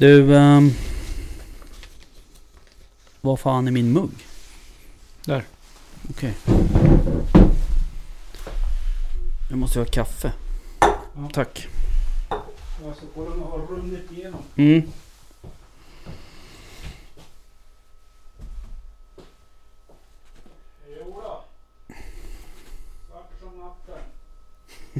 [0.00, 0.36] Du...
[0.36, 0.70] ehm,
[3.20, 4.10] vad fan är min mugg?
[5.24, 5.44] Där.
[6.10, 6.34] Okej.
[9.50, 10.32] Nu måste jag ha kaffe.
[10.80, 11.30] Ja.
[11.32, 11.68] Tack.
[12.28, 14.40] Alltså, kolla om den har runnit igenom.
[14.56, 14.82] Mm.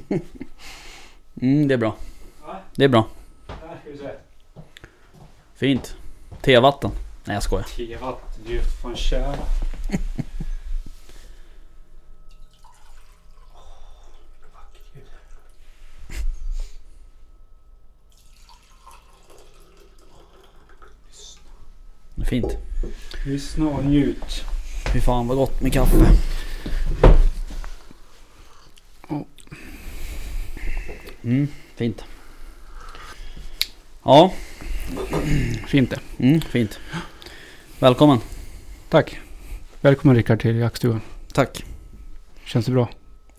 [1.42, 1.96] Mm, det är bra.
[2.74, 3.08] Det är bra.
[3.48, 4.10] Här ska vi se.
[5.60, 5.96] Fint.
[6.42, 6.90] Tevatten.
[7.24, 7.66] Nej jag skojar.
[7.76, 9.36] Tevatten, det är fan kära.
[22.14, 22.56] Det är fint.
[23.26, 24.44] Lyssna och njut.
[24.92, 25.96] Fy fan vad gott med kaffe.
[31.22, 32.04] Mm, fint.
[34.02, 34.32] Ja,
[35.66, 36.24] Fint det.
[36.24, 36.78] mm, fint.
[37.78, 38.18] Välkommen.
[38.88, 39.20] Tack.
[39.80, 41.00] Välkommen Rickard till jaktstugan.
[41.32, 41.64] Tack.
[42.44, 42.88] Känns det bra?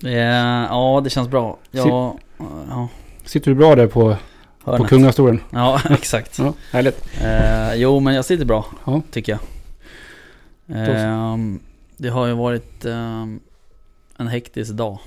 [0.04, 1.58] Är, ja, det känns bra.
[1.72, 2.18] Ja,
[2.70, 2.88] ja,
[3.26, 4.16] Sitter du bra där på,
[4.64, 5.40] på kungastolen?
[5.50, 6.40] Ja, exakt.
[6.40, 7.08] Ja, härligt.
[7.22, 8.66] Eh, jo, men jag sitter bra.
[8.86, 9.02] Ja.
[9.12, 9.42] Tycker jag.
[10.88, 11.60] Ehm,
[11.98, 13.40] det har ju varit ehm,
[14.18, 15.00] en hektisk dag.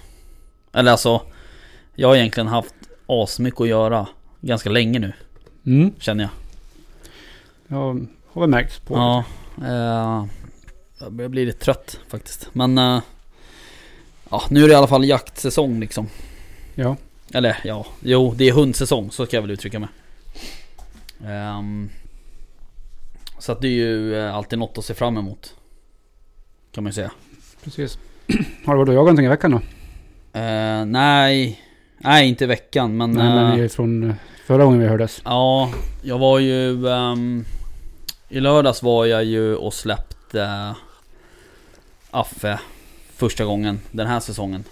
[0.72, 1.22] Eller alltså,
[1.94, 2.74] jag har egentligen haft
[3.06, 4.06] asmycket att göra
[4.41, 5.12] ganska länge nu,
[5.66, 5.92] Mm.
[5.98, 6.30] känner jag.
[7.69, 9.25] Jag har väl märkt på Ja,
[9.62, 10.26] eh,
[10.98, 12.48] jag börjar bli lite trött faktiskt.
[12.52, 13.00] Men eh,
[14.30, 16.08] ja, nu är det i alla fall jaktsäsong liksom.
[16.74, 16.97] Ja.
[17.32, 19.88] Eller ja, jo det är hundsäsong, så ska jag väl uttrycka mig.
[21.26, 21.91] Ehm,
[23.38, 25.54] så att det är ju eh, alltid något att se fram emot.
[26.72, 27.10] Kan man ju säga.
[27.64, 27.98] Precis.
[28.64, 29.56] Har du varit och jagat någonting i veckan då?
[30.41, 31.60] Eh, nej,
[31.98, 33.10] nej inte i veckan men...
[33.10, 34.14] Nej, men eh, är från
[34.44, 35.22] förra gången vi hördes.
[35.25, 35.72] Ja,
[36.03, 36.88] jag var ju...
[36.88, 37.44] ehm,
[38.28, 40.75] I lördags var jag ju och släppte
[42.10, 42.60] Affe
[43.12, 44.65] första gången den här säsongen.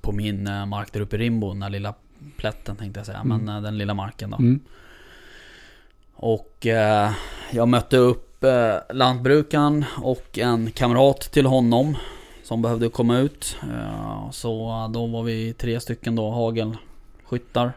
[0.00, 1.94] På min eh, mark där uppe i Rimbo, den här lilla
[2.36, 3.18] plätten tänkte jag säga.
[3.18, 3.44] Mm.
[3.44, 4.36] Men eh, den lilla marken då.
[4.36, 4.60] Mm.
[6.14, 7.10] Och eh,
[7.50, 11.96] jag mötte upp eh, lantbrukaren och en kamrat till honom.
[12.44, 13.56] Som behövde komma ut.
[13.62, 16.30] Eh, så då var vi tre stycken då,
[17.32, 17.72] hagelskyttar.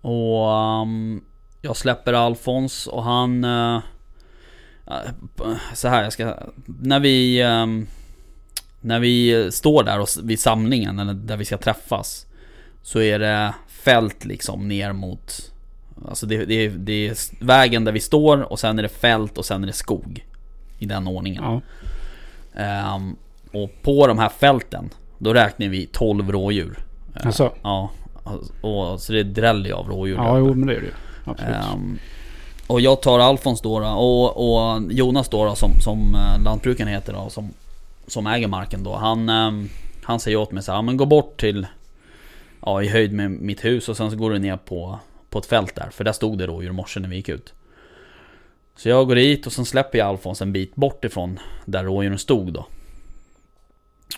[0.00, 1.20] Och ehm,
[1.62, 3.44] jag släpper Alfons och han...
[3.44, 3.78] eh,
[5.74, 6.36] så här, jag ska...
[6.66, 7.42] När vi...
[7.42, 7.86] ehm,
[8.82, 12.26] när vi står där och, vid samlingen, eller där vi ska träffas.
[12.82, 15.52] Så är det fält liksom ner mot...
[16.08, 19.38] Alltså det, det, är- det är vägen där vi står och sen är det fält
[19.38, 20.26] och sen är det skog.
[20.78, 21.42] I den ordningen.
[21.44, 21.60] Ja.
[22.60, 23.16] Ehm,
[23.52, 26.78] och på de här fälten, då räknar vi 12 rådjur.
[27.14, 27.52] Alltså.
[27.62, 27.90] Ja,
[28.60, 30.16] och, så det dräller ju av rådjur.
[30.16, 30.92] Ja, jo men det är det ju.
[31.24, 31.54] Absolut.
[31.54, 31.98] Ehm,
[32.66, 37.30] och jag tar Alfons då, och, och Jonas då, som, som eh, lantbrukaren heter då,
[37.30, 37.50] som,
[38.06, 38.96] som äger marken då.
[38.96, 39.68] Han, ehm,
[40.02, 41.66] han säger åt mig så här, "Ja, men gå bort till,
[42.62, 44.98] ja i höjd med mitt hus och sen så går du ner på,
[45.30, 45.90] på ett fält där.
[45.90, 47.52] För där stod det rådjur i morse när vi gick ut.
[48.76, 52.18] Så jag går dit och sen släpper jag Alfons en bit bort ifrån där rådjuren
[52.18, 52.66] stod då.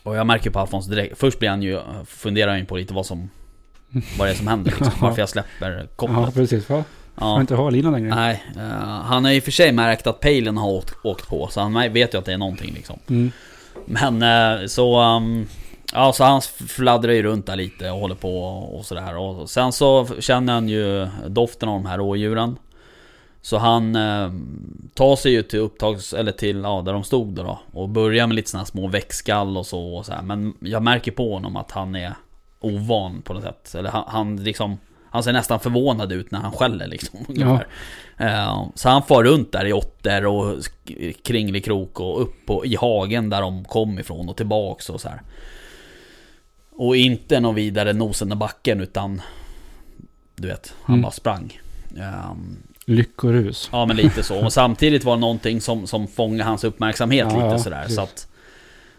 [0.03, 2.95] Och jag märker på Alfons direkt, först blir han ju, funderar han ju på lite
[2.95, 3.31] vad som,
[4.19, 4.93] vad det är som händer liksom.
[5.01, 6.19] Varför jag släpper kopplet.
[6.21, 6.69] ja, precis.
[6.69, 6.85] Va?
[7.15, 7.35] Ja.
[7.35, 8.15] Får inte ha linan längre.
[8.15, 8.63] Nej, eh,
[9.03, 12.15] han har och för sig märkt att pejlen har åkt, åkt på, så han vet
[12.15, 12.99] ju att det är någonting liksom.
[13.09, 13.31] Mm.
[13.85, 14.97] Men eh, så...
[14.97, 15.47] ehm,
[15.93, 19.17] ja, så han fladdrar ju runt där lite och håller på och sådär.
[19.17, 22.57] Och sen så känner han ju doften av de här rådjuren.
[23.45, 24.33] Så han eh,
[24.95, 26.13] tar sig ju till upptags...
[26.13, 29.57] Eller till, ja, där de stod då, då Och börjar med lite sådana små väckskall
[29.57, 30.23] och så och så här.
[30.23, 32.15] Men jag märker på honom att han är
[32.61, 33.75] ovan på något sätt.
[33.75, 34.79] Eller han, han liksom...
[35.11, 37.19] Han ser nästan förvånad ut när han skäller liksom.
[37.29, 37.67] ungefär.
[38.19, 42.77] Eh, Så han far runt där i åtter och sk- kringelikrok och upp på, i
[42.77, 45.23] hagen där de kom ifrån och tillbaks och så här.
[46.71, 49.23] Och inte någon vidare nosen i backen utan
[50.37, 51.03] Du vet, han Mm.
[51.03, 51.61] bara sprang.
[52.01, 52.57] Ehm,
[52.87, 53.69] Lyckorus.
[53.73, 54.45] Ja men lite så.
[54.45, 57.81] Och samtidigt var det någonting som, som fångade hans uppmärksamhet Ja, lite ja, sådär.
[57.81, 57.97] precis.
[57.97, 58.29] Så, att,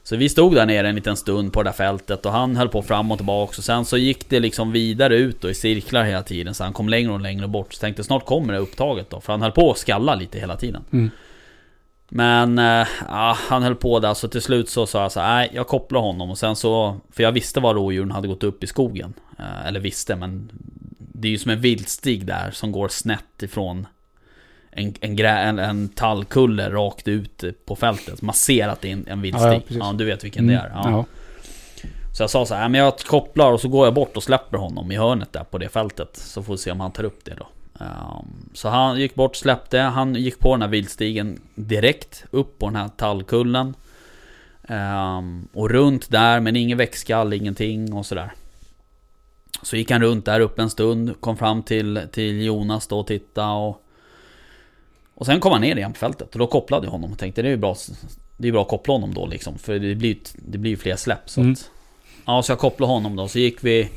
[0.04, 2.70] så vi stod där nere en liten stund på det där fältet och han höll
[2.70, 3.54] på fram och tillbaka.
[3.58, 6.54] Och sen så gick det liksom vidare ut och i cirklar hela tiden.
[6.54, 7.74] Så han kom längre och längre bort.
[7.74, 9.22] Så tänkte snart kommer det upptaget då.
[9.22, 10.84] För han höll på att skalla lite hela tiden.
[10.92, 11.10] Mm.
[12.10, 12.58] Men
[13.10, 16.02] ja, han höll på där så till slut så sa jag så nej jag kopplar
[16.02, 19.68] honom och sen så För jag visste var rådjuren hade gått upp i skogen eh,
[19.68, 20.50] Eller visste men
[21.24, 23.88] Det är ju som en viltstig där som går snett ifrån
[24.72, 28.94] en, en, grä, en, en tallkulle rakt ut på fältet Man ser att det är
[28.94, 30.90] en, en viltstig Ja, ja, du vet vilken det är ja.
[30.90, 31.06] ja.
[32.18, 34.58] Så jag sa så här, men jag kopplar och så går jag bort och släpper
[34.58, 36.18] honom i hörnet där på det fältet.
[36.18, 37.48] Så får vi se om han tar upp det då.
[37.80, 42.66] Um, så han gick bort, släppte, han gick på den här viltstigen direkt upp på
[42.66, 43.74] den här tallkullen.
[44.68, 48.32] Um, och runt där, men ingen växtskall, ingenting och sådär.
[49.62, 53.08] Så gick han runt där uppe en stund, kom fram till, till Jonas då och
[53.08, 53.80] tittade och...
[55.16, 57.42] Och sen kom han ner igen på fältet och då kopplade jag honom och tänkte
[57.42, 57.76] det är ju bra
[58.38, 60.96] Det är bra att koppla honom då liksom, för det blir ju det blir fler
[60.96, 61.54] släpp så mm.
[61.54, 61.70] att,
[62.26, 63.90] Ja, så jag kopplade honom då, så gick vi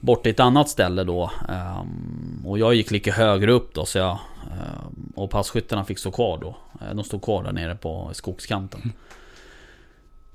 [0.00, 1.30] bort till ett annat ställe då.
[1.48, 4.18] Um, och jag gick lite högre upp då, så jag...
[4.42, 6.56] Um, och passkyttarna fick stå kvar då.
[6.80, 8.80] Eh, de stod kvar där nere på skogskanten.
[8.80, 8.96] Mm.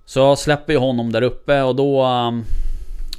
[0.06, 2.06] Så jag släpper ju honom där uppe och då...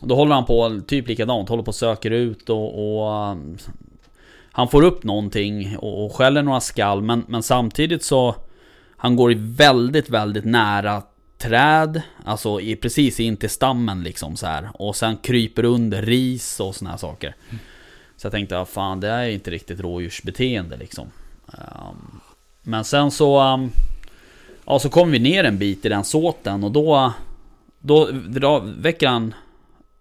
[0.04, 2.98] Då håller han på typ likadant, håller på och söker ut och...
[2.98, 3.58] och um,
[4.56, 8.34] han får upp någonting och, och skäller några skall, men, men samtidigt så...
[8.96, 11.02] Han går väldigt, väldigt nära
[11.38, 14.70] träd, alltså i, precis in till stammen liksom så här.
[14.74, 17.34] Och sen kryper under ris och såna här saker.
[17.48, 17.58] Mm.
[18.16, 21.06] Så jag tänkte, ja, fan det är inte riktigt rådjursbeteende liksom.
[21.46, 22.20] Um,
[22.62, 23.54] men sen så...
[23.54, 23.70] Um,
[24.64, 27.12] ja, så kom vi ner en bit i den såten och då...
[27.80, 29.34] Då väcker han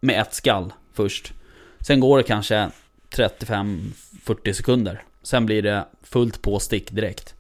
[0.04, 1.34] med ett skall först.
[1.80, 2.70] Sen går det kanske
[3.10, 5.04] 35-40 sekunder.
[5.22, 7.36] Sen blir det fullt påstick direkt.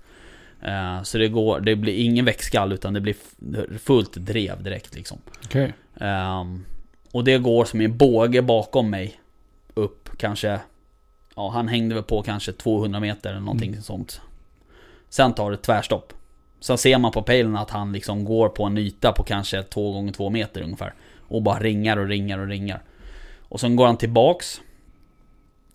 [0.68, 3.15] Uh, så det, går, det blir ingen växtskall utan det blir
[3.80, 5.18] fullt drev direkt liksom.
[5.45, 5.71] Okay.
[6.00, 6.65] Ehm,
[7.12, 9.19] och det går som en båge bakom mig.
[9.74, 10.60] Upp kanske,
[11.36, 13.81] ja han hängde väl på kanske 200 meter eller någonting mm.
[13.81, 14.21] sånt.
[15.10, 16.13] Sen tar det tvärstopp.
[16.60, 19.92] Sen ser man på pejlen att han liksom går på en yta på kanske 2
[19.92, 20.94] gånger 2 meter ungefär.
[21.28, 22.81] Och bara ringar och ringar och ringar.
[23.42, 24.62] Och sen går han tillbaks.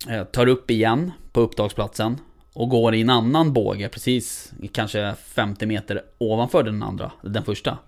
[0.08, 2.20] Eh, tar upp igen på upptagsplatsen
[2.52, 7.78] och går i en annan båge precis kanske 50 meter ovanför den andra, den första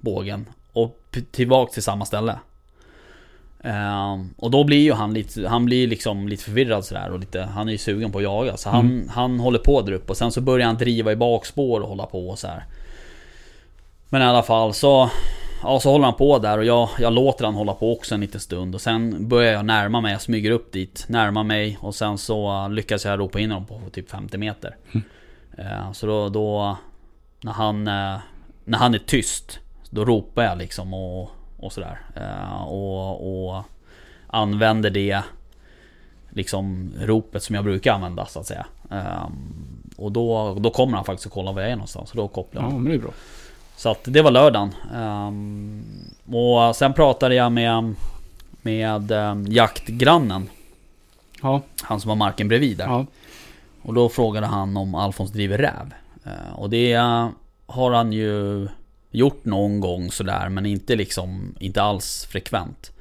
[0.00, 0.46] bågen.
[0.72, 2.38] Och tillbaka till samma ställe.
[3.64, 7.42] Uh, och då blir ju han lite, han blir liksom lite förvirrad sådär och lite,
[7.42, 8.56] han är ju sugen på att jaga.
[8.56, 9.08] Så han, mm.
[9.08, 12.06] han håller på där uppe och sen så börjar han driva i bakspår och hålla
[12.06, 12.64] på och så här.
[14.08, 15.10] Men i alla fall så
[15.64, 18.20] ja, så håller han på där och jag, jag låter han hålla på också en
[18.20, 18.74] liten stund.
[18.74, 22.68] Och sen börjar jag närma mig, jag smyger upp dit, närmar mig och sen så
[22.68, 24.76] lyckas jag ropa in honom på typ 50 meter.
[24.92, 25.04] Mm.
[25.58, 26.76] Uh, så då, då,
[27.40, 28.18] när han, uh,
[28.64, 29.58] när han är tyst,
[29.90, 32.00] då ropar jag liksom och, och sådär.
[32.16, 33.64] Uh, och, och
[34.26, 35.22] använder det
[36.30, 38.66] liksom ropet som jag brukar använda så att säga.
[39.96, 42.10] Och då, då kommer han faktiskt att kolla var jag är någonstans.
[42.10, 42.72] Så då kopplar jag.
[42.72, 43.10] Ja, men det är bra.
[43.84, 44.74] Så att det var lördagen.
[44.94, 45.84] Um,
[46.36, 47.94] och sen pratade jag med,
[48.62, 50.48] med um, jaktgrannen.
[51.42, 51.62] Ja.
[51.82, 52.84] Han som har marken bredvid där.
[52.84, 53.06] Ja.
[53.82, 55.94] Och då frågade han om Alfons driver räv.
[56.26, 57.28] Uh, och det uh,
[57.66, 58.68] har han ju
[59.10, 62.92] gjort någon gång sådär men inte liksom, inte alls frekvent.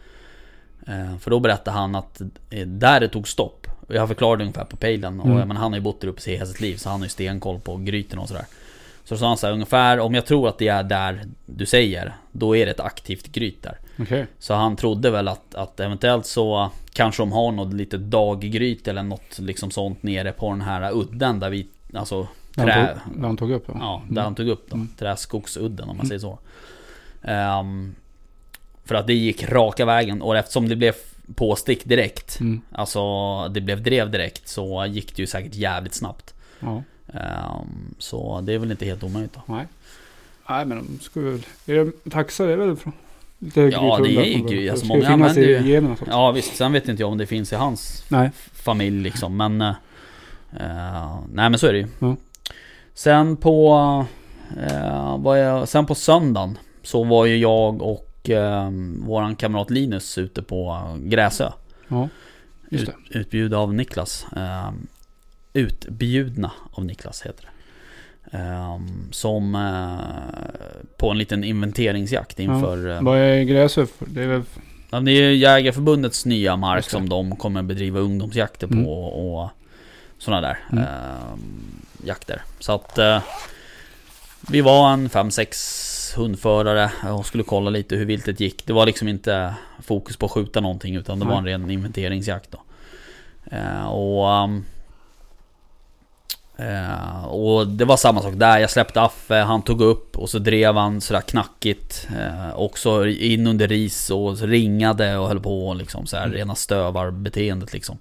[0.89, 3.67] Uh, för då berättade han att eh, där det tog stopp.
[3.87, 5.19] Jag förklarade ungefär på pejlen.
[5.19, 5.31] Mm.
[5.31, 7.05] Och men han har ju bott där uppe i hela sitt liv så han har
[7.05, 8.45] ju stenkoll på gryten och sådär.
[9.03, 12.13] Så sa han så här, ungefär om jag tror att det är där du säger,
[12.31, 13.77] då är det ett aktivt gryt där.
[13.99, 14.25] Okay.
[14.39, 19.03] Så han trodde väl att, att eventuellt så kanske de har något litet daggryt eller
[19.03, 22.65] något liksom sånt nere på den här udden där vi, alltså trä...
[22.65, 23.73] Där han tog, där han tog upp ja.
[23.79, 24.23] Ja, där mm.
[24.23, 24.75] han tog upp då.
[24.75, 24.89] Mm.
[24.97, 26.39] Träskogsudden om man säger så.
[27.21, 27.95] Um,
[28.85, 30.93] för att det gick raka vägen och eftersom det blev
[31.35, 32.61] påstick direkt, mm.
[32.71, 33.01] alltså
[33.47, 36.33] det blev drev direkt, så gick det ju säkert jävligt snabbt.
[36.59, 36.83] Ja.
[37.07, 39.41] Um, så det är väl inte helt omöjligt då.
[39.45, 39.67] Nej.
[40.49, 41.45] Nej men de skulle väl...
[41.65, 42.93] Är det taxar är väl från...
[43.39, 45.95] Lite ja det är ju alltså många använder ju...
[46.07, 48.31] Ja visst, sen vet inte jag om det finns i hans nej.
[48.53, 49.61] familj liksom men...
[49.61, 51.87] Uh, nej men så är det ju.
[52.01, 52.17] Mm.
[52.93, 53.75] Sen på...
[54.57, 58.69] Uh, var jag, sen på söndagen så var ju jag och uh,
[59.05, 61.51] våran kamrat Linus ute på Gräsö.
[61.87, 62.09] Ja,
[62.69, 62.91] just det.
[62.91, 64.25] Ut, utbjud av Niklas.
[64.35, 64.71] Uh,
[65.53, 67.49] Utbjudna av Niklas heter det.
[68.31, 72.87] Um, som uh, på en liten inventeringsjakt inför...
[72.87, 73.01] Ja.
[73.01, 74.43] Vad är Gräsö Det är väl...
[74.89, 78.87] Det är Jägarförbundets nya mark som de kommer bedriva ungdomsjakter på mm.
[78.87, 79.49] och, och
[80.17, 80.83] sådana där mm.
[80.83, 81.39] uh,
[82.03, 82.41] jakter.
[82.59, 83.19] Så att uh,
[84.49, 88.65] vi var en 5-6 hundförare och skulle kolla lite hur viltet gick.
[88.65, 91.31] Det var liksom inte fokus på att skjuta någonting utan det Nej.
[91.31, 92.59] var en ren inventeringsjakt då.
[93.89, 94.65] Och um,
[96.59, 100.39] Uh, och det var samma sak där, jag släppte Affe, han tog upp och så
[100.39, 106.05] drev han sådär knackigt uh, Också in under ris och ringade och höll på liksom
[106.05, 106.37] såhär, mm.
[106.37, 107.97] rena stövarbeteendet liksom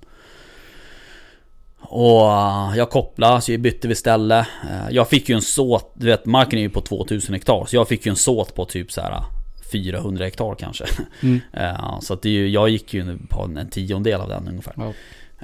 [1.79, 4.47] Och uh, jag kopplade, så jag bytte vi ställe
[4.91, 7.89] Jag fick ju en såt, du vet marken är ju på 2000 hektar Så jag
[7.89, 9.23] fick ju en såt på typ såhär
[9.73, 10.85] 400 hektar kanske.
[11.23, 11.41] Mm.
[11.53, 14.75] Eh, så att det jag gick ju på en tiondel av den ungefär.
[14.77, 14.93] Ja.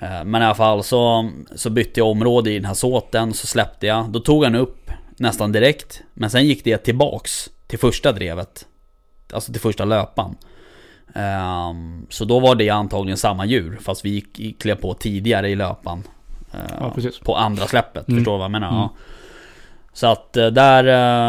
[0.02, 3.47] Eh, Men i alla fall så, så bytte jag område i den här såten, så
[3.47, 4.09] släppte jag.
[4.11, 6.02] Då tog han upp nästan direkt.
[6.14, 8.67] Men sen gick det tillbaks till första drevet.
[9.33, 10.37] Alltså till första löpan.
[11.14, 15.55] Ehm, Så då var det antagligen samma djur, fast vi gick, klev på tidigare i
[15.57, 16.02] löpan.
[16.52, 16.95] eh, Ja.
[17.25, 18.19] På andra släppet, Mm.
[18.21, 18.69] förstår du vad jag menar?
[18.69, 18.81] Mm.
[18.81, 18.90] Ja.
[19.92, 20.85] Så att eh, där,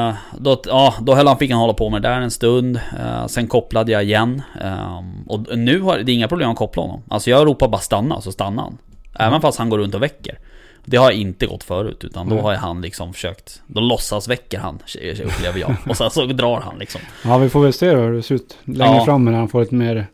[0.10, 2.80] eh, då, ja, då höll han, fick han hålla på med det där en stund.
[3.00, 4.42] Eh, Sen kopplade jag igen.
[4.62, 7.02] Ehm, Och nu har det är inga problem att koppla honom.
[7.08, 8.78] Alltså jag ropar bara stanna, så stannar han.
[9.20, 10.40] Även fast han går runt och väcker.
[10.86, 13.62] Det har inte gått förut, utan då har han liksom försökt...
[13.68, 14.80] Då låtsas väcker han,
[15.26, 15.76] upplever jag.
[15.90, 17.02] Och sen så drar han liksom.
[17.26, 19.06] ja, vi får väl se hur det ser ut längre Ja.
[19.06, 20.08] fram när han får lite mer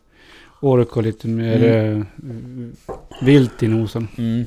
[0.62, 2.76] ork och lite mer Mm.
[3.22, 4.08] vilt i nosen.
[4.18, 4.46] Mm.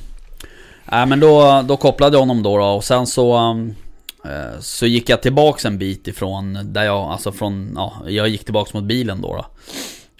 [0.92, 3.36] Nej men då, då kopplade jag honom då, då och sen så...
[3.50, 3.74] um,
[4.28, 8.44] Eh, så gick jag tillbaks en bit ifrån där jag, alltså från, ja, jag gick
[8.44, 9.46] tillbaks mot bilen då, då.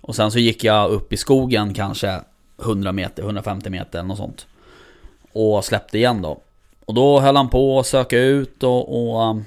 [0.01, 2.21] Och sen så gick jag upp i skogen kanske
[2.63, 4.47] 100 meter, 150 meter eller något sånt.
[5.33, 6.41] Och släppte igen då.
[6.85, 9.45] Och då höll han på att söka ut och, och, um,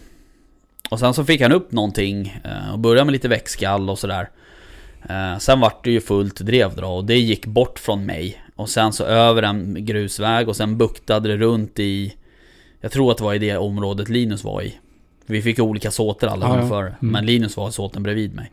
[0.89, 4.30] och sen så fick han upp någonting eh, och började med lite växtskall och sådär.
[5.10, 8.44] Eh, sen vart det ju fullt drev då och det gick bort från mig.
[8.56, 12.13] Och sen så över en grusväg och sen buktade det runt i
[12.81, 14.77] jag tror att det var i det området Linus var i.
[15.25, 16.57] Vi fick olika såter alla Ja, ja.
[16.57, 16.81] ungefär.
[16.81, 16.95] Mm.
[17.00, 18.51] Men Linus var i såten bredvid mig.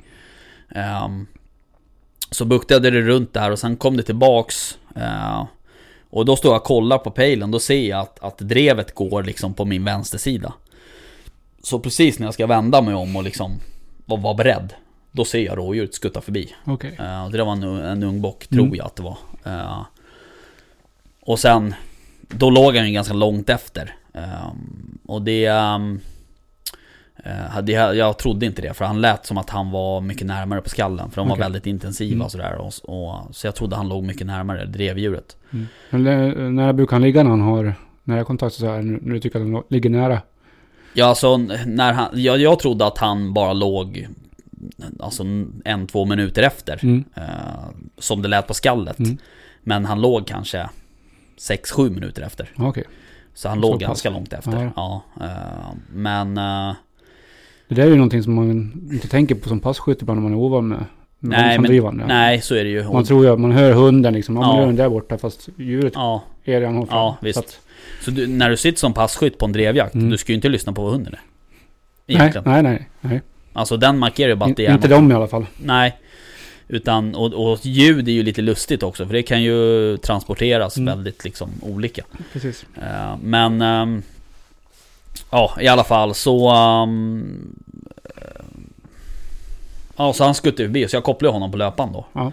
[0.75, 1.27] Ehm,
[2.31, 4.79] så buktade det runt där och sen kom det tillbaks.
[4.97, 5.45] eh,
[6.11, 7.51] och då står jag och kollar på pejlen.
[7.51, 10.53] Då ser jag att, att drevet går liksom på min vänstersida.
[11.63, 13.61] Så precis när jag ska vända mig om och liksom
[14.07, 14.73] vara var beredd.
[15.13, 16.55] Då ser jag rådjuret skutta förbi.
[16.65, 16.97] Okej.
[16.99, 18.65] Eh, och det var en, en ung bock, Mm.
[18.65, 19.17] tror jag att det var.
[19.45, 19.83] Eh,
[21.21, 21.75] och sen,
[22.29, 23.97] då låg han ju ganska långt efter.
[24.15, 24.53] Eh,
[25.07, 25.47] och det...
[25.47, 25.81] eh,
[27.51, 30.61] hade jag, jag trodde inte det, för han lät som att han var mycket närmare
[30.61, 31.11] på skallen.
[31.11, 32.25] För de var väldigt intensiva Mm.
[32.25, 32.55] och sådär.
[32.55, 35.37] Och, och, så jag trodde han låg mycket närmare drevdjuret.
[35.51, 35.67] Mm.
[35.91, 39.41] Men när brukar han ligga när han har nära kontakt så här, när du tycker
[39.41, 40.21] att han ligger nära?
[40.93, 42.09] Ja, alltså när han...
[42.13, 44.09] Jag, jag trodde att han bara låg...
[45.01, 45.25] Alltså
[45.65, 46.81] en, två minuter efter.
[46.83, 47.05] Mm.
[47.15, 47.23] Eh,
[47.99, 48.99] som det lät på skallet.
[48.99, 49.19] Mm.
[49.63, 50.69] Men han låg kanske
[51.39, 52.51] 6-7 minuter efter.
[52.57, 52.85] Ja, Okej.
[53.35, 54.71] Så han Så låg ganska långt efter.
[54.77, 55.03] Ja.
[55.21, 55.27] eh,
[55.93, 56.39] men...
[56.39, 56.75] eh,
[57.69, 58.51] Det där är ju någonting som man
[58.93, 60.87] inte tänker på som passkytt ibland när man är ovan med, med
[61.21, 62.05] Nej, men- våldsamdrivande.
[62.07, 62.85] nej, så är det ju.
[62.93, 64.61] Man tror ju att man hör hunden liksom, ja, man Ja.
[64.61, 66.87] hör den där borta fast djuret ja, är redan fram.
[66.99, 67.39] Ja, Så visst.
[67.39, 67.61] att-
[68.05, 70.11] så du, när du sitter som passkytt på en drevjakt, Mm.
[70.11, 71.21] du ska ju inte lyssna på vad hunden är.
[72.07, 72.45] Egentligen.
[72.47, 73.23] nej, nej, nej.
[73.53, 75.47] Alltså den markerar ju bara att det är inte de i alla fall.
[75.63, 75.97] Nej.
[76.69, 80.87] Utan, och, och ljud är ju lite lustigt också, för det kan ju transporteras Mm.
[80.97, 82.05] väldigt liksom olika.
[82.33, 82.67] Precis.
[82.83, 83.63] Eh, men...
[83.63, 84.03] ehm,
[85.31, 86.49] ja, i alla fall så...
[86.49, 88.43] eh,
[89.97, 92.07] ja, så han skuttade förbi, så jag kopplade honom på löpan då.
[92.13, 92.33] Ja.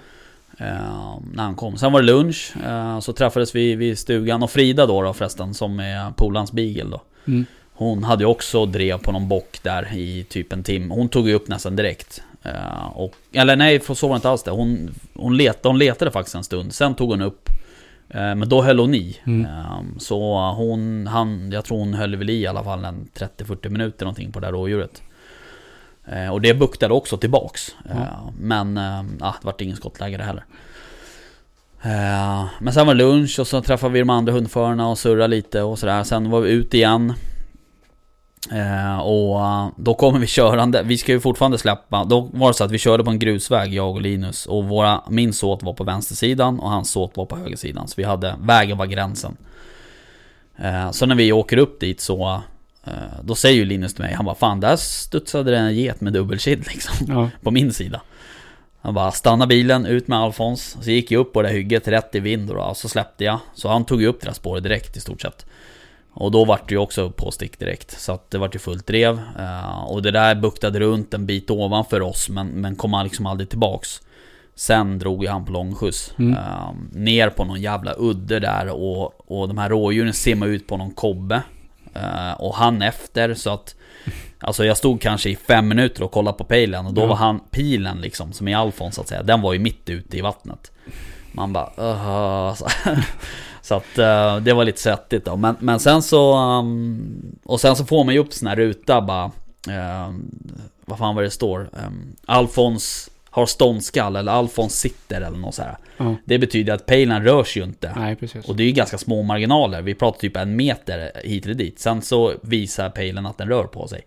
[0.60, 1.78] Eh, när han kom.
[1.78, 4.44] Sen var det lunch, eh, så träffades vi vid stugan.
[4.44, 7.02] Och Frida då, då förresten, som är polans beagle då.
[7.28, 7.46] Mm.
[7.74, 10.94] Hon hade ju också drev på någon bock där i typ en timme.
[10.94, 12.22] Hon tog ju upp nästan direkt.
[12.46, 14.52] Eh, och, eller nej, för så var det inte alls det.
[14.52, 16.74] Hon, hon, letade, hon letade faktiskt en stund.
[16.74, 17.50] Sen tog hon upp.
[18.10, 19.20] Eh, men då höll hon i.
[19.26, 19.46] Mm.
[19.46, 23.70] Eh, så hon, han, jag tror hon höll väl i i alla fall en 30-40
[23.70, 25.02] minuter någonting på det där rådjuret.
[26.32, 27.76] Och det buktade också tillbaks.
[27.90, 28.34] Ja.
[28.40, 30.44] Men eh, ah, det vart ingen skottläge det heller.
[32.60, 35.62] Men sen var det lunch och så träffade vi de andra hundförarna och surrade lite
[35.62, 36.04] och sådär.
[36.04, 37.14] Sen var vi ute igen.
[38.52, 40.84] Eh, och eh, då kommer vi körande.
[40.84, 42.04] Vi ska ju fortfarande släppa.
[42.04, 44.46] Då var det så att vi körde på en grusväg, jag och Linus.
[44.46, 47.88] Och våra, min såt var på vänstersidan och hans såt var på högersidan.
[47.88, 49.38] Så vi hade, vägen var gränsen.
[50.58, 52.42] Eh, så när vi åker upp dit så
[52.84, 56.02] eh, Då säger ju Linus till mig, han bara Fan där studsade det en get
[56.02, 57.30] med dubbelkid liksom Ja.
[57.42, 58.02] På min sida
[58.82, 62.16] Han bara stanna bilen, ut med Alfons Så gick jag upp på det hygget rätt
[62.16, 64.34] i vind och, då, och så släppte jag Så han tog ju upp det där
[64.34, 65.46] spåret direkt i stort sett
[66.18, 68.00] Och då vart det ju också påstick direkt.
[68.02, 69.22] Så att det vart ju fullt drev.
[69.40, 73.50] Eh, Och det där buktade runt en bit ovanför oss Men, men kom liksom aldrig
[73.50, 74.02] tillbaks.
[74.56, 76.14] Sen drog ju han på långskjuts.
[76.20, 76.34] Mm.
[76.34, 80.78] eh, Ner på någon jävla udde där och, och de här rådjuren simmade ut på
[80.78, 81.42] någon kobbe.
[81.94, 83.76] Eh, Och han efter så att
[84.40, 87.06] Alltså jag stod kanske i fem minuter och kollade på pejlen och då Ja.
[87.06, 90.18] var han pilen liksom som i Alfons så att säga Den var ju mitt ute
[90.18, 90.72] i vattnet.
[91.32, 92.68] Man bara så,
[93.66, 97.76] så att eh, det var lite svettigt då men, men sen så um, Och sen
[97.76, 99.32] så får man ju upp sån här ruta bara
[100.08, 100.32] um,
[100.86, 101.60] Vad fan var det står?
[101.60, 105.78] Um, Alfons har ståndskall eller Alfons sitter eller något så här.
[105.98, 106.16] ja.
[106.26, 108.46] Det betyder att pejlen rör sig ju inte Nej, precis.
[108.46, 111.80] och det är ju ganska små marginaler, vi pratar typ en meter hit eller dit.
[111.80, 114.02] Sen så visar pejlen att den rör på sig.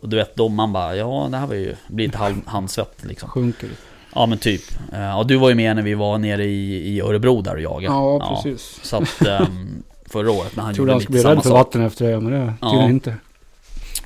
[0.00, 3.04] Och du vet, då man bara, ja det här var ju, blir lite halv, handsvett
[3.04, 3.28] liksom.
[3.28, 3.80] Sjunker lite.
[4.16, 4.62] Ja men typ.
[4.92, 7.60] Eh, Och du var ju med när vi var nere i, i Örebro där och
[7.60, 7.94] jagade.
[7.94, 8.80] Ja, precis.
[8.82, 11.34] Så att ehm, förra året när han Jag trodde gjorde han lite skulle bli samma
[11.34, 11.58] rädd för sak.
[11.58, 12.70] vatten efter det, men det Ja.
[12.70, 13.14] tydligen inte.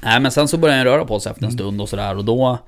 [0.03, 1.59] Nej men sen så började han röra på sig efter en Mm.
[1.59, 2.59] stund och sådär och då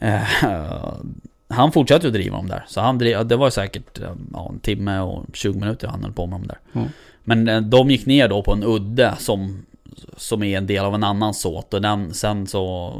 [0.00, 0.20] eh,
[1.48, 2.64] Han fortsatte ju driva dem där.
[2.68, 6.12] Så han drev, det var säkert eh, ja, en timme och 20 minuter han höll
[6.12, 6.58] på med dem där.
[6.72, 6.80] Ja.
[7.24, 9.64] Men eh, de gick ner då på en udde som
[10.16, 12.92] Som är en del av en annan såt och den sen så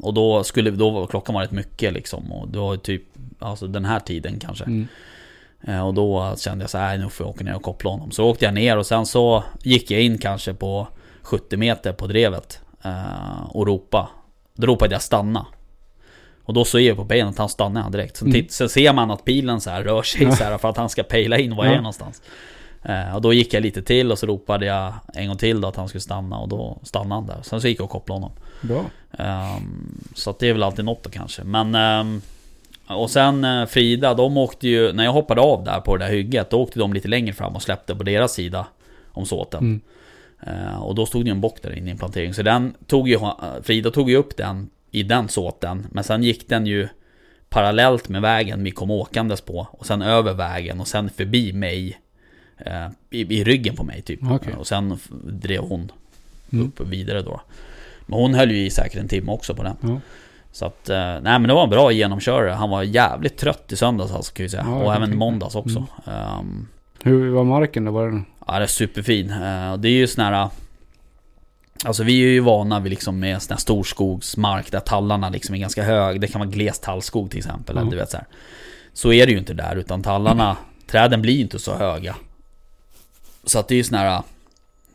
[0.00, 3.02] Och då skulle, då var klockan var rätt mycket liksom och det var typ
[3.38, 4.86] Alltså den här tiden kanske Mm.
[5.60, 7.90] Eh, Och då kände jag så här, "Nej, nu får jag åka ner och koppla
[7.90, 8.10] honom.
[8.10, 10.88] Så åkte jag ner och sen så gick jag in kanske på
[11.22, 14.08] 70 meter på drevet eh, och ropa.
[14.54, 15.46] Då ropade jag stanna.
[16.44, 18.16] Och då ser jag på benet att han stannar direkt.
[18.16, 18.46] Sen, Mm.
[18.48, 21.02] sen ser man att pilen så här rör sig så här för att han ska
[21.02, 21.76] pejla in var jag Ja.
[21.76, 22.22] är någonstans.
[22.82, 25.68] Eh, och då gick jag lite till och så ropade jag en gång till då
[25.68, 27.42] att han skulle stanna och då stannade han där.
[27.42, 28.32] Sen så gick jag och kopplade honom.
[28.60, 28.84] Bra.
[29.18, 31.44] Ehm, så att det är väl alltid något då kanske.
[31.44, 31.74] Men...
[31.74, 32.20] ehm,
[32.86, 34.92] och sen eh, Frida, de åkte ju...
[34.92, 37.56] När jag hoppade av där på det där hygget, då åkte de lite längre fram
[37.56, 38.66] och släppte på deras sida
[39.12, 39.60] om såten.
[39.60, 39.80] Mm.
[40.40, 42.34] Eh, och då stod det ju en bock där inne i en plantering.
[42.34, 43.14] Så den tog ju...
[43.14, 43.32] eh,
[43.62, 45.86] Frida tog ju upp den i den såten.
[45.90, 46.88] Men sen gick den ju
[47.48, 49.66] parallellt med vägen vi kom åkandes på.
[49.70, 51.98] Och sen över vägen och sen förbi mig.
[52.58, 54.20] Eh, i, I ryggen på mig typ.
[54.30, 54.54] Okej.
[54.54, 55.92] Och sen drev hon
[56.52, 56.66] Mm.
[56.66, 57.40] upp vidare då.
[58.06, 59.76] Men hon höll ju i säkert en timme också på den.
[59.80, 60.00] Ja.
[60.52, 62.50] Så att, eh, nej men det var en bra genomkörare.
[62.50, 64.64] Han var jävligt trött i söndags alltså, kan jag säga.
[64.66, 65.18] Ja, och även mig.
[65.18, 65.86] måndags också.
[66.06, 66.18] Mm.
[66.20, 66.66] Ehm,
[67.02, 67.92] Hur var marken då?
[67.92, 68.24] Var den?
[68.46, 69.32] ja, det är superfin.
[69.72, 70.48] Och det är ju sån här...
[71.84, 75.58] Alltså vi är ju vana vid liksom med sån här storskogsmark där tallarna liksom är
[75.58, 76.20] ganska hög.
[76.20, 77.76] Det kan vara gles tallskog till exempel.
[77.76, 77.80] Ja.
[77.82, 78.26] Eller, du vet så, här.
[78.92, 82.16] så är det ju inte där, utan tallarna, träden blir ju inte så höga.
[83.48, 84.22] Så att det är ju sån här,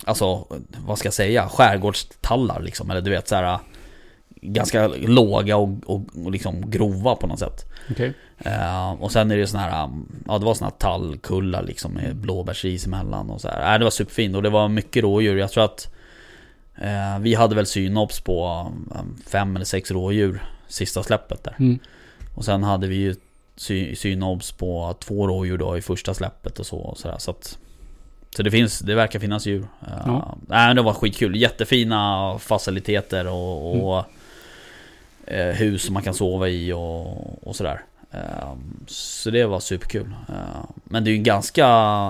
[0.03, 0.45] alltså
[0.85, 2.91] vad ska jag säga, skärgårdstallar liksom.
[2.91, 3.59] Eller du vet så här
[4.41, 7.65] ganska låga och, och, och liksom grova på något sätt.
[7.91, 8.13] Okej.
[8.37, 9.89] Eh, och sen är det sån här,
[10.27, 13.73] ja det var såna här tallkullar liksom med blåbärsris emellan och så här.
[13.73, 15.37] Äh, det var superfint och det var mycket rådjur.
[15.37, 15.93] Jag tror att
[16.75, 18.67] eh, vi hade väl synobs på
[18.99, 21.55] um, fem eller sex rådjur sista släppet där.
[21.59, 21.79] Mm.
[22.35, 23.15] Och sen hade vi ju
[23.55, 26.77] sy, synobs på två rådjur då i första släppet och så.
[26.77, 27.57] Och så, där, så, att,
[28.35, 29.67] så det finns, det verkar finnas djur.
[29.81, 30.37] Eh, Ja.
[30.47, 31.35] nej, men det var skitkul.
[31.35, 34.05] Jättefina faciliteter och, och
[35.27, 37.81] eh, hus som man kan sova i och, och sådär.
[38.11, 38.53] Eh,
[38.87, 40.09] så det var superkul.
[40.83, 41.65] Men det är ju ganska,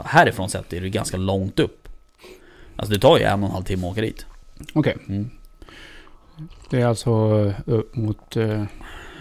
[0.06, 1.88] härifrån sett är det ganska långt upp.
[2.76, 4.26] Alltså det tar ju en och en halv timme att åka dit.
[4.74, 4.98] Okej.
[5.08, 5.30] Mm.
[6.70, 7.10] Det är alltså
[7.68, 8.64] eh, upp mot uh,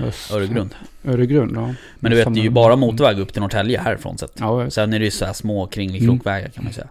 [0.00, 0.32] öst...
[0.32, 0.74] Öregrund.
[1.04, 1.74] Öregrund, ja.
[1.98, 4.32] Men du vet, det är ju bara motorväg upp till Norrtälje härifrån sett.
[4.38, 6.88] Ja, Sen är det ju så här små kringelikrokvägar kan man ju säga.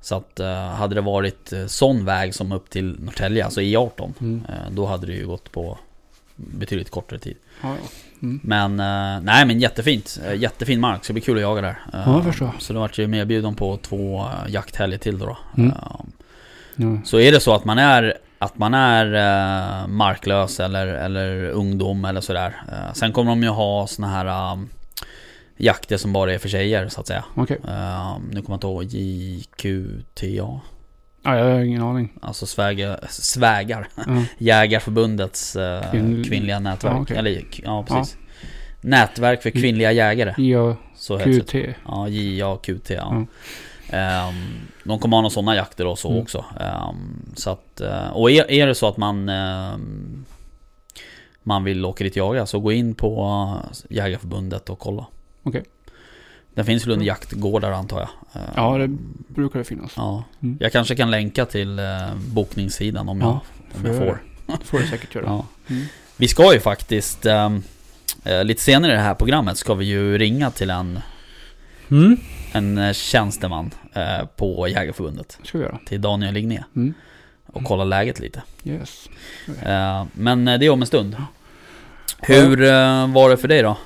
[0.00, 4.12] Så att eh, hade det varit eh, sån väg som upp till Norrtälje, alltså E18,
[4.20, 4.42] mm.
[4.48, 5.78] eh, då hade det ju gått på
[6.36, 7.36] betydligt kortare tid.
[7.62, 7.88] ja, ja.
[8.22, 8.40] Mm.
[8.42, 11.80] Men eh, nej men jättefint, Eh, jättefin mark, så det blir kul att jaga där.
[11.92, 12.50] Eh, Ja, jag förstår.
[12.58, 15.26] Så då vart jag medbjuden på två eh, jakthelger till då.
[15.26, 15.62] då.
[15.62, 15.72] Mm.
[16.76, 21.44] Eh, så är det så att man är, att man är eh, marklös eller, eller
[21.50, 22.56] ungdom eller sådär.
[22.72, 24.68] Eh, sen kommer de ju ha såna här um,
[25.56, 27.24] jakter som bara är för tjejer så att säga.
[27.34, 27.58] Okej.
[27.68, 30.60] Eh, nu kommer jag inte ihåg JQTA.
[31.22, 32.12] Ja, jag har ingen aning.
[32.22, 33.88] Alltså sväga, svägar.
[33.96, 34.02] Ja.
[34.38, 36.92] Jägarförbundets Kvinn- kvinnliga nätverk.
[36.94, 37.16] Ja, okej.
[37.16, 38.16] Eller ja, precis.
[38.80, 40.34] Nätverk för kvinnliga jägare.
[40.38, 41.54] IAQT.
[41.86, 42.90] Ja, JAQT.
[42.90, 42.96] Ja.
[42.96, 43.24] Ja.
[43.90, 44.34] Ehm,
[44.84, 46.22] de kommer ha några sådana jakter och så Mm.
[46.22, 46.44] också.
[46.60, 50.24] Ehm, så att, eh, och är, är det så att man ehm,
[51.42, 53.52] Man vill åka dit och jaga så gå in på
[53.90, 55.06] Jägarförbundet och kolla.
[55.42, 55.64] Okej.
[56.54, 57.06] Det finns väl under Mm.
[57.06, 58.08] jaktgårdar antar jag.
[58.56, 58.88] Ja, det
[59.28, 59.92] brukar det finnas.
[59.96, 60.24] ja.
[60.42, 60.56] Mm.
[60.60, 63.40] Jag kanske kan länka till eh, bokningssidan om jag, Ja,
[63.78, 64.22] om jag får.
[64.46, 65.24] Det får du säkert göra.
[65.26, 65.46] Ja.
[65.68, 65.84] Mm.
[66.16, 67.50] Vi ska ju faktiskt eh,
[68.44, 70.98] Lite senare i det här programmet ska vi ju ringa till en,
[71.90, 72.16] Mm.
[72.52, 75.38] En eh, tjänsteman eh, på Jägarförbundet.
[75.40, 75.78] Det ska vi göra.
[75.86, 76.64] Till Daniel Ligné.
[76.76, 76.94] Mm.
[77.46, 78.42] Och kolla läget lite.
[78.64, 79.08] Yes.
[79.62, 81.16] Eh, men eh, det är om en stund.
[82.18, 83.76] Hur eh, var det för dig då?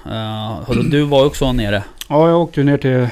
[0.90, 1.85] Du var också nere.
[2.09, 3.09] Ja, jag åkte ner till,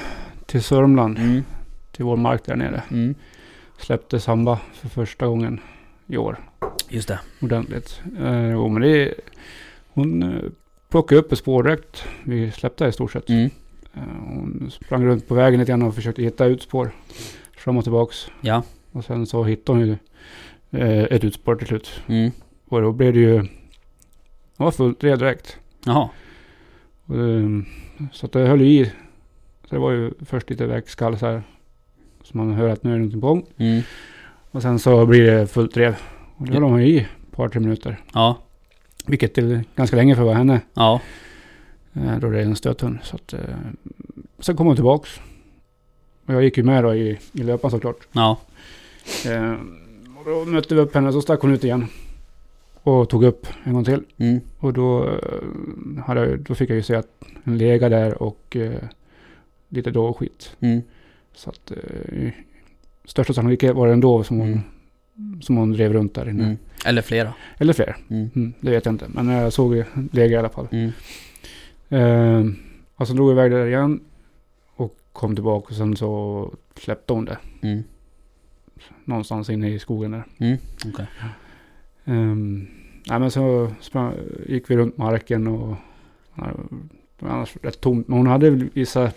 [0.46, 1.18] till Sörmland.
[1.18, 1.44] Mm.
[1.92, 2.82] Till vår mark där nere.
[2.90, 3.14] Mm.
[3.78, 5.60] Släppte samba för första gången
[6.06, 6.38] i år.
[6.88, 7.18] Just det.
[7.40, 8.00] Ordentligt.
[8.52, 9.14] Jo, men det
[9.92, 10.40] Hon
[10.88, 12.04] plockade upp ett spår direkt.
[12.24, 13.28] Vi släppte i stort sett.
[13.28, 13.50] Mm.
[13.94, 16.90] Eh, hon sprang runt på vägen lite grann och försökte hitta utspår.
[17.56, 18.30] Fram och tillbaks.
[18.40, 18.62] Ja.
[18.92, 19.96] Och sen så hittade hon ju
[20.80, 22.02] eh, ett utspår till slut.
[22.06, 22.30] Mm.
[22.68, 23.42] Och då blev det ju...
[24.56, 25.58] Det var fullt red direkt.
[25.84, 26.08] Jaha.
[27.06, 27.66] Och, ehm,
[28.12, 28.92] så att det höll i.
[29.64, 31.42] Så det var ju först lite vägskall så här.
[32.22, 33.46] Så man hör att nu är det någonting på gång.
[33.56, 33.82] Mm.
[34.50, 35.96] Och sen så blir det fullt rev.
[36.36, 38.00] Och det höll de ju i ett par, tre minuter.
[38.14, 38.38] Ja.
[39.06, 40.60] Vilket är ganska länge för att vara henne.
[40.74, 41.00] Ja.
[41.94, 42.98] Eh, då det är en stöthund.
[43.02, 43.40] Så att, eh,
[44.38, 45.20] sen kom hon tillbaks.
[46.26, 48.08] Och jag gick ju med då i, i löpan såklart.
[48.12, 48.38] Ja.
[49.26, 49.52] Eh,
[50.18, 51.86] och då mötte vi upp henne, så stack hon ut igen.
[52.82, 54.02] Och tog upp en gång till.
[54.18, 54.40] Mm.
[54.58, 55.18] Och då,
[56.06, 57.08] hade jag, då fick jag ju se att
[57.44, 58.56] en lega där och
[59.68, 60.56] lite dovskit.
[60.60, 60.82] Mm.
[61.34, 62.30] Så att eh,
[63.04, 64.60] största sannolikhet var det en dov som hon,
[65.18, 65.42] Mm.
[65.42, 66.44] som hon drev runt där inne.
[66.44, 66.56] Mm.
[66.86, 67.32] Eller flera.
[67.58, 67.96] Eller fler.
[68.08, 68.30] Mm.
[68.36, 69.06] Mm, det vet jag inte.
[69.08, 70.68] Men jag såg lega i alla fall.
[71.90, 72.44] Eh,
[72.96, 74.00] och så drog jag iväg där igen.
[74.76, 77.38] Och kom tillbaka och sen så släppte hon det.
[77.62, 77.82] Mm.
[79.04, 80.24] Någonstans inne i skogen där.
[80.38, 80.58] Mm.
[80.86, 81.06] Okej.
[82.04, 82.68] Um,
[83.08, 84.14] nej men så sprang,
[84.48, 85.76] gick vi runt marken och
[86.34, 86.56] var
[87.30, 88.08] annars rätt tomt.
[88.08, 89.10] Men hon hade vissa,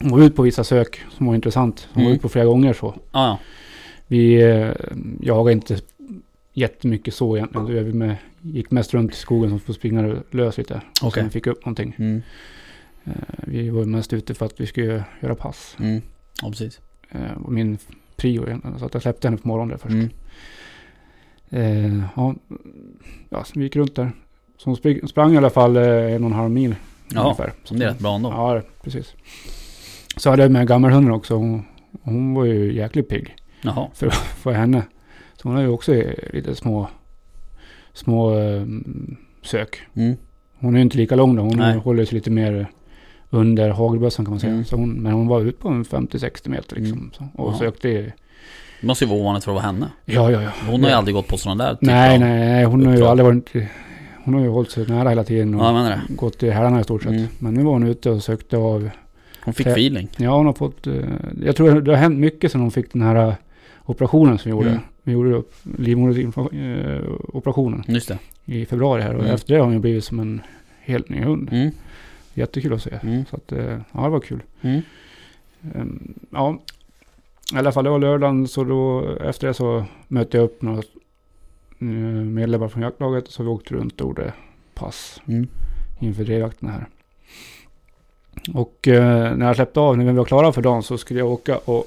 [0.00, 1.88] hon var ute på vissa sök som var intressant.
[1.92, 2.12] Hon var Mm.
[2.14, 2.86] ute på flera gånger så.
[2.96, 3.38] Ja, ja.
[4.06, 4.70] Vi eh,
[5.20, 5.78] jagade inte
[6.54, 7.84] jättemycket så egentligen.
[7.84, 10.80] Vi med, gick mest runt i skogen som får springa lös lite.
[11.02, 11.22] Okej.
[11.22, 11.94] sen fick upp någonting.
[11.98, 12.22] Mm.
[13.04, 15.76] Eh, vi var mest ute för att vi skulle göra pass.
[15.80, 16.02] Mm.
[16.42, 16.80] Ja, precis.
[17.10, 17.78] Eh, och min
[18.16, 18.78] prio egentligen.
[18.78, 19.92] Så att jag släppte henne på morgonen där först.
[19.92, 20.10] Mm.
[21.50, 22.34] Eh, ja,
[23.28, 24.12] ja, så vi gick runt där.
[24.56, 26.74] Så hon spring, sprang i alla fall eh, en och en halv mil
[27.08, 27.52] Ja, ungefär.
[27.64, 28.28] Så Det är rätt bra ändå.
[28.30, 29.14] Ja, precis.
[30.16, 31.34] Så hade jag med gammelhunden också.
[31.34, 31.64] Hon,
[32.02, 33.88] hon var ju jäkligt pigg Jaha.
[34.42, 34.82] för henne.
[35.44, 36.02] Så hon har ju också
[36.32, 36.88] lite små,
[37.92, 38.62] små eh,
[39.42, 39.78] sök.
[39.94, 40.16] Mm.
[40.58, 41.42] Hon är ju inte lika lång då.
[41.42, 41.76] Hon Nej.
[41.76, 42.66] håller sig lite mer
[43.30, 44.52] under hagelbössan kan man säga.
[44.52, 44.64] Mm.
[44.64, 46.98] Så hon, men hon var ute på en 50-60 meter liksom.
[46.98, 47.10] Mm.
[47.12, 47.58] Så, och Ja.
[47.58, 47.88] sökte.
[48.80, 49.88] Det måste ju vara ovanligt för att vara henne.
[50.04, 50.50] Ja, ja, ja.
[50.70, 52.64] Hon har ju aldrig gått på sådana där Nej, nej.
[52.64, 53.10] Hon har ju uppdrag.
[53.10, 53.70] aldrig varit...
[54.24, 57.02] Hon har ju hållit sig nära hela tiden och Ja, gått i hälarna i stort
[57.02, 57.12] sett.
[57.12, 57.26] Mm.
[57.38, 58.90] Men nu var hon ute och sökte av...
[59.44, 60.08] Hon fick feeling.
[60.16, 60.86] Ja, hon har fått...
[60.86, 60.94] eh,
[61.44, 63.34] Jag tror det har hänt mycket sedan hon fick den här
[63.84, 64.68] operationen som vi gjorde.
[64.70, 64.80] Mm.
[65.04, 65.42] Vi gjorde
[65.78, 68.18] livmoderoperationen det.
[68.44, 69.14] i februari här.
[69.14, 69.34] Och Mm.
[69.34, 70.40] efter det har hon ju blivit som en
[70.80, 71.48] helt ny hund.
[71.52, 71.70] Mm.
[72.34, 72.90] Jättekul att se.
[73.02, 73.24] Mm.
[73.30, 74.40] Så att, eh, ja, det var kul.
[74.60, 74.80] Mm.
[75.74, 76.58] Ehm, Ja,
[77.54, 80.82] i alla fall det var lördagen så då efter det så mötte jag upp några
[81.80, 84.32] eh, medlemmar från jaktlaget så vi åkte runt och gjorde
[84.74, 85.46] pass Mm.
[86.00, 86.86] inför drevjakten här.
[88.54, 91.28] Och eh, när jag släppte av, när vi var klara för dagen så skulle jag
[91.30, 91.84] åka och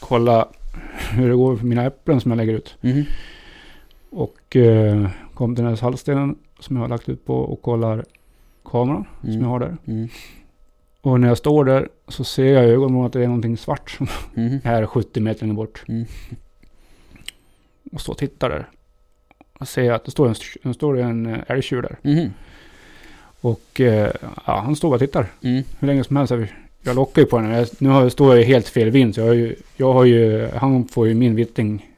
[0.00, 0.48] kolla
[1.12, 2.76] hur det går för mina äpplen som jag lägger ut.
[2.80, 3.04] Mhm.
[4.10, 8.04] Och eh, kom till den här saltstenen som jag har lagt ut på och kollar
[8.64, 9.42] kameran som Mm.
[9.42, 9.76] jag har där.
[9.86, 10.08] Mm.
[11.00, 13.90] Och när jag står där så ser jag i ögonen att det är någonting svart
[13.90, 14.60] som Mhm.
[14.64, 15.84] är 70 meter bort.
[15.88, 16.04] Mm.
[17.92, 18.68] Och står och tittar där.
[19.58, 21.98] Och ser att det står en, det står en eh, älgtjur där.
[22.02, 22.30] Mhm.
[23.40, 24.10] Och eh,
[24.46, 25.26] ja, han står och tittar.
[25.42, 25.62] Mm.
[25.78, 26.32] Hur länge som helst.
[26.82, 27.50] Jag, lockar ju på den.
[27.50, 29.14] Jag, nu har jag, står jag i helt fel vind.
[29.14, 31.88] Så jag har, ju, jag har ju, han får ju min vittring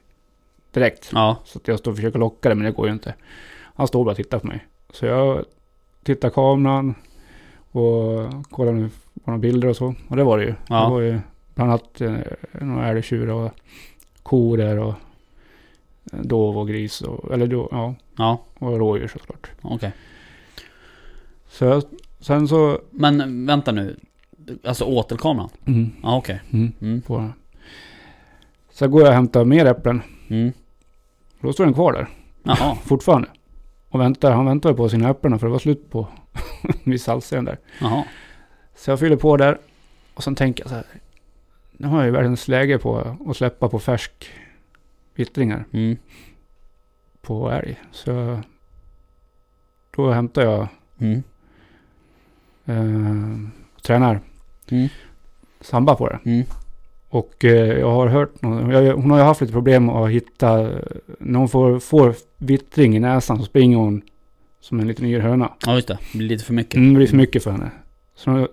[0.71, 1.09] direkt.
[1.13, 1.37] Ja.
[1.45, 3.13] Så jag står och försöker locka det men det går ju inte.
[3.75, 4.65] Han står bara och tittar på mig.
[4.93, 5.45] Så jag
[6.03, 6.95] tittar kameran
[7.71, 8.89] och kollar nu
[9.23, 9.95] på några bilder och så.
[10.07, 10.53] Och det var det ju.
[10.69, 10.83] Ja.
[10.83, 11.19] Det var ju
[11.55, 12.15] bland annat eh,
[12.61, 13.51] några älgtjurar och
[14.23, 14.93] kor där och
[16.13, 18.41] eh, dov och gris och, eller då, ja, Ja.
[18.59, 19.51] och rådjur såklart.
[19.61, 19.91] Okej.
[21.49, 21.83] Så jag,
[22.19, 23.95] sen så, Men vänta nu.
[24.63, 25.49] Alltså åtelkameran?
[25.65, 26.41] mm, Ja, okej.
[26.53, 27.01] mm, Mm.
[27.01, 27.29] på
[28.71, 30.01] Så går jag och hämtar mer äpplen.
[30.27, 30.51] Mm.
[31.41, 32.07] Då står den kvar där.
[32.43, 32.75] Jaha.
[32.83, 33.27] Fortfarande.
[33.89, 34.31] Och väntar.
[34.31, 36.07] Han väntar på sina äpplen för det var slut på
[36.83, 37.57] vid saltsten där.
[37.81, 38.03] Jaha.
[38.75, 39.57] Så jag fyller på där.
[40.13, 40.85] Och sen tänker jag så här.
[41.71, 44.29] Nu har jag ju världens läge på att släppa på färsk
[45.15, 45.97] vittringar Mm.
[47.21, 47.79] på älg.
[47.91, 48.39] Så
[49.95, 50.67] då hämtar jag
[50.99, 51.23] Mm.
[52.65, 53.49] eh,
[53.83, 54.19] tränar
[54.71, 54.87] Mm.
[55.61, 56.19] samba på det.
[56.25, 56.43] Mm.
[57.09, 60.69] Och eh, jag har hört, nå- jag, hon har ju haft lite problem att hitta,
[61.19, 64.01] när hon får, får vittring i näsan så springer hon
[64.61, 65.51] som en liten yr höna.
[65.65, 65.97] Ja, just det.
[66.11, 66.75] Det blir lite för mycket.
[66.75, 67.71] Mm, det blir för mycket för henne.
[68.15, 68.47] Så nu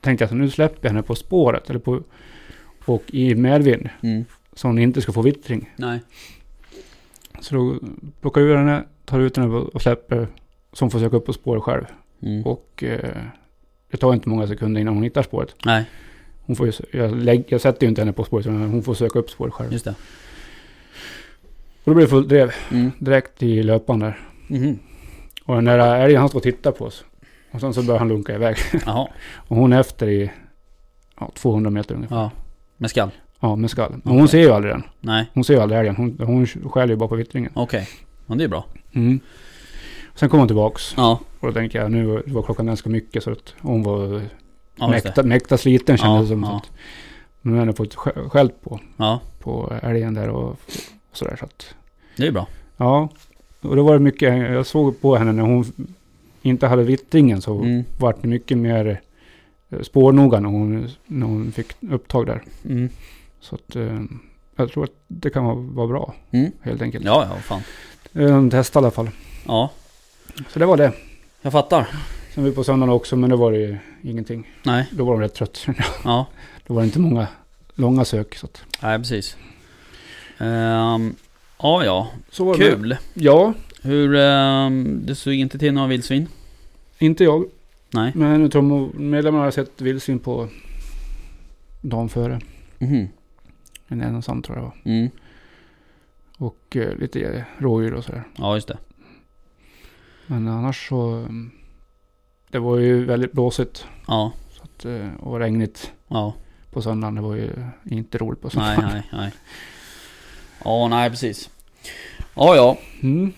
[0.00, 2.00] tänkte jag så nu släpper jag henne på spåret eller på,
[2.84, 3.88] och i medvind.
[4.02, 4.24] Mm.
[4.54, 5.70] Så hon inte ska få vittring.
[5.76, 6.00] Nej.
[7.40, 7.78] Så då
[8.20, 10.28] plockar jag ur henne, tar ut henne och släpper.
[10.72, 11.84] Så hon får söka upp på spåret själv.
[12.22, 12.42] Mm.
[12.46, 13.22] Och eh,
[13.92, 15.54] det tar inte många sekunder innan hon hittar spåret.
[15.64, 15.84] Nej,
[16.46, 18.94] Hon får ju, jag, lägg, jag sätter ju inte henne på spåret, utan hon får
[18.94, 19.72] söka upp spåret själv.
[19.72, 19.94] just det.
[21.84, 22.90] Och då blir det fullt drev Mm.
[22.98, 24.20] direkt i löpan där.
[24.48, 24.78] Mhm.
[25.44, 27.04] Och den där älgen han står och tittar på oss.
[27.50, 28.56] Och sen så börjar han lunka iväg.
[29.48, 30.30] Och hon är efter i
[31.20, 32.16] ja, 200 meter ungefär.
[32.16, 32.30] Ja.
[32.76, 33.10] Med skall?
[33.40, 33.92] Ja, med skall.
[34.04, 34.82] Men hon ser ju aldrig den.
[35.00, 35.30] Nej.
[35.34, 35.96] Hon ser ju aldrig älgen.
[35.96, 37.52] Hon, hon skäller ju bara på vittringen.
[37.54, 37.88] Okej.
[38.26, 38.64] Men det är bra.
[38.92, 39.20] Mm.
[40.14, 40.94] Sen kom hon tillbaks.
[40.96, 41.18] Ja.
[41.40, 44.22] Och då tänkte jag, nu var- klockan ganska mycket så att hon var
[44.76, 46.42] Ja, mäkta, mäkta sliten kändes Ja, det som.
[46.42, 46.56] ja.
[46.56, 46.70] Att,
[47.42, 49.20] men hon hade fått skä- skällt på, Ja.
[49.38, 50.56] på älgen där och, och
[51.12, 51.36] sådär.
[51.38, 51.74] Så att,
[52.16, 52.46] Det är bra.
[52.76, 53.08] ja.
[53.60, 55.64] och då var det mycket, jag såg på henne när hon
[56.42, 57.84] inte hade vittringen så Mm.
[57.98, 59.00] var det mycket mer
[59.70, 62.42] eh, spårnoga när hon, när hon fick upptag där.
[62.64, 62.88] Mm.
[63.40, 64.00] Så att eh,
[64.56, 66.52] jag tror att det kan vara, bra Mm.
[66.60, 67.04] helt enkelt.
[67.04, 67.60] Ja, ja, fan.
[68.12, 69.10] Eh, testa i alla fall.
[69.46, 69.70] Ja,
[70.48, 70.92] Så det var det.
[71.42, 71.86] jag fattar.
[72.34, 74.50] Sen var vi på söndagen också men då var det ju ingenting.
[74.62, 75.66] Nej, Då var de rätt trött.
[76.04, 76.26] ja.
[76.66, 77.26] då var det inte många
[77.74, 78.34] långa sök.
[78.34, 79.36] Så, att, Nej, precis.
[80.38, 81.14] Ehm,
[81.58, 82.08] ja, ja.
[82.30, 82.64] så var det.
[82.70, 82.96] Kul.
[83.14, 84.14] Ja, Hur...
[84.16, 86.28] ehm, du såg inte till några vildsvin?
[86.98, 87.44] inte jag.
[87.90, 88.12] Nej.
[88.14, 88.50] Men
[88.94, 90.48] medlemmarna har sett vildsvin på
[91.80, 92.40] dagen före.
[92.78, 93.08] Mhm.
[93.88, 94.92] En ensam tror jag det var.
[94.94, 95.10] Mm.
[96.38, 98.22] Och eh, lite rådjur och sådär.
[98.36, 98.78] Ja, just det.
[100.32, 101.00] Men annars så...
[101.10, 101.50] mm,
[102.50, 103.86] Det var ju väldigt blåsigt.
[104.08, 106.34] Ja, Så att, eh, och regnigt ja.
[106.70, 107.14] på söndagen.
[107.14, 107.50] Det var ju
[107.84, 108.90] inte roligt på Nej, söndagen.
[108.92, 109.30] nej, nej.
[110.64, 111.50] Ja, nej precis.
[112.34, 112.76] Ja, ja.
[113.02, 113.32] Mm.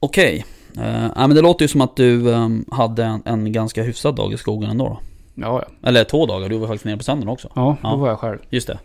[0.00, 0.44] Okej.
[0.78, 4.16] Eh, ja, men det låter ju som att du ehm, hade en, en ganska hyfsad
[4.16, 5.00] dag i skogen ändå då.
[5.34, 5.88] Ja, ja.
[5.88, 7.48] Eller två dagar, du var faktiskt nere på söndagen också.
[7.54, 7.96] Ja, då Ja.
[7.96, 8.38] var jag själv.
[8.50, 8.78] Just det.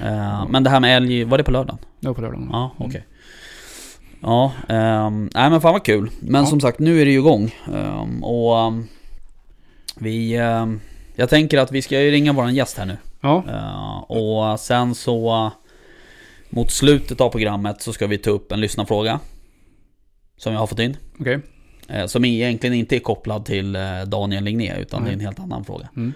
[0.00, 1.78] Eh, men det här med älg, var det på lördagen?
[2.00, 2.48] Det var på lördagen.
[2.52, 3.06] Ja, okej.
[4.22, 6.10] Ja, ehm, nej men fan vad kul.
[6.20, 6.46] Men Ja.
[6.50, 7.54] som sagt, nu är det ju igång.
[7.74, 8.86] Ehm, och ehm,
[9.96, 10.36] vi...
[10.36, 10.80] ehm,
[11.14, 12.96] jag tänker att vi ska ju ringa våran gäst här nu.
[13.20, 15.50] Ja, Eh, och sen så...
[16.50, 19.20] mot slutet av programmet så ska vi ta upp en lyssnarfråga.
[20.36, 20.96] Som jag har fått in.
[21.20, 21.38] okej.
[21.88, 25.38] Eh, som egentligen inte är kopplad till eh, Daniel Ligné utan det är en helt
[25.40, 25.88] annan fråga.
[25.96, 26.12] Mm.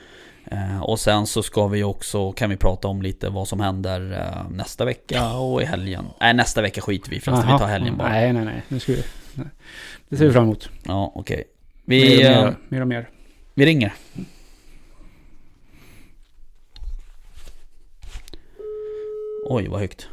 [0.51, 4.13] Eh, och sen så ska vi också, kan vi prata om lite vad som händer
[4.13, 6.05] eh, nästa vecka och i helgen.
[6.21, 7.59] Nej nästa vecka skiter vi i förresten, vi Aha.
[7.59, 8.09] tar helgen bara.
[8.09, 8.63] Nej, nej, nej.
[8.69, 9.05] Nu ska vi...
[9.35, 9.47] Nej.
[10.09, 10.69] Det ser vi fram emot.
[10.83, 11.45] Ja okej.
[11.85, 13.09] mer, Vi, och eh, mer, mer och mer.
[13.55, 13.93] vi ringer.
[19.47, 20.09] Oj vad högt.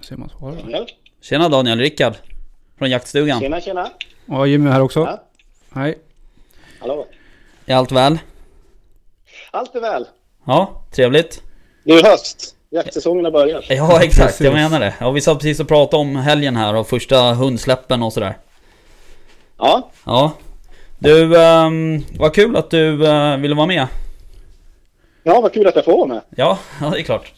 [0.00, 0.86] Ser man svarar.
[1.22, 2.14] Tjena Daniel, Rickard.
[2.78, 3.40] Från jaktstugan.
[3.40, 3.90] Tjena, tjena.
[4.26, 5.00] Ja, Jimmy här också.
[5.00, 5.22] Ja.
[5.80, 5.98] Hej.
[6.80, 7.06] Hallå.
[7.66, 8.18] Är allt väl?
[9.50, 10.06] Allt är väl.
[10.46, 11.42] Ja, trevligt.
[11.84, 12.54] Det är höst.
[12.70, 13.64] Jaktsäsongen har börjat.
[13.68, 14.94] Ja exakt, jag menar det.
[15.00, 18.36] Ja, vi satt precis och pratade om helgen här och första hundsläppen och sådär.
[19.58, 20.32] Ja, Ja.
[20.98, 23.86] Du, um, vad kul att du eh, ville vara med.
[25.22, 26.20] ja vad kul att jag får vara med.
[26.30, 27.32] Ja, ja det är klart.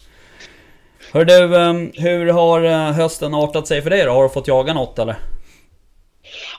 [1.13, 4.11] Hör du, ehm, hur har eh, hösten artat sig för dig då?
[4.11, 5.17] Har du fått jaga något eller?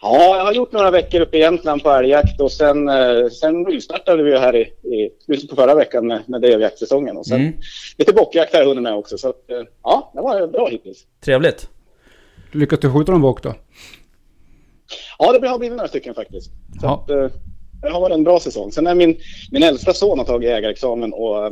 [0.02, 3.66] Ja, jag har gjort några veckor uppe i Jämtland på älgjakt och sen, eh, sen
[3.66, 7.18] rivstartade vi här i, i slutet på förra veckan med, med drevjaktsäsongen.
[7.18, 7.54] Och sen Mm.
[7.98, 9.18] lite bockjakt har jag hunnit med också.
[9.18, 11.06] Så att, eh, ja, det var bra hittills.
[11.26, 11.70] Trevligt.
[12.52, 13.54] Lyckas du skjuta någon bock då?
[15.20, 16.48] Ja, det har blivit några stycken faktiskt.
[16.82, 16.94] Så Ja.
[16.94, 17.08] att,
[17.82, 18.72] det har varit en bra säsong.
[18.72, 19.18] Sen är min,
[19.52, 21.52] min äldsta son har tagit jägarexamen och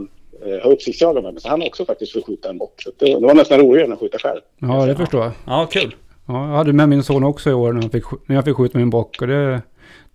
[0.63, 1.41] har uppsiktsjagat med mig.
[1.41, 2.82] Så han har också faktiskt fått skjuta en bock.
[2.82, 4.41] Så det, det var nästan roligare än att skjuta själv.
[4.60, 5.32] Ja, det förstår jag.
[5.47, 5.95] Ja, kul.
[6.28, 8.56] Ja, jag hade med min son också i år när, han fick, när jag fick
[8.56, 9.17] skjuta min bock.
[9.21, 9.62] Och det,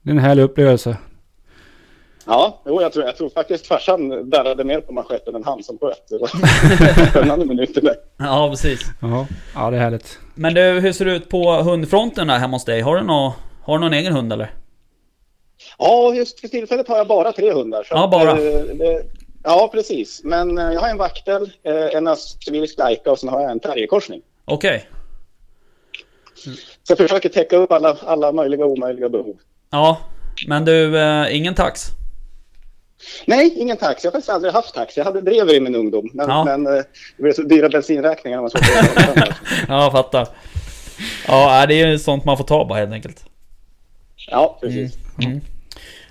[0.03, 0.97] det är en härlig upplevelse.
[2.27, 5.79] Ja, jo, jag, tror, jag tror faktiskt farsan darrade mer på manschetten än han som
[5.79, 6.09] sköt.
[6.09, 6.29] Det var
[7.11, 7.95] spännande minuter där.
[8.19, 8.81] Ja, precis.
[9.01, 10.19] Ja, ja det är härligt.
[10.35, 12.81] Men du, hur ser det ut på hundfronten där hemma hos dig?
[12.81, 14.51] Har du, nå, har du någon egen hund eller?
[15.79, 17.83] Ja, just för tillfället har jag bara tre hundar.
[17.85, 18.31] så Ja, bara.
[18.31, 19.03] eh, det,
[19.45, 20.21] ja, precis.
[20.25, 23.61] Men eh, jag har en vaktel, eh, en australisk laika och sen har jag en
[23.61, 24.23] terrierkorsning.
[24.45, 24.89] Okej.
[26.83, 29.37] Så jag försöker täcka upp alla, alla möjliga och omöjliga behov.
[29.71, 29.99] Ja,
[30.49, 31.87] men du, eh, ingen tax?
[33.27, 34.07] Nej, ingen taxi.
[34.07, 35.01] Jag har faktiskt aldrig haft taxi.
[35.01, 36.11] Jag hade drever i min ungdom.
[36.13, 36.45] Men, Ja.
[36.45, 36.85] men det
[37.17, 38.61] blev så dyra bensinräkningar när man såg
[39.27, 39.33] på
[39.69, 40.29] Ja, fattar.
[41.29, 43.25] Ja, nej, det är ju sånt man får ta bara helt enkelt.
[44.27, 44.97] Ja, precis.
[45.25, 45.41] Mm.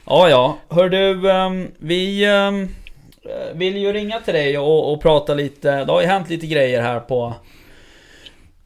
[0.05, 0.57] Ja, ja.
[0.69, 2.69] Hör du, ehm, vi ehm, eh,
[3.53, 5.86] vill ju ringa till dig och, och prata lite.
[5.86, 7.33] Det har ju hänt lite grejer här på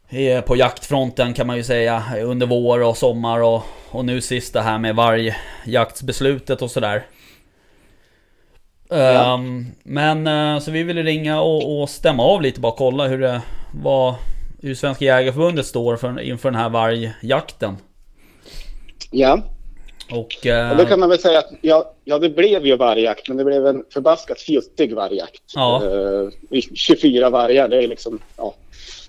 [0.10, 4.54] eh, på jaktfronten kan man ju säga under vår och sommar och, och nu sist
[4.54, 7.06] det här med vargjaktsbeslutet och sådär.
[8.90, 9.34] Ja.
[9.34, 13.20] Ehm, men eh, så vi ville ringa och, och stämma av lite bara kolla hur
[13.20, 13.42] det
[13.72, 14.16] vad
[14.62, 17.78] hur Svenska Jägareförbundet står för, inför den här vargjakten.
[19.12, 19.42] Ja.
[20.12, 20.46] Och...
[20.46, 23.38] eh, Och då kan man väl säga att ja, ja, det blev ju vargjakt, men
[23.38, 25.44] det blev en förbaskat fjuttig vargjakt.
[25.56, 25.84] Ja.
[26.52, 28.54] Eh, 24 vargar, det är liksom, ja,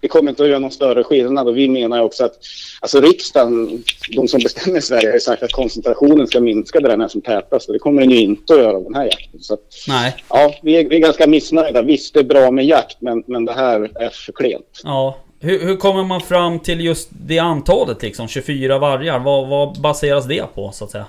[0.00, 2.38] det kommer inte att göra någon större skillnad och vi menar ju också att
[2.80, 3.82] alltså riksdagen,
[4.16, 7.08] de som bestämmer i Sverige har ju sagt att koncentrationen ska minska där den är
[7.08, 9.40] som tätast och det kommer den ju inte att göra den här jakten.
[9.40, 10.14] Så att, Nej.
[10.28, 11.82] ja, vi är, vi är ganska missnöjda.
[11.82, 14.80] Visst, det är bra med jakt, men, men det här är för klent.
[14.84, 15.16] Ja.
[15.40, 18.28] Hur, hur kommer man fram till just det antalet liksom?
[18.28, 19.18] 24 vargar?
[19.18, 21.06] Vad, vad baseras det på så att säga?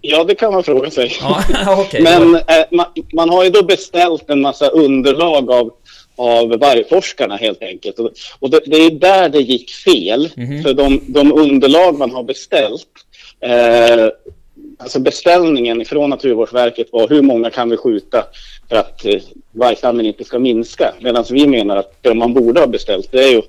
[0.00, 1.16] Ja, det kan man fråga sig.
[1.20, 1.42] Ja,
[1.86, 2.02] okej.
[2.02, 5.72] Men eh, man, man har ju då beställt en massa underlag av,
[6.16, 7.98] av vargforskarna helt enkelt.
[7.98, 10.28] Och, och det, det är där det gick fel.
[10.36, 10.62] Mhm.
[10.62, 12.88] För de, de underlag man har beställt,
[13.40, 14.08] eh,
[14.76, 18.24] alltså beställningen från Naturvårdsverket var hur många kan vi skjuta
[18.68, 19.20] för att eh,
[19.52, 20.94] vargstammen inte ska minska.
[21.00, 23.42] Medan vi menar att det man borde ha beställt det är ju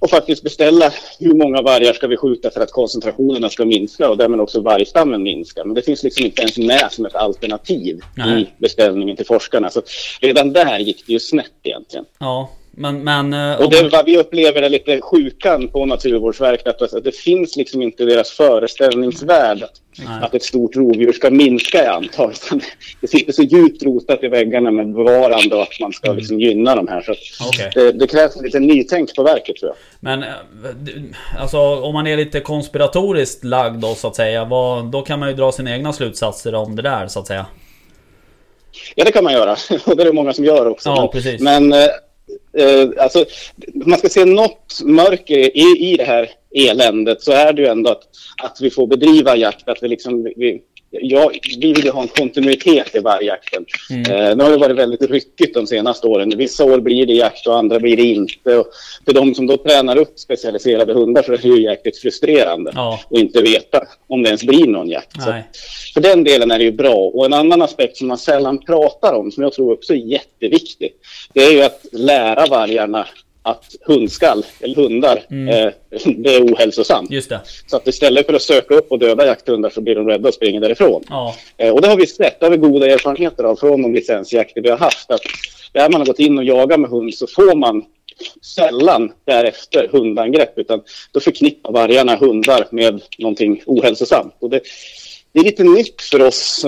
[0.00, 4.16] och faktiskt beställa hur många vargar ska vi skjuta för att koncentrationerna ska minska och
[4.16, 5.64] därmed också vargstammen minska.
[5.64, 8.42] Men det finns liksom inte ens med som ett alternativ Nej.
[8.42, 9.70] i beställningen till forskarna.
[9.70, 9.82] Så
[10.20, 12.04] redan där gick det ju snett egentligen.
[12.18, 13.04] Ja, men...
[13.04, 16.82] men eh, Och det vad vi upplever är lite sjukan på Naturvårdsverket.
[16.82, 19.80] Att att det finns liksom inte deras föreställningsvärld att,
[20.22, 22.32] att ett stort rovdjur ska minska i antal.
[23.00, 26.74] Det sitter så djupt rotat i väggarna med bevarande och att man ska liksom gynna
[26.74, 27.02] de här.
[27.02, 27.70] Så Okej.
[27.74, 29.76] det, det krävs lite nytänk på verket tror jag.
[30.00, 30.28] Men eh,
[31.38, 34.44] alltså om man är lite konspiratoriskt lagd då så att säga.
[34.44, 37.46] Vad, då kan man ju dra sina egna slutsatser om det där så att säga.
[38.94, 39.52] Ja, det kan man göra.
[39.86, 40.88] Och det är det många som gör också.
[40.88, 41.68] Ja, men.
[41.68, 41.88] Men
[42.52, 43.24] eh, alltså,
[43.74, 47.90] man ska se något mörker i, i det här eländet så är det ju ändå
[47.90, 48.02] att,
[48.42, 49.68] att vi får bedriva jakt.
[49.68, 50.60] Att vi liksom, vi,
[50.90, 53.64] ja, vi vill ju ha en kontinuitet i vargjakten.
[53.90, 54.00] Mm.
[54.00, 56.32] Eh, det har ju varit väldigt ryckigt de senaste åren.
[56.36, 58.56] Vissa år blir det jakt och andra blir det inte.
[58.58, 58.66] Och
[59.04, 63.00] för de som då tränar upp specialiserade hundar så är det ju jäkligt frustrerande Ja.
[63.10, 65.22] inte veta om det ens blir någon jakt.
[65.22, 65.32] Så
[65.94, 66.94] för den delen är det ju bra.
[66.94, 70.92] Och en annan aspekt som man sällan pratar om, som jag tror också är jätteviktig,
[71.34, 73.06] det är ju att lära vargarna
[73.42, 75.72] att hundskall, eller hundar, eh,
[76.16, 77.10] det är ohälsosamt.
[77.10, 77.40] Just det.
[77.66, 80.34] Så att istället för att söka upp och döda jakthundar så blir de rädda och
[80.34, 81.02] springer därifrån.
[81.08, 81.34] Ja.
[81.56, 84.62] Eh, och det har vi sett, det har vi goda erfarenheter av från de licensjakter
[84.62, 85.10] vi har haft.
[85.10, 85.20] Att
[85.72, 87.84] där man har gått in och jagat med hund så får man
[88.42, 94.34] sällan därefter hundangrepp utan då förknippar vargarna hundar med någonting ohälsosamt.
[94.38, 94.60] Och det,
[95.32, 96.64] det är lite nytt för oss,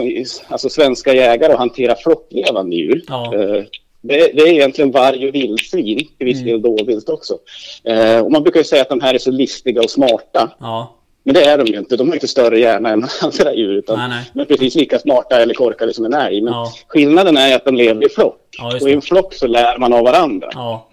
[0.49, 3.03] alltså svenska jägare, att hantera flocklevande djur.
[3.07, 3.35] Ja.
[3.35, 3.65] Eh,
[4.05, 7.39] Det, det är egentligen varg och vildsvin, till viss del dåvilt också.
[7.85, 10.51] Eh, och man brukar ju säga att de här är så listiga och smarta.
[10.61, 10.95] Ja.
[11.25, 11.97] Men det är de ju inte.
[11.97, 13.73] De har inte större hjärna än andra djur.
[13.73, 14.31] Utan Nej, nej.
[14.35, 16.41] De är precis lika smarta eller korkade som en älg.
[16.41, 16.73] Men Ja.
[16.89, 18.39] skillnaden är att de lever i flock.
[18.59, 20.49] Ja, och i en flock så lär man av varandra.
[20.53, 20.89] Ja.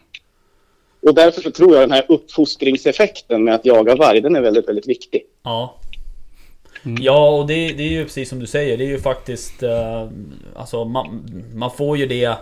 [1.01, 4.67] Och därför så tror jag den här uppfostringseffekten med att jaga varg, den är väldigt,
[4.69, 5.21] väldigt viktig.
[5.43, 5.75] Ja.
[6.99, 8.77] Ja, och det, det är ju precis som du säger.
[8.77, 9.63] Det är ju faktiskt...
[9.63, 10.07] Eh,
[10.55, 11.23] alltså man,
[11.55, 12.33] man får ju det...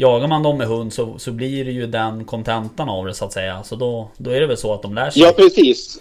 [0.00, 3.24] Jagar man dem med hund så, så blir det ju den kontentan av det så
[3.24, 3.62] att säga.
[3.64, 5.22] Så då, då är det väl så att de lär sig.
[5.22, 6.00] Ja, precis.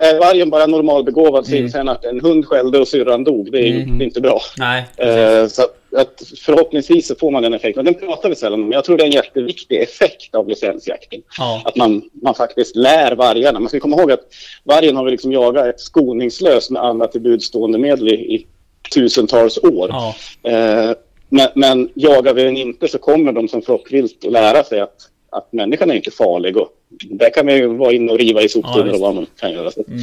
[0.00, 1.64] Är vargen bara normalbegåvad så Mm.
[1.64, 3.52] inser han att en hund skällde och syrran dog.
[3.52, 4.40] Det är, det är inte bra.
[4.58, 4.84] Nej.
[4.96, 5.62] Eh, så
[5.96, 7.84] att, förhoppningsvis så får man den effekten.
[7.84, 8.72] Den pratar vi sällan om.
[8.72, 11.22] Jag tror det är en jätteviktig effekt av licensjakten.
[11.38, 11.62] Ja.
[11.64, 13.60] Att man, man faktiskt lär vargarna.
[13.60, 14.20] Man ska komma ihåg att
[14.64, 18.46] vargen har vi liksom jagat skoningslöst med alla till buds stående medel i, i
[18.94, 19.88] tusentals år.
[19.92, 20.14] Ja.
[20.50, 20.90] Eh,
[21.28, 24.96] men, men jagar vi den inte så kommer de som flockvilt att lära sig att,
[25.30, 26.56] att människan är inte farlig.
[26.56, 26.68] Och
[27.10, 29.26] där kan vi ju vara inne och riva i Ja, soptunnor just och vad man
[29.40, 29.70] kan göra.
[29.70, 29.84] Så.
[29.88, 29.98] Mm,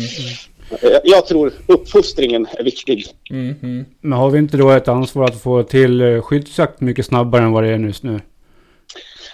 [0.82, 3.06] Eh, Jag tror uppfostringen är viktig.
[3.32, 3.86] mm, mm.
[4.02, 7.52] Men har vi inte då ett ansvar att få till eh, skyddsjakt mycket snabbare än
[7.52, 8.20] vad det är just nu?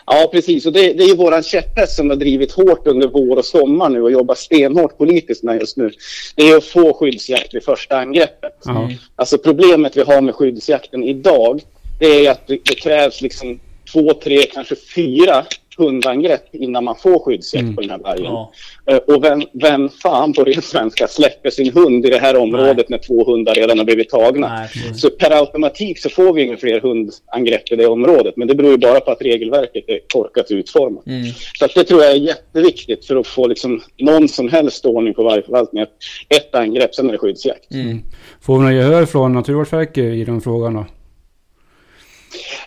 [0.05, 0.65] Ja, precis.
[0.65, 3.89] Och det, det är ju våran käpphäst som har drivit hårt under vår och sommar
[3.89, 5.91] nu och jobbar stenhårt politiskt med just nu.
[6.35, 8.57] Det är att få skyddsjakt vid första angreppet.
[8.65, 8.89] Ja.
[9.15, 11.61] Alltså problemet vi har med skyddsjakten idag,
[12.01, 13.59] det är att det, krävs liksom
[13.93, 15.45] två, tre, kanske fyra
[15.77, 17.75] hundangrepp innan man får skyddsjakt Mm.
[17.75, 18.23] på den här vargen.
[18.23, 18.51] Ja.
[18.85, 22.89] Eh, Och vem, vem fan på ren svenska släpper sin hund i det här området
[22.89, 24.47] när två hundar redan har blivit tagna?
[24.49, 24.93] Nej.
[24.95, 28.37] Så per automatik så får vi inga fler hundangrepp i det området.
[28.37, 31.07] Men det beror ju bara på att regelverket är korkat utformat.
[31.07, 31.23] Mm.
[31.59, 35.13] Så att det tror jag är jätteviktigt för att få liksom någon som helst ordning
[35.13, 35.87] på vargförvaltningen.
[36.29, 37.71] Ett angrepp, sen är det skyddsjakt.
[37.73, 38.01] Mm.
[38.41, 40.85] Får vi något gehör från Naturvårdsverket i den frågan då?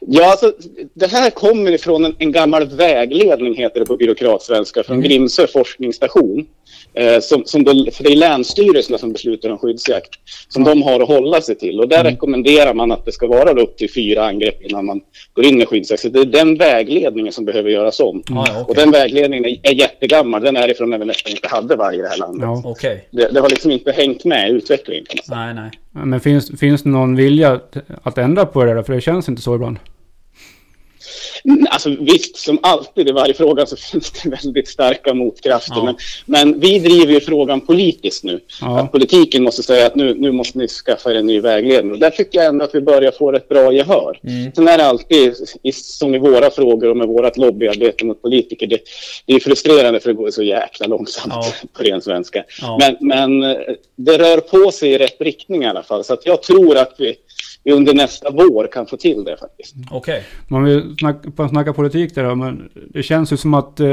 [0.00, 0.52] Ja, alltså,
[0.94, 6.46] det här kommer ifrån en, en gammal vägledning, heter det på byråkratsvenska, från Grimsö forskningsstation.
[6.96, 10.10] Eh, som, som då, för det är länsstyrelserna som beslutar om skyddsjakt,
[10.48, 11.80] som de har att hålla sig till.
[11.80, 15.00] Och där rekommenderar man att det ska vara upp till fyra angrepp innan man
[15.32, 16.02] går in med skyddsjakt.
[16.02, 18.22] Så det är den vägledningen som behöver göras om.
[18.28, 18.84] Ja, ja, Och okej.
[18.84, 20.42] den vägledningen är, är jättegammal.
[20.42, 22.42] Den är ifrån när vi nästan inte hade varg i det här landet.
[22.42, 22.62] Ja.
[22.64, 23.08] Okej.
[23.10, 25.04] Det, det har liksom inte hängt med i utvecklingen.
[25.28, 25.70] Nej, nej.
[26.04, 28.82] Men finns, finns det någon vilja att, att ändra på det där?
[28.82, 29.76] För det känns inte så ibland.
[31.70, 35.76] Alltså visst, som alltid i varje fråga så finns det väldigt starka motkrafter.
[35.76, 35.84] Ja.
[35.84, 35.96] Men,
[36.26, 38.40] men vi driver ju frågan politiskt nu.
[38.60, 38.80] Ja.
[38.80, 41.92] Att politiken måste säga att nu, nu måste ni skaffa er en ny vägledning.
[41.92, 44.20] Och där tycker jag ändå att vi börjar få ett bra gehör.
[44.24, 44.52] Mm.
[44.52, 45.34] Sen är det alltid,
[45.74, 48.78] som i våra frågor och med vårt lobbyarbete mot politiker, det,
[49.26, 51.52] det är frustrerande för det går så jäkla långsamt Ja.
[51.72, 52.44] på ren svenska.
[52.60, 52.78] Ja.
[52.80, 53.56] Men, men eh,
[53.96, 56.04] det rör på sig i rätt riktning i alla fall.
[56.04, 57.16] Så att jag tror att vi,
[57.64, 59.74] vi under nästa vår kan få till det faktiskt.
[59.90, 60.22] Okej.
[60.48, 63.86] Man vill snacka, snacka politik där men det känns ju som att eh,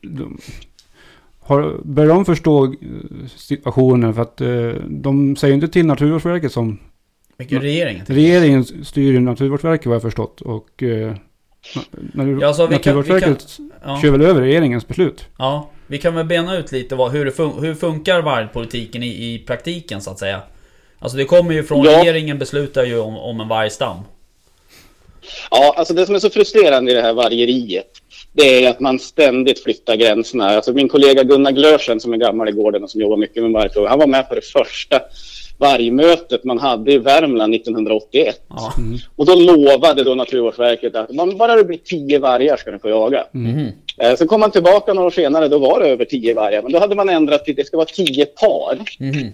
[0.00, 0.38] de,
[1.40, 2.72] har, börjar de förstå eh,
[3.36, 4.14] situationen?
[4.14, 6.78] För att eh, de säger inte till Naturvårdsverket som
[7.36, 8.02] Vilken regering?
[8.06, 10.40] regeringen styr ju Naturvårdsverket vad jag förstått.
[10.40, 11.14] Och eh,
[12.12, 13.98] när, Ja, alltså, vi kan- Naturvårdsverket Ja.
[14.02, 15.26] kör väl över regeringens beslut.
[15.38, 19.06] Ja, vi kan väl bena ut lite vad, hur, det fun hur funkar vargpolitiken i,
[19.34, 20.40] i praktiken så att säga?
[21.02, 22.00] Alltså det kommer ju från Ja.
[22.00, 23.96] regeringen beslutar ju om, om en vargstam.
[25.50, 27.86] Ja, alltså det som är så frustrerande i det här vargeriet,
[28.32, 30.48] det är att man ständigt flyttar gränserna.
[30.48, 33.52] Alltså min kollega Gunnar Glörsen som är gammal i gården och som jobbar mycket med
[33.52, 35.00] vargfrågor, han var med på det första
[35.58, 38.40] vargmötet man hade i Värmland 1981.
[38.48, 38.72] Ja.
[39.16, 42.88] Och då lovade då Naturvårdsverket att man bara det blir tio vargar ska ni få
[42.88, 43.26] jaga.
[43.32, 43.68] Mhm.
[44.00, 46.62] Eh, sen kom man tillbaka några år senare, då var det över tio vargar.
[46.62, 48.78] Men då hade man ändrat till att det ska vara tio par.
[48.98, 49.32] Mhm.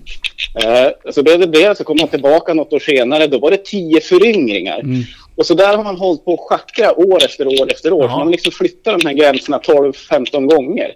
[0.64, 3.64] Eh, så blev det det, så kom man tillbaka något år senare, då var det
[3.64, 4.80] tio föryngringar.
[4.80, 5.02] Mm.
[5.36, 8.04] Och så där har man hållit på att schackra år efter år efter år.
[8.04, 8.10] Ja.
[8.10, 10.94] Så man liksom flyttar de här gränserna 12-15 gånger.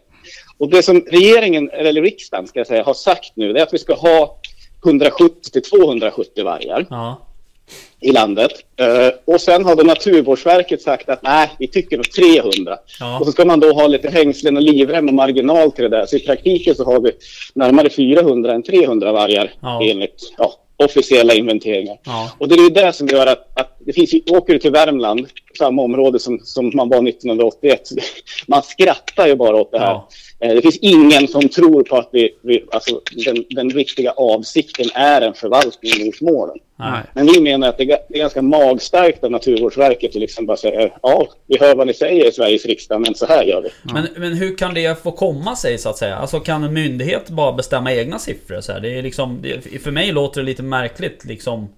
[0.59, 3.75] Och det som regeringen, eller riksdagen ska jag säga, har sagt nu, det är att
[3.75, 4.39] vi ska ha
[4.85, 7.29] 170-270 vargar Ja.
[8.01, 8.53] I landet.
[8.77, 12.77] Eh, och sen har då Naturvårdsverket sagt att nej, vi tycker nog 300.
[13.01, 13.19] Ja.
[13.19, 16.07] Och så ska man då ha lite hängslen och livrem och marginal till det där.
[16.07, 17.13] Så i praktiken så har vi
[17.55, 19.81] närmare 400 än 300 vargar Ja.
[19.83, 21.99] enligt ja, officiella inventeringar.
[22.05, 22.31] Ja.
[22.39, 25.27] Och det är ju det som gör att, att det finns åker du till Värmland,
[25.59, 27.81] samma område som, som man var 1981,
[28.47, 29.87] man skrattar ju bara åt det här.
[29.87, 30.09] Ja.
[30.43, 34.87] Eh, Det finns ingen som tror på att vi, vi, alltså, den, den riktiga avsikten
[34.95, 36.57] är en förvaltning mot målen.
[36.79, 37.03] Nej.
[37.15, 40.47] Men vi menar att det är ga- det är ganska magstarkt av Naturvårdsverket att liksom
[40.47, 43.63] bara säga ja, vi hör vad ni säger i Sveriges riksdag, men så här gör
[43.63, 43.69] vi.
[43.93, 46.17] Men, men hur kan det få komma sig så att säga?
[46.17, 48.61] Alltså kan en myndighet bara bestämma egna siffror?
[48.61, 48.81] Så här?
[48.81, 51.69] Det är liksom, det, för mig låter det lite märkligt liksom.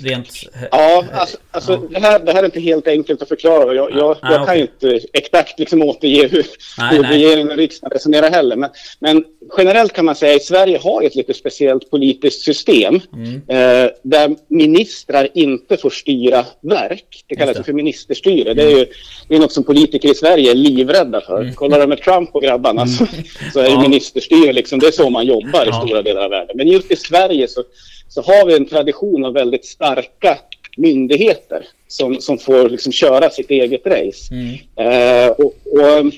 [0.00, 0.28] Rent...
[0.70, 3.74] Ja, alltså, alltså Det, här, det här är inte helt enkelt att förklara.
[3.74, 6.46] Jag, jag, Nej, jag kan ju inte exakt liksom återge hur,
[6.78, 8.56] Nej, hur regeringen och riksdagen resonerar heller.
[8.56, 9.24] Men, men
[9.58, 13.34] generellt kan man säga att Sverige har ett lite speciellt politiskt system Mm.
[13.48, 17.24] eh, där ministrar inte får styra verk.
[17.26, 17.64] Det kallas det.
[17.64, 18.54] för ministerstyre.
[18.54, 18.86] Det är ju
[19.28, 21.52] det är något som politiker i Sverige är livrädda för.
[21.54, 23.06] Kollar du med Trump och grabbarna så,
[23.52, 23.82] så är det Mm.
[23.82, 23.88] Ja.
[23.88, 25.82] ministerstyre liksom, det är så man jobbar i Ja.
[25.86, 26.56] stora delar av världen.
[26.56, 27.62] Men just i Sverige så,
[28.10, 30.38] så har vi en tradition av väldigt starka
[30.76, 34.34] myndigheter som, som får liksom köra sitt eget race.
[34.34, 34.54] Mm.
[34.76, 36.12] Eh, och, och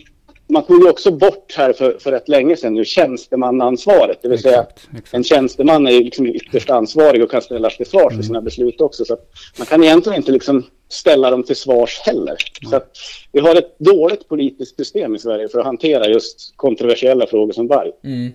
[0.47, 4.19] man tog ju också bort här för, för rätt länge sedan nu tjänstemannaansvaret.
[4.23, 5.15] Det vill säga Exakt, exakt.
[5.15, 8.81] en tjänsteman är ju liksom ytterst ansvarig och kan ställas till svars för sina beslut
[8.81, 9.05] också.
[9.05, 9.17] Så
[9.59, 12.37] man kan egentligen inte liksom ställa dem till svars heller.
[12.71, 12.97] Så att
[13.33, 17.67] vi har ett dåligt politiskt system i Sverige för att hantera just kontroversiella frågor som
[17.67, 17.91] varg.
[18.05, 18.33] Mm.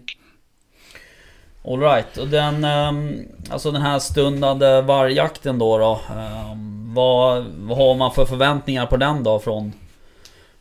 [1.67, 2.63] Alright, och den...
[2.63, 5.99] ehm, alltså den här stundande vargjakten då då.
[6.09, 9.73] ehm, vad, vad har man för förväntningar på den då från...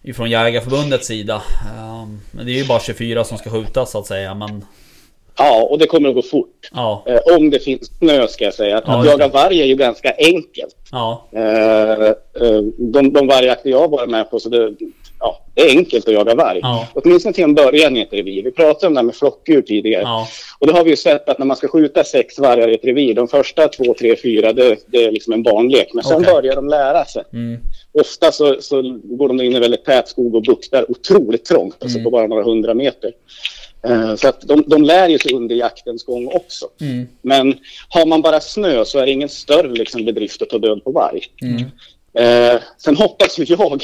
[0.03, 1.43] Ifrån Jägarförbundets sida?
[1.79, 4.65] Ehm, men det är ju bara 24 som ska skjutas så att säga men...
[5.39, 6.71] Ja, och det kommer att gå fort.
[6.73, 8.79] Ja, Eh, om det finns snö ska jag säga.
[8.79, 10.77] Att, Ja, att jaga varg är ju ganska enkelt.
[10.93, 12.07] ja, Eh,
[12.43, 14.75] eh, de, de vargjakter jag har varit med på så det,
[15.27, 16.59] ja, det är enkelt att jaga varg.
[16.63, 16.87] Ja.
[16.95, 18.43] Åtminstone till en början i ett revir.
[18.43, 20.03] Vi pratade om det här med flockdjur tidigare.
[20.03, 22.75] ja, Och det har vi ju sett att när man ska skjuta sex vargar i
[22.75, 25.89] ett revir, de första två, tre, fyra, det, det är liksom en barnlek.
[25.95, 26.33] Men sen Okej.
[26.35, 27.23] börjar de lära sig.
[27.33, 27.61] mm,
[28.01, 31.99] Ofta så, så går de in i väldigt tät skog och buktar otroligt trångt, alltså
[31.99, 32.05] Mm.
[32.05, 33.13] på bara några hundra meter.
[33.87, 36.67] Eh, så att de, de lär ju sig under jaktens gång också.
[36.81, 37.55] mm, Men
[37.89, 40.91] har man bara snö så är det ingen större liksom, bedrift att ta död på
[40.91, 41.21] varg.
[41.43, 41.63] mm,
[42.19, 43.73] Eh, sen hoppas ju jag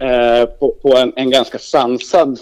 [0.00, 2.38] eh, på, på en, en ganska sansad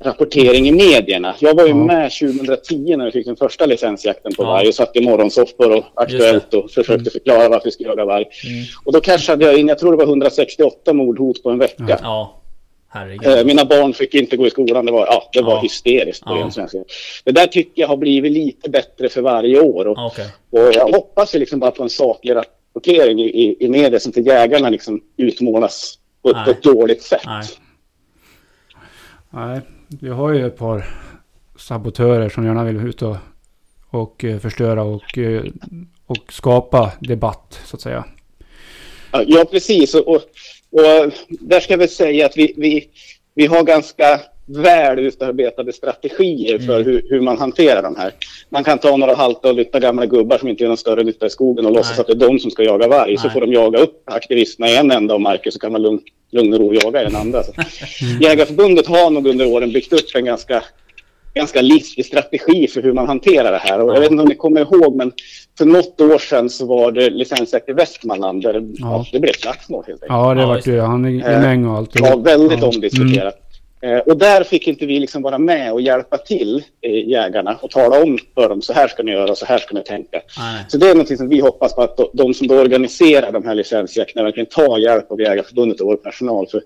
[0.00, 1.34] rapportering i medierna.
[1.38, 4.46] Jag var ju med 2010 när vi fick den första licensjakten på Ja.
[4.46, 8.24] varg och satt i morgonsoffor och Aktuellt och försökte förklara varför vi skulle jaga varg.
[8.24, 8.64] mm.
[8.84, 11.98] Och då cashade jag in, jag tror det var 168 mordhot på en vecka.
[12.02, 12.42] Ja,
[12.88, 13.38] herregud.
[13.38, 14.86] Eh, mina barn fick inte gå i skolan.
[14.86, 15.60] Det var, ja, det var Ja.
[15.60, 16.50] hysteriskt på Ja.
[16.50, 16.78] svenska.
[17.24, 19.86] Det där tycker jag har blivit lite bättre för varje år.
[19.86, 20.26] Och, Okej.
[20.50, 22.34] och jag hoppas liksom bara på en saklig
[22.80, 27.02] rapportering i, i, i media som till jägarna liksom utmålas på, ett- på ett dåligt
[27.02, 27.22] sätt.
[27.26, 27.44] Nej.
[29.30, 30.86] Nej, vi har ju ett par
[31.58, 33.16] sabotörer som gärna vill ut och,
[33.90, 35.44] och eh, förstöra och, eh,
[36.06, 38.04] och skapa debatt så att säga.
[39.12, 39.94] Ja, Ja, precis.
[39.94, 40.22] Och, och
[40.70, 42.88] och där ska jag väl säga att vi, vi,
[43.34, 48.12] vi har ganska väl utarbetade strategier för hur, hur man hanterar de här.
[48.50, 51.26] Man kan ta några halta och lytta gamla gubbar som inte gör någon större nytta
[51.26, 52.00] i skogen och låtsas Nej.
[52.00, 53.16] att det är de som ska jaga varg.
[53.16, 53.32] Så Nej.
[53.32, 56.00] får de jaga upp aktivisterna i en ända av marken så kan man lugn,
[56.32, 57.42] lugn och ro jaga i den andra.
[57.42, 57.52] Så.
[58.20, 60.62] Jägarförbundet har nog under åren byggt upp en ganska
[61.34, 63.80] ganska listig strategi för hur man hanterar det här.
[63.80, 65.12] Och jag vet inte om ni kommer ihåg, men
[65.58, 68.60] för något år sedan så var det licensjakt i Västmanland där Ja.
[68.78, 69.06] ja.
[69.12, 70.18] det blev slagsmål helt enkelt.
[70.18, 71.90] Ja, det just ju han i Eh, mäng och allt.
[71.94, 72.66] Ja, väldigt Ja.
[72.66, 73.34] omdiskuterat.
[73.34, 73.45] Eh,
[74.06, 78.02] och där fick inte vi liksom vara med och hjälpa till eh, jägarna och tala
[78.02, 80.20] om för dem så här ska ni göra, så här ska ni tänka.
[80.38, 80.64] Nej.
[80.68, 83.44] Så det är något som vi hoppas på att de, de som då organiserar de
[83.44, 86.46] här licensjakterna verkligen tar hjälp av Jägarförbundet och vår personal.
[86.46, 86.62] För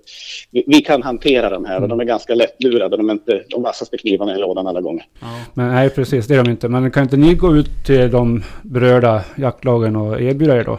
[0.51, 2.97] vi, vi kan hantera de här och de är ganska lättlurade.
[2.97, 5.05] De är inte de vassaste knivarna i lådan alla gånger.
[5.21, 5.27] Ja.
[5.55, 6.27] Men nej, precis.
[6.27, 6.68] Det är de inte.
[6.68, 10.79] Men kan inte ni gå ut till de berörda jaktlagen och erbjuda er då?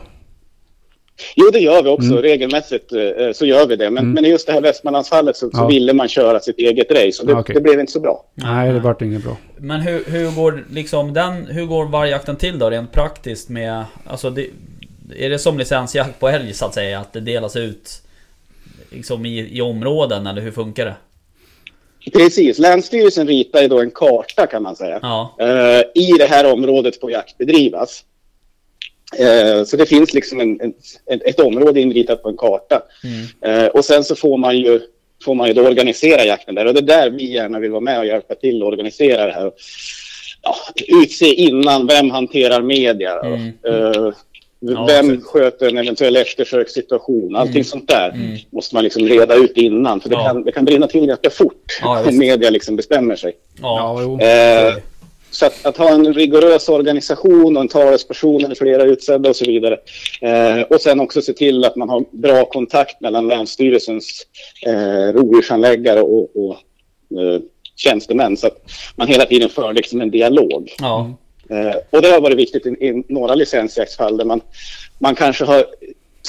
[1.36, 2.16] Jo, det gör vi också.
[2.22, 3.90] Regelmässigt eh, så gör vi det.
[3.90, 5.68] Men, men i just det här Västmanlandsfallet så, så Ja.
[5.68, 7.56] ville man köra sitt eget race och det, Okej.
[7.56, 8.26] det blev inte så bra.
[8.36, 9.38] Nej, det vart inget bra.
[9.58, 14.30] Men hur, hur går liksom den, hur går vargjakten till då rent praktiskt med, alltså
[14.30, 14.48] det,
[15.18, 17.00] är det som licensjakt på älg så att säga?
[17.00, 17.90] Att det delas ut
[18.90, 20.96] liksom i, i områden eller hur funkar det?
[22.14, 22.60] Precis.
[22.60, 25.00] Länsstyrelsen ritar ju då en karta kan man säga.
[25.02, 28.04] Ja, Eh, I det här området får jakt bedrivas.
[29.20, 30.74] Eh, så det finns liksom en, en,
[31.26, 32.82] ett, område inritat på en karta.
[33.04, 33.64] mm.
[33.64, 34.80] Eh, och sen så får man ju
[35.26, 36.66] får man ju då organisera jakten där.
[36.66, 39.32] Och det är där vi gärna vill vara med och hjälpa till att organisera det
[39.34, 39.52] här.
[40.42, 40.56] Ja,
[41.04, 43.20] utse innan vem hanterar media.
[43.20, 43.48] Mm.
[43.68, 44.14] Eh,
[44.64, 47.36] Ja, vem så- sköter en eventuell eftersökssituation?
[47.36, 47.64] Allting Mm.
[47.64, 48.38] sånt där Mm.
[48.50, 50.02] måste man liksom reda ut innan.
[50.02, 50.26] För det, Ja.
[50.26, 53.34] kan, det kan brinna till ganska fort Ja, om media liksom bestämmer sig.
[53.62, 54.20] ja, jo.
[54.22, 54.74] Eh,
[55.32, 59.46] så att, att ha en rigorös organisation och en talesperson eller flera utsedda och så
[59.46, 59.78] vidare.
[60.22, 64.26] Eh, och sen också se till att man har bra kontakt mellan Länsstyrelsens
[64.66, 66.56] eh, rovdjurshandläggare och, och
[67.22, 67.42] eh,
[67.76, 68.38] tjänstemän.
[68.38, 70.76] Så att man hela tiden för liksom en dialog.
[70.80, 71.12] ja,
[71.52, 74.42] Eh, och det har varit viktigt i, i några licensjaktsfall där man,
[75.00, 75.66] man kanske har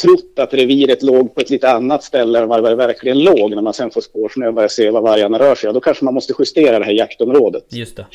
[0.02, 3.62] trott att reviret låg på ett lite annat ställe än vad det verkligen låg när
[3.62, 5.68] man sen får spårsnö och börjar se var vargarna rör sig.
[5.68, 7.64] Ja, då kanske man måste justera det här jaktområdet.
[7.70, 8.06] just det.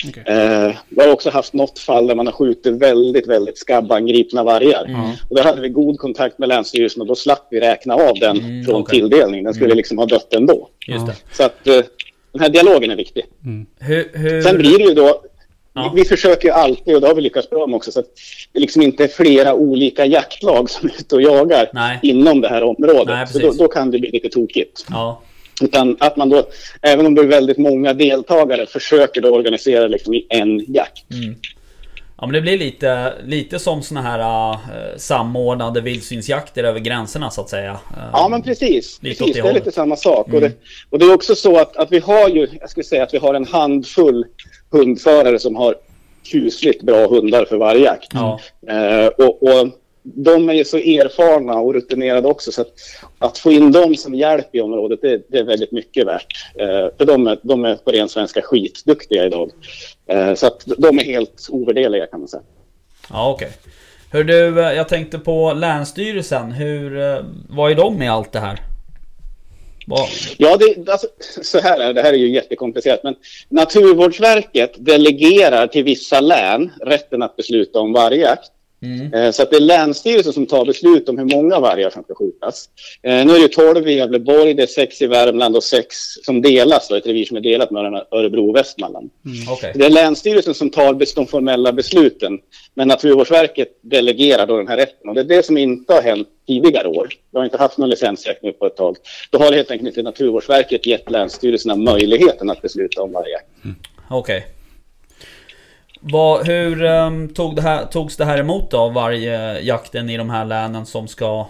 [0.68, 4.86] Eh, vi har också haft något fall där man har skjutit väldigt, väldigt skabbangripna vargar.
[4.86, 5.02] Mm.
[5.30, 8.38] Och där hade vi god kontakt med Länsstyrelsen och då slapp vi räkna av den
[8.40, 9.00] Mm, från okej.
[9.00, 9.44] tilldelning.
[9.44, 9.78] Den skulle Mm.
[9.78, 10.70] liksom ha dött ändå.
[10.88, 11.14] Just det.
[11.34, 11.82] Så att eh,
[12.32, 13.26] den här dialogen är viktig.
[13.80, 14.42] Hur, hur...
[14.42, 15.22] Sen blir det ju då,
[15.78, 15.92] Ja.
[15.96, 18.06] vi, vi försöker ju alltid, och det har vi lyckats bra med också, så att
[18.54, 22.00] det liksom inte är flera olika jaktlag som är ute och jagar Nej.
[22.04, 23.08] inom det här området.
[23.08, 24.86] Nej, så då, då kan det bli lite tokigt.
[24.90, 25.22] Ja,
[25.62, 26.44] Utan att man då,
[26.82, 31.12] även om det är väldigt många deltagare, försöker då organisera liksom i en jakt.
[31.12, 31.36] mm.
[32.20, 34.20] Ja men det blir lite, lite som såna här
[34.52, 34.58] uh,
[34.98, 37.72] samordnade vildsvinsjakter över gränserna så att säga.
[37.72, 39.00] Uh, Ja, men precis.
[39.02, 40.28] Lite precis det är lite samma sak.
[40.28, 40.42] Och, Mm.
[40.42, 40.52] det,
[40.90, 43.18] och det är också så att, att vi har ju, jag skulle säga att vi
[43.18, 44.26] har en handfull
[44.72, 45.76] hundförare som har
[46.32, 48.12] kusligt bra hundar för vargjakt.
[48.14, 49.68] Ja, Eh, och, och
[50.04, 52.74] de är ju så erfarna och rutinerade också så att,
[53.20, 56.34] att få in dem som hjälp i området det, det är väldigt mycket värt.
[56.56, 59.52] Eh, för de är, de är på ren svenska skitduktiga idag.
[60.08, 62.44] Eh, så att de är helt ovärderliga kan man säga.
[63.10, 63.52] ja okej.
[64.12, 66.52] Hör du, eh, jag tänkte på Länsstyrelsen.
[66.52, 68.60] Hur, eh, vad är de med allt det här?
[69.90, 70.10] Vad?
[70.38, 71.08] Ja, det, alltså,
[71.42, 71.94] så här är det.
[71.94, 73.04] Det här är ju jättekomplicerat.
[73.04, 73.16] Men
[73.50, 78.52] Naturvårdsverket delegerar till vissa län rätten att besluta om vargjakt.
[78.82, 79.14] Mm.
[79.14, 82.16] Eh, Så att det är Länsstyrelsen som tar beslut om hur många vargar som ska
[82.16, 82.70] skjutas.
[83.04, 86.42] Eh, Nu är det 12 i Gävleborg, det är 6 i Värmland och 6 som
[86.42, 89.10] delas, då, ett revir som är delat mellan Örebro och Västmanland.
[89.50, 89.72] Okej.
[89.76, 92.40] Det är Länsstyrelsen som tar de formella besluten,
[92.74, 95.10] men Naturvårdsverket delegerar då den här rätten.
[95.10, 97.10] Och det är det som inte har hänt tidigare år.
[97.32, 98.98] Vi har inte haft någon licensjakt nu på ett tag.
[99.30, 103.46] Då har helt enkelt inte Naturvårdsverket gett länsstyrelserna möjligheten att besluta om vargjakt.
[104.10, 104.46] Okej.
[106.00, 110.30] Vad, hur um, tog det här, togs det här emot då, varje jakten i de
[110.30, 111.48] här länen som ska,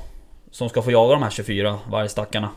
[0.51, 2.49] som ska få jaga de här 24 vargstackarna?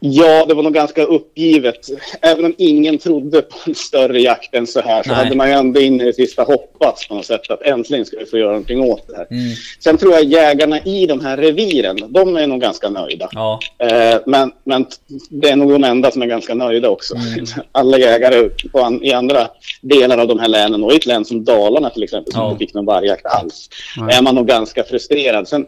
[0.00, 1.86] Ja, det var nog ganska uppgivet.
[2.22, 5.18] Även om ingen trodde på en större jakt än så här så Nej.
[5.24, 8.18] hade man ju ändå in i det sista hoppats på något sätt att äntligen ska
[8.18, 9.26] vi få göra någonting åt det här.
[9.30, 9.52] Mm.
[9.80, 13.28] Sen tror jag jägarna i de här reviren, de är nog ganska nöjda.
[13.32, 14.86] Ja, Eh, men, men
[15.30, 17.14] det är nog de enda som är ganska nöjda också.
[17.14, 17.46] Mm.
[17.72, 19.48] Alla jägare an, i andra
[19.80, 22.50] delar av de här länen och i ett län som Dalarna till exempel som Ja.
[22.50, 23.68] inte fick någon vargjakt alls.
[24.00, 24.16] Nej.
[24.16, 25.48] är man nog ganska frustrerad.
[25.48, 25.66] Sen,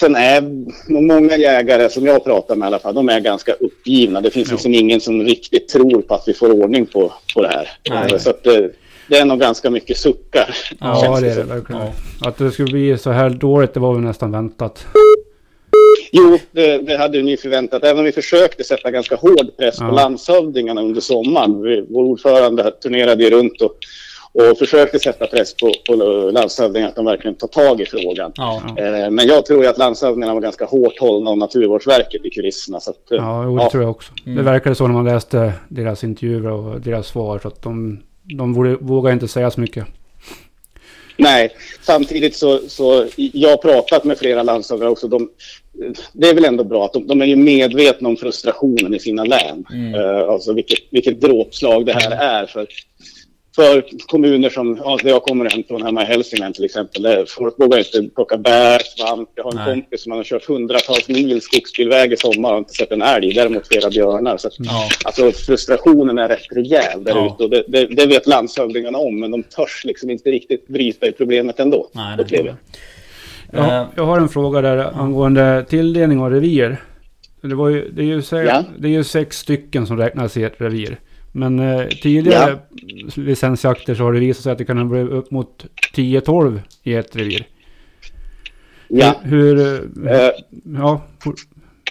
[0.00, 0.40] sen är
[0.92, 4.20] nog många jägare som jag pratar med i alla fall, de är ganska uppgivna.
[4.20, 7.48] Det finns liksom ingen som riktigt tror på att vi får ordning på, på det
[7.48, 7.68] här.
[7.90, 8.20] Nej.
[8.20, 8.70] Så att det,
[9.08, 10.56] det är nog ganska mycket suckar.
[10.80, 11.82] Ja, det är det verkligen.
[11.82, 11.92] Ja.
[12.28, 14.86] Att det skulle bli så här dåligt, det var väl nästan väntat.
[16.12, 17.84] Jo, det, det hade ni förväntat.
[17.84, 19.88] Även om vi försökte sätta ganska hård press Ja.
[19.88, 21.62] på landshövdingarna under sommaren.
[21.62, 23.76] Vi, vår ordförande turnerade ju runt och,
[24.50, 25.94] och försökte sätta press på, på
[26.30, 28.32] landshövdingarna att de verkligen tar tag i frågan.
[28.34, 28.62] Ja.
[28.78, 32.80] Eh, men jag tror ju att landshövdingarna var ganska hårt hållna av Naturvårdsverket i kulisserna.
[32.80, 33.70] Så att, eh, Ja, jo, det ja.
[33.70, 34.12] tror jag också.
[34.26, 34.36] Mm.
[34.36, 37.38] Det verkade så när man läste deras intervjuer och deras svar.
[37.42, 39.84] Så att de, de vågar- inte säga så mycket.
[41.18, 41.50] Nej,
[41.82, 45.08] samtidigt så, så jag har pratat med flera landshövdingar också.
[45.08, 45.30] De,
[46.12, 49.24] det är väl ändå bra att de, de är ju medvetna om frustrationen i sina
[49.24, 49.64] län.
[49.72, 49.94] Mm.
[49.94, 52.10] Eh, alltså vilket, vilket dråpslag det här
[52.42, 52.66] är för,
[53.56, 57.02] för kommuner som, ja, där jag kommer hem från hemma i Hälsingland till exempel.
[57.02, 59.28] Där folk vågar inte plocka bär, svamp.
[59.34, 59.74] Jag har en Nej.
[59.74, 63.34] kompis som har kört hundratals mil skogsbilväg i sommar och inte sett en älg.
[63.34, 64.36] Däremot flera björnar.
[64.36, 64.88] Så att, Ja.
[65.04, 67.34] Alltså frustrationen är rätt rejäl där Ja.
[67.34, 71.06] ute och det, det, det vet landshövdingarna om men de törs liksom inte riktigt bryta
[71.06, 71.88] i problemet ändå.
[71.92, 72.46] Nej, det jag.
[72.46, 72.56] Jag,
[73.52, 76.76] Eh, jag har en fråga där angående tilldelning av revir.
[77.40, 78.64] Det, var ju, det, är ju, se- Ja.
[78.78, 80.96] det är ju sex stycken som räknas i ett revir.
[81.36, 82.58] Men eh, tidigare
[83.16, 85.64] licensjakter så har det visat sig att det kan bli upp mot
[85.94, 87.46] 10-12 i ett revir.
[88.88, 89.20] Ja.
[89.22, 89.58] Hur...
[90.10, 90.30] Eh,
[90.76, 91.02] ja,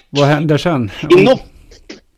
[0.09, 0.91] vad händer sen?
[1.19, 1.43] I något,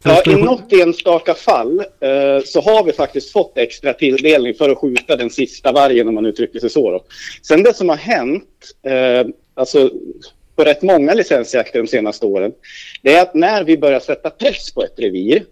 [0.04, 4.78] ja, I något enstaka fall eh, så har vi faktiskt fått extra tilldelning för att
[4.78, 6.92] skjuta den sista vargen om man uttrycker sig så.
[6.92, 7.04] Då.
[7.42, 8.44] Sen det som har hänt,
[8.86, 9.90] eh, alltså
[10.56, 12.52] på rätt många licensjakter de senaste åren,
[13.02, 15.44] det är att när vi börjar sätta press på ett revir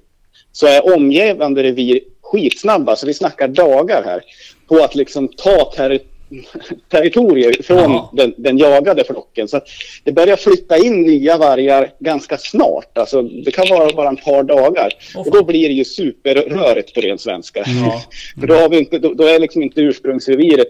[0.55, 4.21] så är omgivande revir skitsnabba, så vi snackar dagar här,
[4.67, 5.99] på att liksom ta terri
[6.89, 9.47] territorier från den, den jagade flocken.
[9.47, 9.61] Så
[10.03, 12.97] det börjar flytta in nya vargar ganska snart.
[12.97, 14.93] Alltså, det kan vara bara en par dagar.
[15.15, 17.63] Åh, och då blir det ju superrörigt på ren svenska.
[17.65, 18.01] Ja.
[18.39, 20.67] För då, har vi inte, då, då är liksom inte ursprungsreviret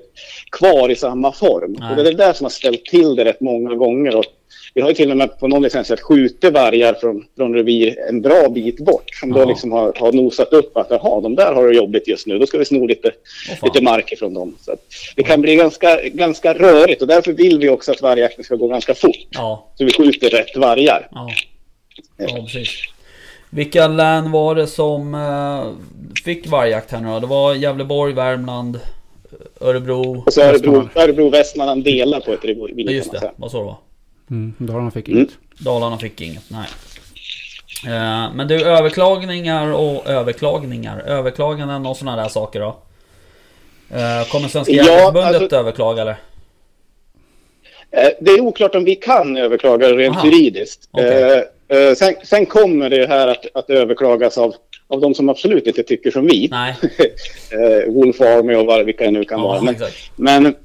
[0.52, 1.76] kvar i samma form.
[1.80, 1.90] Nej.
[1.90, 4.16] Och det är det där som har ställt till det rätt många gånger.
[4.16, 4.26] Och
[4.76, 7.99] vi har ju till och med på någon licens att skjutit vargar från, från revir
[8.09, 9.15] en bra bit bort.
[9.19, 9.38] Som Ja.
[9.38, 12.39] då liksom har, har nosat upp att jaha, de där har det jobbigt just nu.
[12.39, 13.11] Då ska vi sno lite,
[13.59, 13.69] fan.
[13.73, 14.55] lite mark ifrån dem.
[14.61, 14.80] Så att
[15.15, 18.67] det kan bli ganska, ganska rörigt och därför vill vi också att vargjakten ska gå
[18.67, 19.28] ganska fort.
[19.30, 21.07] Ja, Så vi skjuter rätt vargar.
[21.11, 21.30] ja.
[22.17, 22.69] Ja, precis.
[23.49, 25.71] Vilka län var det som eh,
[26.26, 27.19] fick vargjakt här nu då?
[27.19, 28.80] Det var Gävleborg, Värmland,
[29.61, 30.23] Örebro.
[30.26, 30.89] Och så Örebro.
[30.95, 32.73] Örebro Västmanland delar på ett revir.
[32.76, 33.32] Ja, just det.
[33.36, 33.76] Vad så det var?
[34.32, 35.19] Mm, Dalarna fick Mm.
[35.19, 35.34] inget.
[35.59, 36.67] Dalarna fick inget, nej.
[37.88, 40.99] Eh, Men du, överklagningar och överklagningar.
[40.99, 42.67] Överklaganden och sådana där saker då?
[43.89, 46.15] Eh, Kommer Svenska Ja, Jägareförbundet alltså- överklaga eller?
[47.91, 50.26] Eh, Det är oklart om vi kan överklaga rent Aha.
[50.28, 50.89] juridiskt.
[51.67, 54.55] Eh, sen, sen kommer det här att, att överklagas av,
[54.88, 56.47] av de som absolut inte tycker som vi.
[56.51, 56.76] Nej.
[57.88, 59.55] Wolf Army och vad, vilka det nu kan vara.
[59.57, 60.11] Ja, Men, exakt.
[60.15, 60.55] men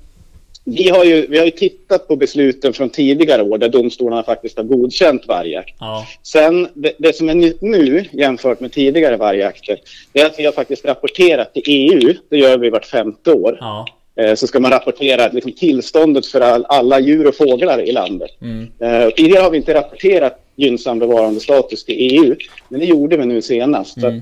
[0.64, 4.56] vi, har ju, vi har ju tittat på besluten från tidigare år där domstolarna faktiskt
[4.56, 5.74] har godkänt vargjakt.
[5.80, 6.06] Ja.
[6.22, 9.78] Sen, det, det som är nytt nu jämfört med tidigare vargjakter,
[10.12, 12.14] det är att vi har faktiskt rapporterat till EU.
[12.28, 13.58] Det gör vi vart femte år.
[13.60, 13.86] Ja.
[14.16, 18.30] Eh, så ska man rapportera liksom, tillståndet för all, alla djur och fåglar i landet.
[18.40, 18.68] Mm.
[18.78, 22.36] Eh, tidigare har vi inte rapporterat gynnsam bevarandestatus till EU,
[22.68, 23.96] men det gjorde vi nu senast.
[23.96, 24.20] Mm.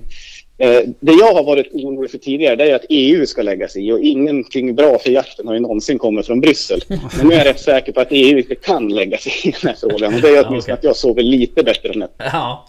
[0.58, 3.88] Eh, det jag har varit orolig för tidigare det är att EU ska lägga sig
[3.88, 6.80] i och ingenting bra för jakten har ju någonsin kommit från Bryssel.
[6.88, 6.98] Men
[7.28, 9.76] nu är jag rätt säker på att EU inte kan lägga sig i den här
[9.80, 12.66] frågan och det gör åtminstone att jag sover lite bättre än Ja.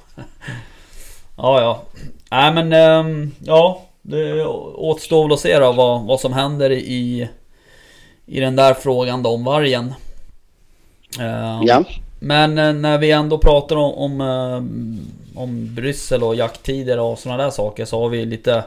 [1.38, 1.84] Ja, ja.
[2.32, 3.82] Nej men, ehm, ja.
[4.02, 7.28] Det återstår väl att se då vad, vad som händer i,
[8.26, 9.94] i den där frågan då om vargen.
[11.20, 11.84] Ehm, Ja.
[12.20, 14.62] Men eh, när vi ändå pratar om, om, eh,
[15.40, 18.64] om Bryssel och jakttider och sådana där saker så har vi lite,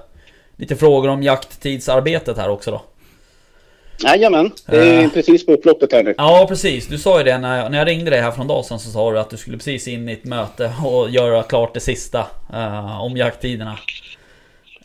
[0.56, 2.82] lite frågor om jakttidsarbetet här också då.
[4.04, 5.10] Jajamän, det är Eh.
[5.10, 6.14] precis på upploppet här nu.
[6.18, 8.64] Ja precis, du sa ju det när jag, när jag ringde dig här från dag
[8.64, 11.74] sedan så sa du att du skulle precis in i ett möte och göra klart
[11.74, 13.78] det sista eh, om jakttiderna.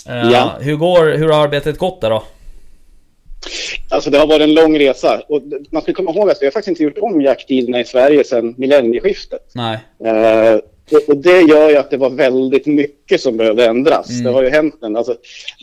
[0.10, 0.52] Eh, Ja.
[0.60, 2.24] Hur går, hur har arbetet gått där då?
[3.90, 6.52] Alltså det har varit en lång resa och man ska komma ihåg att vi har
[6.52, 9.42] faktiskt inte gjort om jakttiderna i Sverige sedan millennieskiftet.
[9.54, 9.80] Nej.
[11.08, 14.10] Och, det gör ju att det var väldigt mycket som behövde ändras.
[14.10, 14.24] Mm.
[14.24, 15.16] Det har ju hänt en, alltså,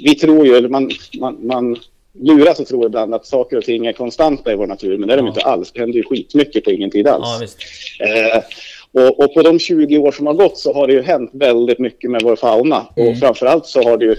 [0.04, 1.76] Vi tror ju, eller man, man, man
[2.20, 5.14] luras och tror ibland att saker och ting är konstanta i vår natur, men det
[5.14, 5.32] är de Ja.
[5.32, 5.72] inte alls.
[5.72, 7.56] Det händer ju skitmycket på ingen tid alls.
[7.98, 8.06] Ja.
[8.06, 8.42] Eh,
[8.92, 11.78] och, och på de 20 år som har gått så har det ju hänt väldigt
[11.78, 12.86] mycket med vår fauna.
[12.96, 13.08] Mm.
[13.08, 14.16] Och framförallt så har det ju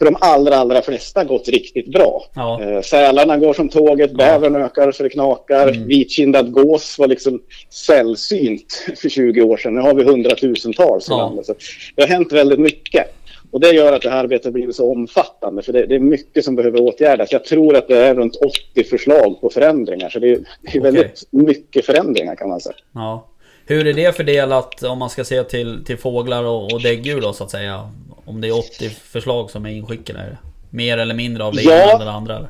[0.00, 2.24] för de allra, allra flesta gått riktigt bra.
[2.34, 2.62] Ja.
[2.62, 5.68] Eh, sälarna går som tåget, bävern ökar så det knakar.
[5.68, 5.86] Mm.
[5.88, 7.40] Vitkindad gås var liksom
[7.70, 9.74] sällsynt för 20 år sedan.
[9.74, 11.16] Nu har vi hundratusentals i Ja.
[11.16, 11.46] landet.
[11.46, 11.54] Så
[11.94, 13.06] det har hänt väldigt mycket.
[13.50, 15.62] Och det gör att det här arbetet blivit så omfattande.
[15.62, 17.32] För det, det är mycket som behöver åtgärdas.
[17.32, 18.36] Jag tror att det är runt
[18.74, 20.08] 80 förslag på förändringar.
[20.10, 20.38] Så det är,
[20.72, 22.74] det är väldigt mycket förändringar kan man säga.
[22.94, 23.26] Ja.
[23.66, 27.32] Hur är det fördelat om man ska se till, till fåglar och, och däggdjur då
[27.32, 27.90] så att säga?
[28.30, 30.38] Om det är 80 förslag som är inskickade?
[30.70, 31.72] Mer eller mindre av det Ja.
[31.82, 32.36] ena eller det andra?
[32.36, 32.48] Eller?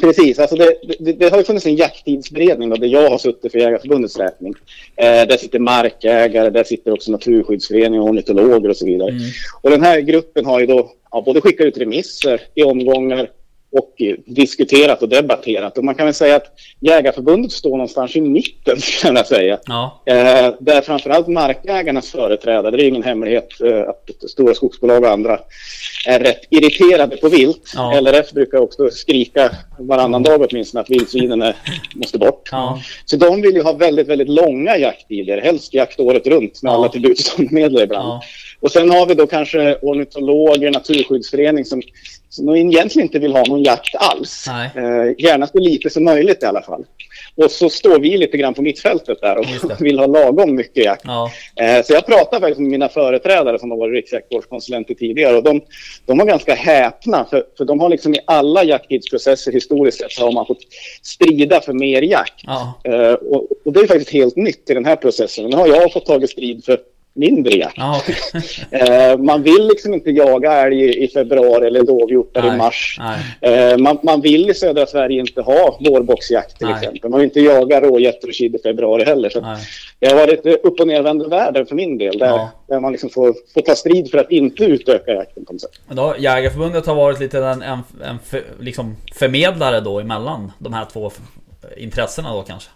[0.00, 3.52] Precis, alltså det, det, det har ju funnits en jakttidsberedning då, där jag har suttit
[3.52, 4.54] för Jägarförbundets räkning.
[4.96, 9.10] Eh, där sitter markägare, där sitter också Naturskyddsföreningen, ornitologer och så vidare.
[9.10, 9.22] Mm.
[9.62, 13.30] Och den här gruppen har ju då ja, både skickat ut remisser i omgångar
[13.78, 15.78] och eh, diskuterat och debatterat.
[15.78, 16.46] Och man kan väl säga att
[16.80, 19.58] Jägarförbundet står någonstans i mitten, kan jag säga.
[19.66, 20.02] Ja.
[20.06, 25.38] Eh, där framförallt markägarnas företrädare, det är ingen hemlighet eh, att stora skogsbolag och andra
[26.06, 27.72] är rätt irriterade på vilt.
[27.76, 28.00] Ja.
[28.00, 31.56] LRF brukar också skrika varannan dag åtminstone att vildsvinen är-
[31.94, 32.48] måste bort.
[32.52, 32.80] Ja.
[33.04, 36.74] Så de vill ju ha väldigt, väldigt långa jakttider, helst jakt året runt med Ja.
[36.74, 38.22] alla till buds stående medel ibland.
[38.64, 41.82] Och sen har vi då kanske ornitologer, naturskyddsförening som,
[42.28, 44.46] som egentligen inte vill ha någon jakt alls.
[44.48, 46.84] Eh, gärna så lite som möjligt i alla fall.
[47.36, 49.46] Och så står vi lite grann på mittfältet där och
[49.80, 51.02] vill ha lagom mycket jakt.
[51.04, 51.30] Ja.
[51.56, 55.60] Eh, så jag pratar faktiskt med mina företrädare som har varit riksjaktvårdskonsulenter tidigare och de,
[56.06, 60.24] de var ganska häpna för, för de har liksom i alla jakttidsprocesser historiskt sett så
[60.24, 60.62] har man fått
[61.02, 62.40] strida för mer jakt.
[62.42, 62.80] Ja.
[62.84, 65.50] Eh, och, och det är faktiskt helt nytt i den här processen.
[65.50, 66.78] Nu har jag fått tagit strid för
[67.14, 67.74] mindre jakt.
[67.78, 68.16] Ja, okej.
[68.70, 72.98] Eh, man vill liksom inte jaga älg i, februari eller dovhjortar i mars.
[73.40, 76.76] Eh, man, man vill i södra Sverige inte ha vårboxjakt till Nej.
[76.76, 77.10] exempel.
[77.10, 79.30] Man vill inte jaga rågetter och kid i februari heller.
[79.30, 79.56] Så Nej.
[79.98, 82.18] det har varit eh, upp och nervända världar för min del.
[82.18, 82.50] Där, Ja.
[82.68, 85.70] där man liksom får, får ta strid för att inte utöka jakten på något sätt.
[85.86, 90.72] Men Då, Jägarförbundet har varit lite en, en, en för, liksom förmedlare då emellan de
[90.72, 91.10] här två
[91.76, 92.70] intressena då kanske?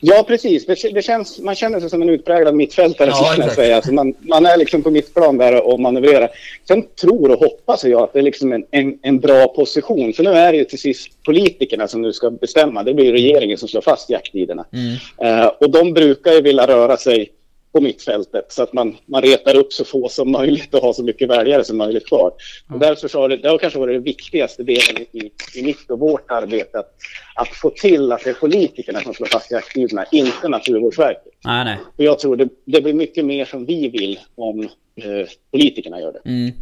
[0.00, 0.66] Ja, precis.
[0.66, 3.54] Det, känns, man känner sig som en utpräglad mittfältare, Ja, exakt.
[3.54, 3.76] säga.
[3.76, 6.30] Alltså man, man är liksom på mittplan där och manövrerar.
[6.68, 10.12] Sen tror och hoppas jag att det är liksom en, en, en bra position.
[10.12, 12.82] För nu är det ju till sist politikerna som nu ska bestämma.
[12.82, 14.64] Det blir regeringen som slår fast jakttiderna.
[14.72, 15.40] Mm.
[15.40, 17.30] Eh, och de brukar ju vilja röra sig
[17.72, 21.04] på mittfältet så att man, man retar upp så få som möjligt och har så
[21.04, 22.32] mycket väljare som möjligt kvar.
[22.72, 25.90] Och därför så har det, det har kanske varit den viktigaste delen i, i mitt
[25.90, 26.94] och vårt arbete att,
[27.34, 31.32] att få till att det är politikerna som slår fast jakttiderna, inte Naturvårdsverket.
[31.44, 31.78] Nej, nej.
[31.96, 34.60] För jag tror det, det blir mycket mer som vi vill om
[34.96, 36.30] eh, politikerna gör det.
[36.30, 36.52] Mm.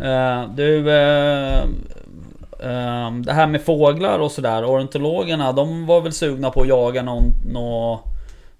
[0.00, 1.62] Eh, du, eh,
[2.60, 4.64] eh, det här med fåglar och sådär.
[4.64, 8.00] Ornitologerna, de var väl sugna på att jaga någon, nå,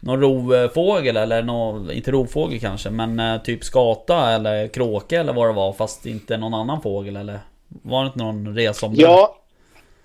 [0.06, 5.48] någon rovfågel eller nå, inte rovfågel kanske, men eh, typ skata eller kråka eller vad
[5.48, 7.38] det var, fast inte någon annan fågel eller?
[7.82, 9.02] Var det inte någon resa om det?
[9.02, 9.38] Ja,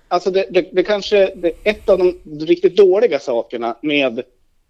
[0.07, 4.23] alltså det, det, det kanske det, ett av de riktigt dåliga sakerna med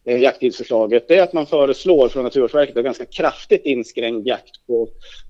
[0.06, 4.88] eh, jakttidsförslaget är att man föreslår från Naturvårdsverket en ganska kraftigt inskränkt jakt på,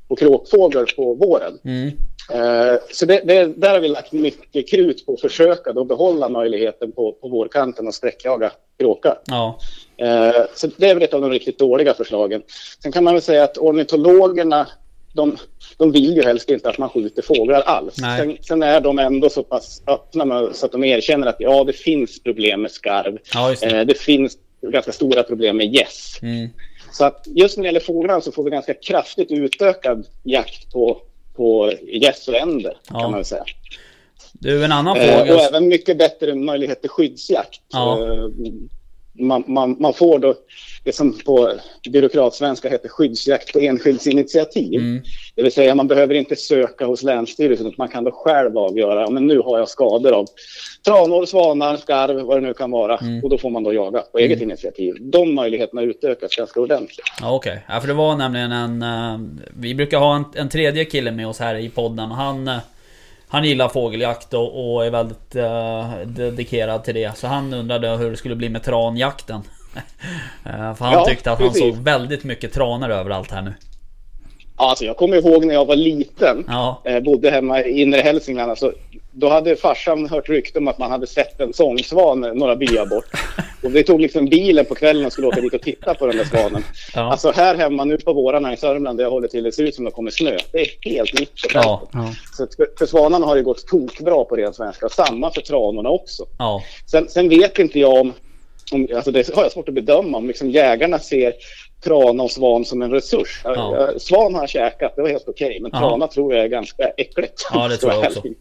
[0.07, 1.59] på kråkfågel på våren.
[1.63, 1.91] Mm.
[2.33, 6.29] Eh, så det, det, där har vi lagt mycket krut på att försöka då behålla
[6.29, 9.17] möjligheten på, på vårkanten att sträckjaga kråka.
[9.25, 9.59] Ja.
[9.97, 12.41] Eh, så det är väl ett av de riktigt dåliga förslagen.
[12.83, 14.67] Sen kan man väl säga att ornitologerna
[15.13, 15.37] de,
[15.77, 17.95] de vill ju helst inte att man skjuter fåglar alls.
[17.95, 21.63] Sen, sen är de ändå så pass öppna med, så att de erkänner att ja,
[21.63, 23.17] det finns problem med skarv.
[23.33, 23.65] Ja, det.
[23.65, 26.19] Eh, det finns ganska stora problem med gäss.
[26.21, 26.49] Mm.
[26.91, 31.01] Så att just när det gäller fåglarna så får vi ganska kraftigt utökad jakt på,
[31.41, 32.99] på gäss och änder, Ja.
[32.99, 33.43] kan man säga.
[34.33, 35.35] Du, en annan Eh, fågel.
[35.35, 37.61] och även mycket bättre möjlighet till skyddsjakt.
[37.71, 37.97] Ja.
[39.13, 40.35] Man, man, man får då
[40.83, 41.53] det som på
[41.89, 44.81] byråkratsvenska heter skyddsjakt på enskildsinitiativ.
[44.81, 45.01] Mm.
[45.35, 49.09] Det vill säga man behöver inte söka hos Länsstyrelsen utan man kan då själv avgöra.
[49.09, 50.25] Men nu har jag skador av
[50.85, 52.97] tranor, svanar, skarv, vad det nu kan vara.
[52.97, 53.23] Mm.
[53.23, 54.95] Och då får man då jaga på eget initiativ.
[54.99, 57.05] De möjligheterna utökas ganska ordentligt.
[57.21, 58.81] Ja, Okej, ja, för det var nämligen en...
[58.81, 59.19] eh,
[59.59, 62.47] vi brukar ha en, en tredje kille med oss här i podden och han...
[62.47, 62.57] eh,
[63.31, 67.17] han gillar fågeljakt och, och är väldigt eh, dedikerad till det.
[67.17, 69.41] Så han undrade hur det skulle bli med tranjakten.
[70.45, 71.61] Eh, för han Ja, tyckte att han precis.
[71.75, 73.53] såg väldigt mycket tranar överallt här nu.
[74.69, 76.45] Alltså jag kommer ihåg när jag var liten.
[76.47, 78.49] Ja, eh, bodde hemma i inre Hälsingland.
[78.49, 78.73] Alltså,
[79.11, 83.05] då hade farsan hört rykten om att man hade sett en sångsvan några byar bort.
[83.63, 86.17] Och vi tog liksom bilen på kvällen och skulle åka dit och titta på den
[86.17, 86.63] där svanen.
[86.95, 89.63] ja, Alltså här hemma nu på vårarna i Sörmland där jag håller till, det ser
[89.63, 90.37] ut som det kommer snö.
[90.51, 91.51] Det är helt fältet.
[91.53, 92.13] ja, Ja.
[92.37, 92.47] Så
[92.77, 94.89] för, svanarna har det gått tokbra på ren svenska.
[94.89, 96.25] Samma för tranorna också.
[96.37, 96.63] ja.
[96.91, 98.13] Sen, sen vet inte jag om,
[98.71, 101.33] om alltså det har jag svårt att bedöma, om liksom jägarna ser
[101.83, 103.41] trana och svan som en resurs.
[103.43, 103.89] Ja.
[103.97, 105.59] Svan har jag käkat, det var helt okej.
[105.61, 105.79] men Ja.
[105.79, 107.47] trana tror jag är ganska äckligt.
[107.53, 108.21] Ja, det tror jag också.
[108.21, 108.35] tror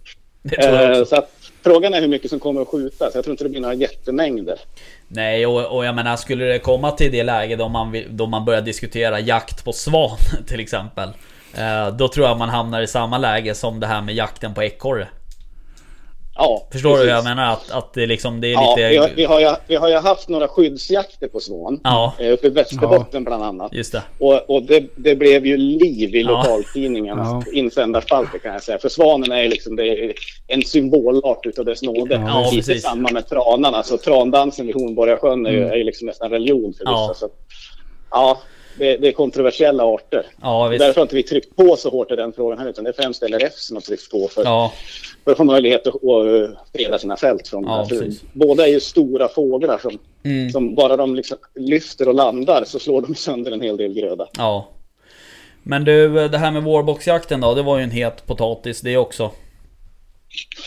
[0.58, 1.04] jag Eh, också.
[1.04, 1.30] Så att,
[1.64, 3.14] frågan är hur mycket som kommer att skjutas.
[3.14, 4.58] Jag tror inte det blir några jättemängder.
[5.08, 8.26] Nej, och, och jag menar skulle det komma till det läge då man, vill- då
[8.26, 10.16] man börjar diskutera jakt på svan
[10.46, 11.08] till exempel.
[11.58, 14.62] Eh, då tror jag man hamnar i samma läge som det här med jakten på
[14.62, 15.08] ekorre.
[16.42, 17.08] Ja, Förstår du precis.
[17.10, 17.52] vad jag menar?
[17.52, 18.88] Att, att det liksom, det är Ja, lite...
[18.88, 21.80] vi, har, vi, har ju, vi har ju haft några skyddsjakter på svan.
[21.84, 23.72] Ja, eh, Uppe i Västerbotten bland annat.
[23.74, 24.02] just det.
[24.18, 26.28] Och, och det, det blev ju liv i Ja.
[26.30, 27.52] lokaltidningarnas Ja.
[27.58, 28.78] insändarspalter kan jag säga.
[28.78, 30.12] För svanen är ju liksom det är
[30.46, 32.14] en symbolart utav dess nåde.
[32.26, 32.82] Ja, Lite precis.
[32.82, 33.82] samma med tranarna.
[33.82, 35.80] Så trandansen vid Hornborgasjön är ju, Mm.
[35.80, 36.90] är liksom nästan religion för vissa.
[36.92, 37.14] Ja.
[37.16, 37.28] Så,
[38.10, 38.40] ja,
[38.78, 40.26] det, det är kontroversiella arter.
[40.42, 40.80] Ja, visst.
[40.80, 43.02] Därför har inte vi tryckt på så hårt i den frågan här, utan det är
[43.02, 44.72] främst LRF som har tryckt på för, Ja,
[45.24, 45.94] för att få möjlighet att,
[46.74, 48.10] freda sina fält från Ja, det här.
[48.32, 52.78] Båda är ju stora fåglar som, mm, som bara de liksom lyfter och landar så
[52.78, 54.26] slår de sönder en hel del gröda.
[54.36, 54.68] ja.
[55.62, 59.30] Men du, det här med vårboxjakten då, det var ju en het potatis det också.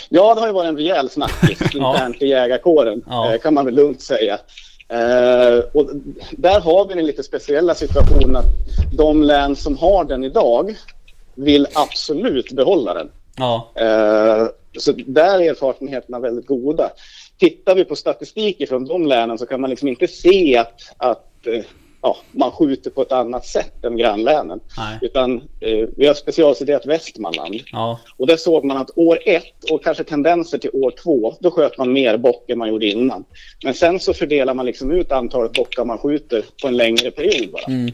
[0.09, 1.93] Ja, det har ju varit en rejäl snackis Ja.
[1.93, 3.33] internt i jägarkåren, Ja.
[3.33, 4.39] eh, kan man väl lugnt säga.
[4.87, 5.89] Eh, och
[6.31, 8.45] där har vi den lite speciella situationen att
[8.97, 10.75] de län som har den idag
[11.35, 13.09] vill absolut behålla den.
[13.35, 16.89] Ja, Eh, så där är erfarenheterna väldigt goda.
[17.37, 21.47] Tittar vi på statistik från de länen så kan man liksom inte se att, att
[21.47, 21.63] eh,
[22.03, 24.59] ja, man skjuter på ett annat sätt än grannlänen.
[24.77, 24.97] nej.
[25.01, 27.55] Utan eh, vi har specialstuderat Västmanland.
[27.71, 31.51] Ja, Och där såg man att år ett och kanske tendenser till år två, då
[31.51, 33.25] sköt man mer bock än man gjorde innan.
[33.63, 37.51] Men sen så fördelar man liksom ut antalet bockar man skjuter på en längre period
[37.51, 37.63] bara.
[37.67, 37.91] mm,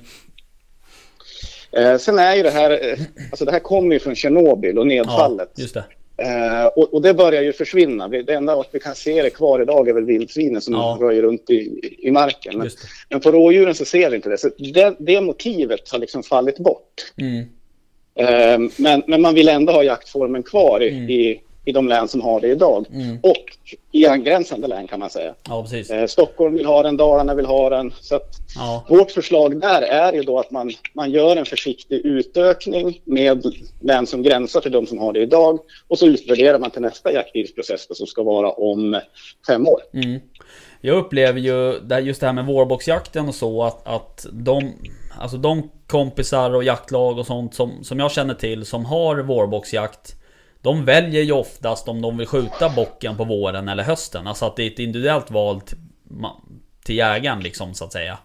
[1.72, 3.00] Eh, sen är ju det här, eh,
[3.32, 5.52] alltså det här kommer ju från Tjernobyl och ja, nedfallet.
[5.74, 5.84] det.
[6.22, 8.08] Eh, och, och det börjar ju försvinna.
[8.08, 10.98] Vi- Det enda vi kan se det kvar idag är väl vildsvinen som Ja.
[11.02, 12.58] röjer runt i, i marken.
[12.58, 12.70] Men,
[13.10, 14.38] men på rådjuren så ser vi inte det.
[14.38, 17.14] Så det, det motivet har liksom fallit bort.
[17.22, 17.46] Mm,
[18.16, 21.10] Eh, men, men man vill ändå ha jaktformen kvar i, Mm.
[21.10, 22.86] i, i de län som har det idag.
[22.92, 23.44] mm, Och
[23.92, 25.34] i angränsande län kan man säga.
[25.48, 25.66] ja.
[25.92, 27.94] Eh, Stockholm vill ha den, Dalarna vill ha den.
[28.02, 32.06] Så att Ja, vårt förslag där är ju då att man, man gör en försiktig
[32.06, 33.44] utökning med
[33.82, 35.60] län som gränsar till de som har det idag.
[35.88, 39.02] Och så utvärderar man till nästa jakttidsprocess då, som ska vara om
[39.48, 39.82] fem år.
[39.94, 40.20] mm.
[40.82, 44.74] Jag upplever ju just det här med vårboxjakten och så att, att de
[45.20, 50.16] Alltså de kompisar och jaktlag och sånt som, som jag känner till som har vårboxjakt
[50.62, 54.28] De väljer ju oftast om de vill skjuta bocken på våren eller hösten.
[54.28, 55.62] Alltså att det är ett individuellt val
[56.86, 58.18] till, jägaren liksom så att säga.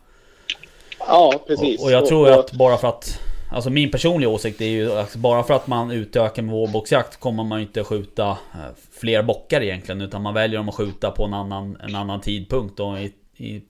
[0.99, 1.81] Ja, precis.
[1.81, 3.21] Och, och jag tror och, att bara för att
[3.51, 7.45] Alltså min personliga åsikt är ju att bara för att man utökar med vårboxjakt kommer
[7.45, 11.25] man ju inte skjuta eh, fler bockar egentligen Utan man väljer om att skjuta på
[11.25, 13.63] en annan, en annan tidpunkt och i, i,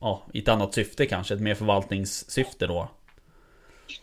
[0.00, 2.88] ja, i ett annat syfte kanske, ett mer förvaltningssyfte då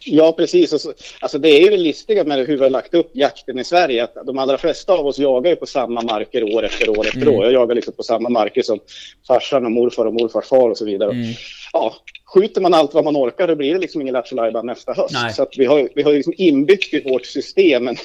[0.06, 0.88] Ja, precis.
[1.20, 4.04] Alltså det är ju det listiga med hur vi har lagt upp jakten i Sverige.
[4.04, 7.22] Att de allra flesta av oss jagar ju på samma marker år efter år efter
[7.22, 7.34] Mm.
[7.36, 7.44] år.
[7.44, 8.80] Jag jagar liksom på samma marker som
[9.28, 11.12] farsan och morfar och morfars far och så vidare.
[11.12, 11.34] Mm.
[11.74, 11.96] Ja,
[12.34, 15.14] skjuter man allt vad man orkar då blir det liksom ingen lattjo nästa höst.
[15.14, 15.34] Nej.
[15.34, 17.96] Så att vi har, vi har liksom inbyggt i vårt system en,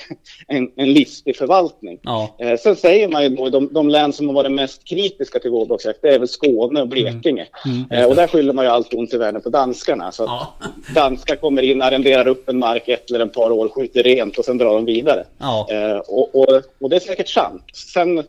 [0.48, 1.98] en, en listig förvaltning.
[2.02, 5.38] Ja, Eh, sen säger man ju då de, de län som har varit mest kritiska
[5.38, 7.46] till vårboxjakt, det är väl Skåne och Blekinge.
[7.64, 7.90] Mm.
[7.90, 10.12] Eh, och där skyller man ju allt ont i världen på danskarna.
[10.12, 10.54] Så ja,
[10.94, 14.44] danskar kommer in, arrenderar upp en mark ett eller ett par år, skjuter rent och
[14.44, 15.24] sen drar de vidare.
[15.38, 17.62] ja, Eh, och, och, och det är säkert sant.
[17.94, 18.22] Sen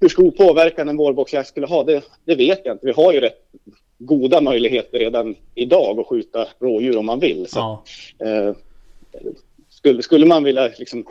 [0.00, 2.86] hur stor påverkan en vårboxjakt skulle ha, det, det vet jag inte.
[2.86, 3.38] Vi har ju rätt
[3.98, 7.46] goda möjligheter redan idag att skjuta rådjur om man vill.
[7.48, 7.84] Så, ja,
[8.26, 8.54] eh,
[9.68, 11.04] skulle, skulle man vilja liksom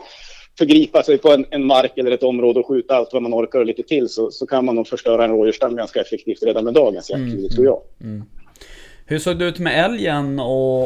[0.58, 3.58] förgripa sig på en, en mark eller ett område och skjuta allt vad man orkar
[3.58, 6.74] och lite till så, så kan man nog förstöra en rådjursstam ganska effektivt redan med
[6.74, 7.80] dagens jakt, Mm, tror jag.
[9.06, 10.84] Hur såg det ut med älgen och,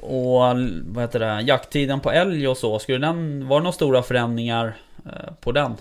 [0.00, 0.40] och
[0.86, 2.78] vad heter det, jakttiden på älg och så?
[2.78, 5.72] Skulle den, var det några stora förändringar eh, på den?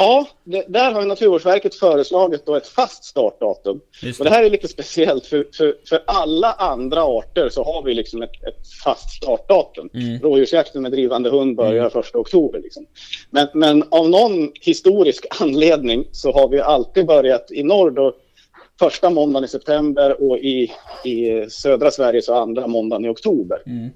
[0.00, 3.80] Ja, det, där har Naturvårdsverket föreslagit då ett fast startdatum.
[4.02, 7.82] Just Och det här är lite speciellt för, för, för alla andra arter så har
[7.82, 9.88] vi liksom ett, ett fast startdatum.
[9.94, 10.18] Mm.
[10.20, 12.58] Rådjursjakten med drivande hund börjar första oktober.
[12.58, 12.86] Liksom.
[13.30, 18.16] Men, men av någon historisk anledning så har vi alltid börjat i norr då
[18.78, 20.72] första måndagen i september och i,
[21.04, 23.62] i södra Sverige så andra måndagen i oktober.
[23.66, 23.90] Mm.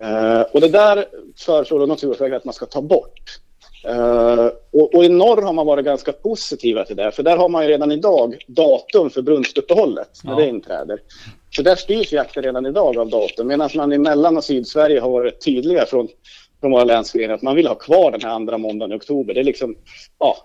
[0.00, 1.04] Eh, och det där
[1.36, 3.40] föreslår Naturvårdsverket att man ska ta bort.
[3.84, 7.48] Eh, och, och i norr har man varit ganska positiva till det, för där har
[7.48, 10.38] man redan idag datum för brunstuppehållet när Ja.
[10.38, 10.98] det inträder.
[11.50, 15.10] Så där styrs jakten redan idag av datum, medan man i Mellan och Sydsverige har
[15.10, 16.08] varit tydliga från,
[16.60, 19.34] från våra länsföreningar att man vill ha kvar den här andra måndagen i oktober.
[19.34, 19.74] Det är liksom,
[20.18, 20.36] ja,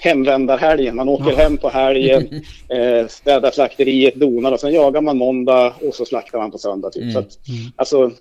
[0.00, 0.96] hemvändarhelgen.
[0.96, 2.28] Man åker hem på helgen,
[2.68, 6.90] eh, städar slakteriet, donar och sen jagar man måndag och så slaktar man på söndag.
[6.90, 7.02] Typ.
[7.02, 7.12] Mm.
[7.12, 7.38] Så att,
[7.76, 8.14] alltså, d-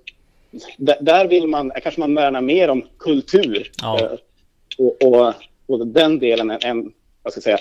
[0.78, 3.99] där vill man, kanske man värnar mer om kultur Ja.
[3.99, 4.12] eh,
[4.78, 5.34] och, och,
[5.68, 6.91] och den delen än,
[7.24, 7.58] vad ska säga,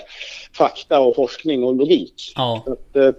[0.57, 2.33] fakta och forskning och logik.
[2.35, 3.11] Ja, att, eh,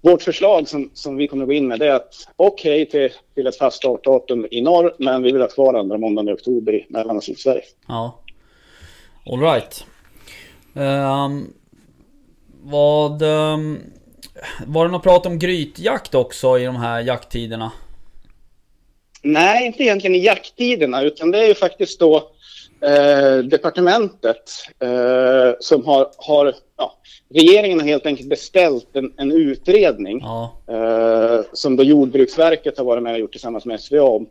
[0.00, 3.10] vårt förslag som, som vi kommer att gå in med det är att okej till,
[3.34, 6.74] till ett fast startdatum i norr men vi vill ha kvar andra måndagen i oktober
[6.74, 7.62] i Mellan och Sydsverige.
[7.88, 8.20] ja.
[9.30, 9.84] Alright.
[10.74, 11.54] Um,
[12.62, 13.22] vad...
[13.22, 13.78] Um,
[14.66, 17.72] var det något prat om grytjakt också i de här jakttiderna?
[19.32, 22.16] Nej, inte egentligen i jakttiderna, utan det är ju faktiskt då
[22.80, 24.50] eh, departementet
[24.80, 26.98] eh, som har, har ja,
[27.34, 30.56] regeringen har helt enkelt beställt en, en utredning Ja.
[30.68, 34.26] eh, som då Jordbruksverket har varit med och gjort tillsammans med SVA om,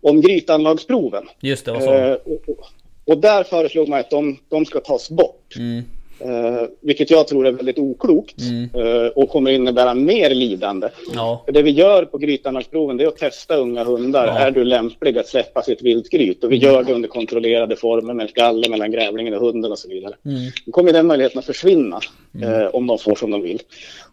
[0.00, 1.28] om grytanlagsproven.
[1.40, 2.58] Just det, vad sa Eh, och,
[3.06, 5.56] och där föreslog man att de, de ska tas bort.
[5.56, 5.84] Mm,
[6.20, 8.70] Eh, vilket jag tror är väldigt oklokt Mm.
[8.74, 10.88] eh, och kommer innebära mer lidande.
[11.14, 11.42] ja.
[11.44, 14.26] För Det vi gör på grytanlagsproven det är att testa unga hundar.
[14.26, 14.38] Ja.
[14.38, 16.44] Är du lämplig att släppa sitt viltgryt?
[16.44, 19.88] Och vi gör det under kontrollerade former med galler mellan grävlingen och hunden och så
[19.88, 20.14] vidare.
[20.24, 20.36] Mm.
[20.66, 22.00] Då kommer den möjligheten att försvinna
[22.42, 23.60] eh, om de får som de vill.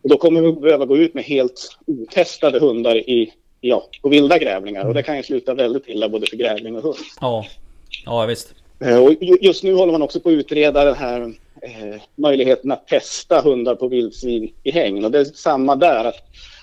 [0.02, 3.32] Och då kommer vi behöva gå ut med helt otestade hundar i,
[3.62, 4.86] ja, på vilda grävlingar.
[4.88, 6.96] Och det kan ju sluta väldigt illa både för grävling och hund.
[7.22, 7.46] Ja.
[8.06, 8.54] Ja, visst.
[8.80, 11.34] Eh, Och ju- just nu håller man också på att utreda den här
[11.66, 15.06] eh, möjligheten att testa hundar på vildsvin i hägn.
[15.06, 16.16] Och det är samma där, att,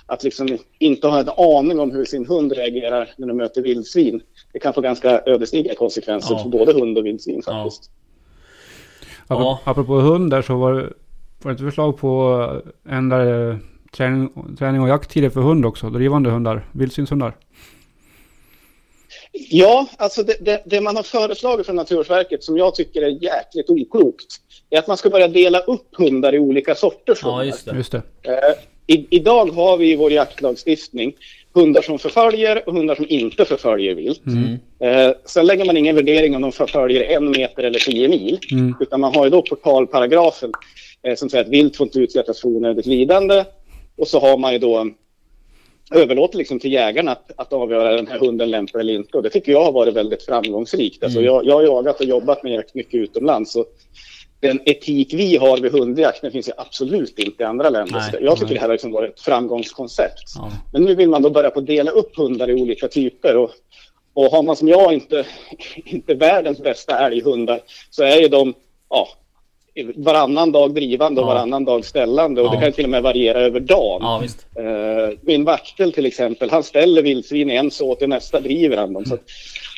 [0.07, 4.21] att liksom inte ha en aning om hur sin hund reagerar när de möter vildsvin.
[4.53, 6.43] Det kan få ganska ödesdigra konsekvenser Ja.
[6.43, 7.53] för både hund och vildsvin Ja.
[7.53, 7.91] faktiskt.
[9.27, 9.71] Apropå, Ja.
[9.71, 10.93] apropå hundar så var det,
[11.43, 13.57] var det ett förslag på att ändra eh,
[13.97, 15.91] träning, träning och jakttider för hund också.
[15.91, 17.37] Drivande hundar, vildsvinshundar.
[19.33, 23.71] Ja, alltså det, det, det man har föreslagit från Naturvårdsverket som jag tycker är jäkligt
[23.71, 24.27] oklokt
[24.71, 27.45] är att man ska börja dela upp hundar i olika sorters Ja, hundar.
[27.45, 27.77] just det.
[27.77, 28.03] Just det.
[28.23, 28.55] Eh,
[28.87, 31.13] i, idag har vi i vår jaktlagstiftning
[31.55, 34.23] hundar som förföljer och hundar som inte förföljer vilt.
[34.27, 34.59] Mm.
[34.81, 38.39] Eh, sen lägger man ingen värdering om de förföljer en meter eller tio mil.
[38.53, 38.75] Mm.
[38.81, 40.53] Utan man har ju då portalparagrafen
[41.03, 43.45] eh, som säger att vilt får inte utsättas för onödigt lidande.
[43.99, 44.87] Och så har man ju då
[45.95, 49.17] överlåter liksom till jägarna att, att avgöra den här hunden lämpar eller inte.
[49.17, 51.05] Och det tycker jag har varit väldigt framgångsrikt.
[51.05, 51.27] Alltså Mm.
[51.27, 53.53] jag, jag har jagat och jobbat med jakt mycket utomlands.
[53.53, 53.65] Så
[54.41, 57.95] den etik vi har vid hundjakt den finns ju absolut inte i andra länder.
[58.13, 58.55] Nej, jag tycker nej.
[58.55, 60.23] det här har liksom varit ett framgångskoncept.
[60.37, 60.53] Ja.
[60.73, 63.37] Men nu vill man då börja på att dela upp hundar i olika typer.
[63.37, 63.51] Och,
[64.15, 65.27] och har man som jag inte,
[65.85, 68.55] inte världens bästa älghundar så är ju de
[68.91, 69.09] ja,
[69.97, 71.35] varannan dag drivande och Ja.
[71.35, 72.41] varannan dag ställande.
[72.41, 72.51] Och Ja.
[72.53, 74.01] det kan till och med variera över dagen.
[74.03, 74.47] Ja, visst.
[74.59, 78.93] Eh, min vaktel till exempel, han ställer vildsvin i en så till nästa driver han
[78.93, 79.05] dem.
[79.05, 79.21] Så att,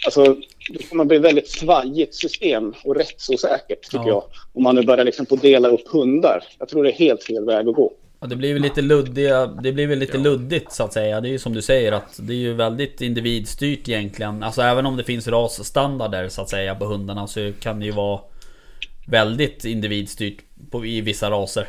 [0.07, 0.36] alltså,
[0.72, 4.09] det kommer bli ett väldigt svajigt system och rättsosäkert tycker Ja.
[4.09, 4.22] jag.
[4.55, 6.40] Om man nu börjar liksom på dela upp hundar.
[6.59, 7.92] Jag tror det är helt fel väg att gå.
[8.20, 11.20] Ja, det blir väl lite luddiga, det blir väl lite luddigt så att säga.
[11.20, 14.42] Det är ju som du säger att det är ju väldigt individstyrt egentligen.
[14.42, 17.92] Alltså även om det finns rasstandarder så att säga på hundarna så kan det ju
[17.92, 18.20] vara
[19.07, 20.36] väldigt individstyrt
[20.70, 21.66] på, i vissa raser.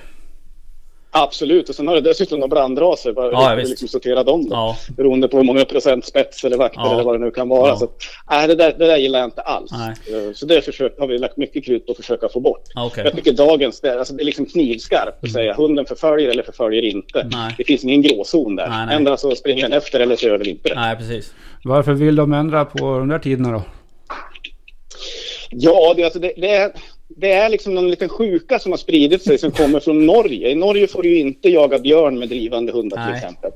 [1.18, 3.14] Absolut, och sen har det dessutom några brandraser.
[3.14, 3.70] Bara Ja, ja, visst.
[3.70, 4.56] liksom sortera dem då.
[4.56, 6.94] Ja, Beroende på hur många procent spets eller vakter Ja.
[6.94, 7.68] eller vad det nu kan vara.
[7.70, 7.76] Ja.
[7.78, 7.90] Så,
[8.30, 9.72] nej, det, där, det där gillar jag inte alls.
[9.72, 9.94] Nej.
[10.28, 12.62] Eh, Så det försök, har vi lagt mycket krut på att försöka få bort.
[12.76, 13.04] Okej.
[13.04, 16.82] Jag tycker dagens, det, alltså det är liksom knivskarpt att säga hunden förföljer eller förföljer
[16.82, 17.28] inte.
[17.32, 17.56] Nej.
[17.58, 18.70] Det finns ingen gråzon där.
[18.70, 18.96] Nej, nej.
[18.96, 20.76] Ändra så springer den efter eller så gör den inte det.
[20.76, 21.34] nej precis.
[21.64, 23.64] Varför vill de ändra på de där tiderna då?
[25.50, 26.72] Ja, det, alltså det, det, är,
[27.08, 30.50] det är liksom någon liten sjuka som har spridit sig som kommer från Norge.
[30.50, 33.16] I Norge får du ju inte jaga björn med drivande hundar till Nej.
[33.16, 33.52] exempel.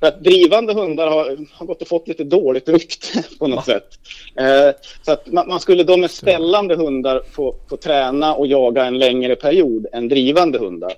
[0.00, 3.88] För att drivande hundar har, har gått och fått lite dåligt rykte på något sätt.
[4.36, 8.84] Eh, så att man, man skulle då med ställande hundar få, få träna och jaga
[8.84, 10.92] en längre period än drivande hundar.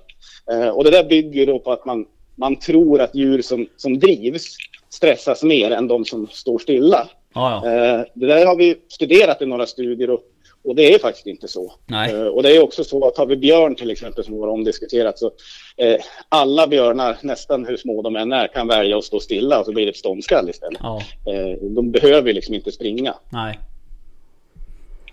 [0.51, 3.99] Eh, och det där bygger då på att man, man tror att djur som, som
[3.99, 4.57] drivs
[4.89, 7.07] stressas mer än de som står stilla.
[7.33, 7.71] Ja, ja.
[7.71, 10.21] Eh, Det där har vi studerat i några studier och,
[10.69, 11.73] och det är faktiskt inte så.
[12.09, 15.19] Eh, Och det är också så att har vi björn till exempel som var omdiskuterat
[15.19, 15.31] så
[15.77, 15.95] eh,
[16.29, 19.71] alla björnar, nästan hur små de än är, kan välja att stå stilla och så
[19.71, 20.79] blir det ett ståndskall istället.
[20.83, 23.13] Ja, Eh, de behöver liksom inte springa.
[23.29, 23.59] nej.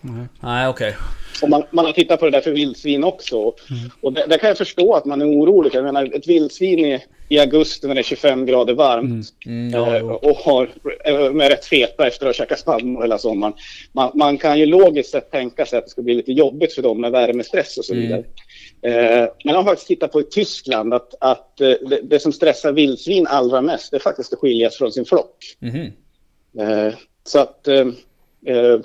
[0.07, 0.27] Nej.
[0.41, 0.97] Nej, okej.
[1.43, 3.37] Och man, man har tittat på det där för vildsvin också.
[4.01, 5.75] Och där, där kan jag förstå att man är orolig.
[5.75, 9.95] Jag menar, ett vildsvin i, i augusti när det är 25 grader varmt Mm, ja,
[9.95, 10.13] eh, jo.
[10.13, 10.69] och har,
[11.05, 13.55] eh, med rätt feta efter att ha käkat spannmål hela sommaren.
[13.93, 16.83] Man, man kan ju logiskt sett tänka sig att det ska bli lite jobbigt för
[16.83, 18.05] dem med värmestress och så Mm.
[18.07, 18.25] vidare.
[18.83, 22.33] Eh, men jag har faktiskt tittat på i Tyskland att, att eh, det, det som
[22.33, 25.37] stressar vildsvin allra mest det är faktiskt att skiljas från sin flock.
[25.59, 25.93] Mhm.
[26.59, 26.95] Eh,
[27.25, 27.87] så att eh,
[28.47, 28.81] eh,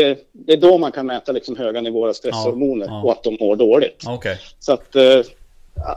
[0.00, 3.02] det, det är då man kan mäta liksom höga nivåer av stresshormoner Ja, ja.
[3.02, 4.02] och att de mår dåligt.
[4.06, 4.38] Okej.
[4.58, 5.20] Så att, eh,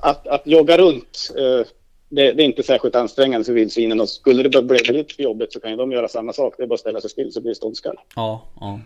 [0.02, 1.68] att, att jogga runt, eh,
[2.10, 4.02] det, det är inte särskilt ansträngande för vildsvinen.
[4.02, 6.54] Och skulle det bli för jobbigt så kan ju de göra samma sak.
[6.58, 7.96] Det är bara att ställa sig still så blir det ståndskall.
[8.16, 8.80] Ja, ja.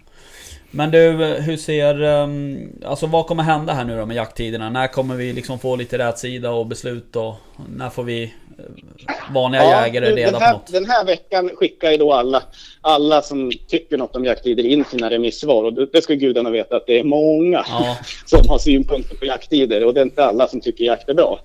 [0.72, 1.00] Men du,
[1.40, 2.04] hur ser...
[2.04, 4.70] Um, alltså vad kommer hända här nu då med jakttiderna?
[4.70, 7.36] När kommer vi liksom få lite rätsida och beslut och
[7.78, 10.72] när får vi uh, vanliga ja, jägare reda den här, på något?
[10.72, 12.44] Den här veckan skickar ju då alla,
[12.82, 16.88] alla som tycker något om jakttider in sina remissvar och det ska gudarna veta att
[16.88, 17.98] det är många ja.
[18.26, 21.40] som har synpunkter på jakttider och det är inte alla som tycker jakt är bra.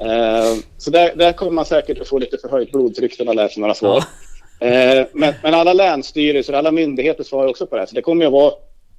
[0.00, 3.60] Uh, så där, där kommer man säkert att få lite förhöjt blodtryck när man läser
[3.60, 3.96] några svar.
[3.96, 4.31] Ja.
[4.62, 7.86] Eh, men, men, alla länsstyrelser, alla myndigheter svarar också på det här.
[7.86, 8.52] Så det kommer att vara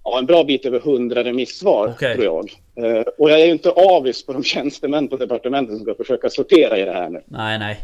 [0.04, 2.16] ja, en bra bit över hundra remissvar, okay.
[2.16, 2.52] tror jag.
[2.76, 6.30] Eh, och jag är ju inte avis på de tjänstemän på departementet som ska försöka
[6.30, 7.22] sortera i det här nu.
[7.26, 7.80] Nej, nej.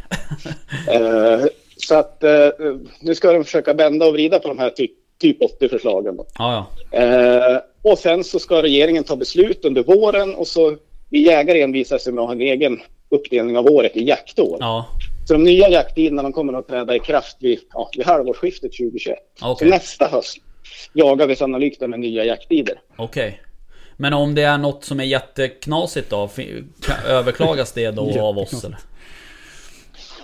[1.01, 1.45] eh,
[1.77, 2.49] så att eh,
[2.99, 4.87] nu ska de försöka bända och vrida på de här ty
[5.19, 6.17] typ 80-förslagen.
[6.37, 6.99] Ja, ja.
[6.99, 10.77] Eh, och sen så ska regeringen ta beslut under våren och så
[11.09, 14.57] vi jägare envisas med att ha en egen uppdelning av året i jaktår.
[14.59, 14.85] Ja.
[15.29, 19.17] Så de nya jakttiderna de kommer att träda i kraft vid, ja, vid halvårsskiftet 2021.
[19.41, 19.67] Okay.
[19.67, 20.37] Så nästa höst
[20.93, 22.81] jagar vi sannolikt med nya jakttider.
[22.95, 23.27] Okej.
[23.27, 23.39] Okay.
[23.97, 26.29] Men om det är något som är jätteknasigt då?
[27.07, 28.77] Överklagas det då av oss eller?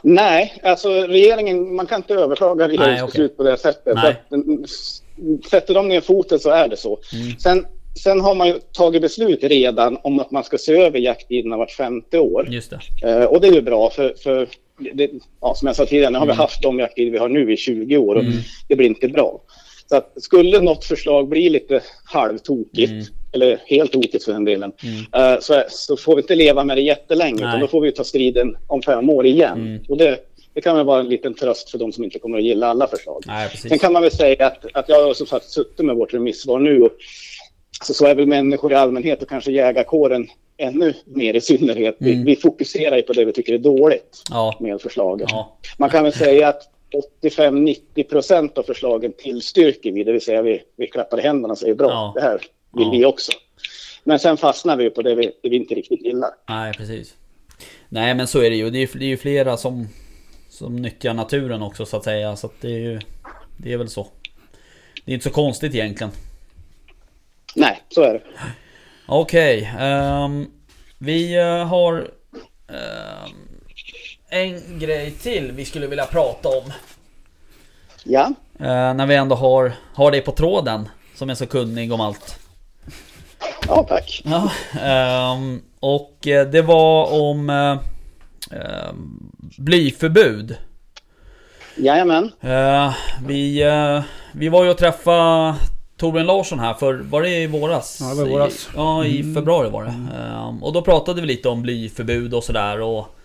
[0.02, 3.38] Nej, alltså regeringen, man kan inte överklaga regeringsbeslut okay.
[3.38, 3.96] på det sättet.
[3.96, 4.16] Nej.
[4.30, 7.00] Att, sätter de ner foten så är det så.
[7.14, 7.40] Mm.
[7.40, 7.66] Sen
[8.04, 11.72] sen har man ju tagit beslut redan om att man ska se över jakttiderna vart
[11.72, 12.48] femte år.
[12.50, 13.10] Just det.
[13.10, 14.48] Eh, och det är ju bra för, för
[14.78, 15.12] det,
[15.42, 16.36] ja, som jag sa tidigare, nu har mm.
[16.36, 18.38] vi haft de jakttider vi har nu i 20 år och mm.
[18.68, 19.42] det blir inte bra.
[19.90, 23.06] Så att skulle något förslag bli lite halvtokigt, mm.
[23.32, 25.34] eller helt tokigt för den delen, mm.
[25.34, 28.04] uh, så, så, får vi inte leva med det jättelänge, utan då får vi ta
[28.04, 29.62] striden om fem år igen.
[29.62, 29.84] Mm.
[29.90, 30.20] Och det,
[30.54, 32.88] det kan väl vara en liten tröst för de som inte kommer att gilla alla
[32.88, 33.24] förslag.
[33.28, 36.14] Nej, Sen kan man väl säga att, att jag har som sagt suttit med vårt
[36.14, 36.92] remissvar nu och
[37.84, 40.28] så, så är väl människor i allmänhet och kanske jägarkåren
[40.58, 41.96] ännu mer i synnerhet.
[42.00, 42.26] Vi, mm.
[42.26, 44.58] vi fokuserar ju på det vi tycker är dåligt ja.
[44.60, 45.28] med förslaget.
[45.32, 45.58] Ja.
[45.78, 46.70] Man kan väl säga att
[47.22, 51.58] 85-90 procent av förslagen tillstyrker vi, det vill säga vi, vi klappar i händerna och
[51.58, 52.12] säger bra, ja.
[52.16, 52.42] det här
[52.72, 53.32] vill vi också.
[54.04, 56.30] Men sen fastnar vi på det vi, det vi inte riktigt gillar.
[56.50, 57.16] Nej, precis.
[57.90, 58.70] Nej, men så är det ju.
[58.70, 59.88] Det är, det är ju flera som,
[60.50, 62.36] som nyttjar naturen också så att säga.
[62.36, 63.00] Så att det är ju...
[63.58, 64.08] Det är väl så.
[65.06, 66.12] Det är inte så konstigt egentligen.
[67.56, 68.22] Nej, så är det.
[69.08, 69.72] Okej.
[69.74, 70.48] Okay, um, ehm,
[70.98, 71.94] vi uh, har
[72.72, 73.32] uh,
[74.30, 76.74] en grej till vi skulle vilja prata om.
[78.04, 78.34] Ja.
[78.62, 80.90] Uh, när vi ändå har, har dig på tråden.
[81.16, 82.40] Som är så kunnig om allt.
[83.68, 84.24] Ja, tack.
[84.26, 84.52] Ja,
[85.34, 88.94] um, och eh, det var om uh,
[89.58, 90.58] blyförbud.
[91.76, 92.32] Jajamän.
[92.44, 92.96] Uh,
[93.28, 95.56] vi, uh, vi var ju och träffade
[95.98, 97.98] Torbjörn Larsson här för, var det i våras?
[98.02, 98.66] Ja det var i våras.
[98.66, 99.36] I, ja i mm.
[99.36, 99.90] februari var det.
[99.90, 100.48] Mm.
[100.48, 103.16] Um, och då pratade vi lite om blyförbud och sådär och,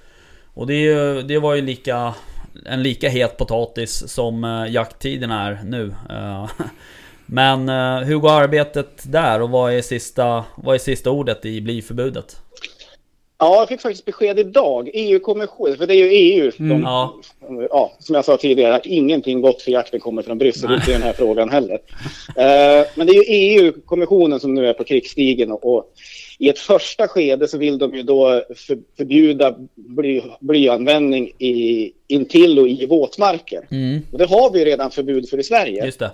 [0.54, 2.14] och det, det var ju lika
[2.66, 5.94] en lika het potatis som uh, jakttiderna är nu.
[6.10, 6.50] Uh,
[7.26, 11.60] men uh, hur går arbetet där och vad är sista, vad är sista ordet i
[11.60, 12.40] blyförbudet?
[13.40, 14.90] Ja, jag fick faktiskt besked idag.
[14.94, 16.52] EU-kommissionen, för det är ju EU.
[16.58, 16.68] Mm.
[16.68, 17.14] De, ja.
[17.70, 17.92] ja.
[17.98, 21.02] som jag sa tidigare, att ingenting gott för jakten kommer från Bryssel, inte i den
[21.02, 21.74] här frågan heller.
[21.74, 25.84] Uh, men det är ju EU-kommissionen som nu är på krigsstigen och, och,
[26.38, 32.58] i ett första skede så vill de ju då för, förbjuda bly, blyanvändning i, intill
[32.58, 33.66] och i våtmarker.
[33.70, 34.00] Mm.
[34.12, 35.84] Och det har vi redan förbud för i Sverige.
[35.84, 36.10] Just det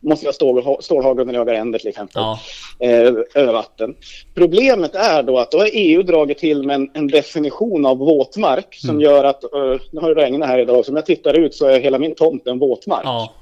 [0.00, 2.22] måste vara stål, stålhagel jag jagar änder till exempel.
[2.22, 2.40] Ja.
[2.78, 3.94] Eh, över vatten.
[4.34, 8.74] Problemet är då att då har EU dragit till med en, en definition av våtmark
[8.74, 9.02] som mm.
[9.02, 11.66] gör att, uh, nu har det regnat här idag, så om jag tittar ut så
[11.66, 13.04] är hela min tomt en våtmark.
[13.04, 13.32] Ja.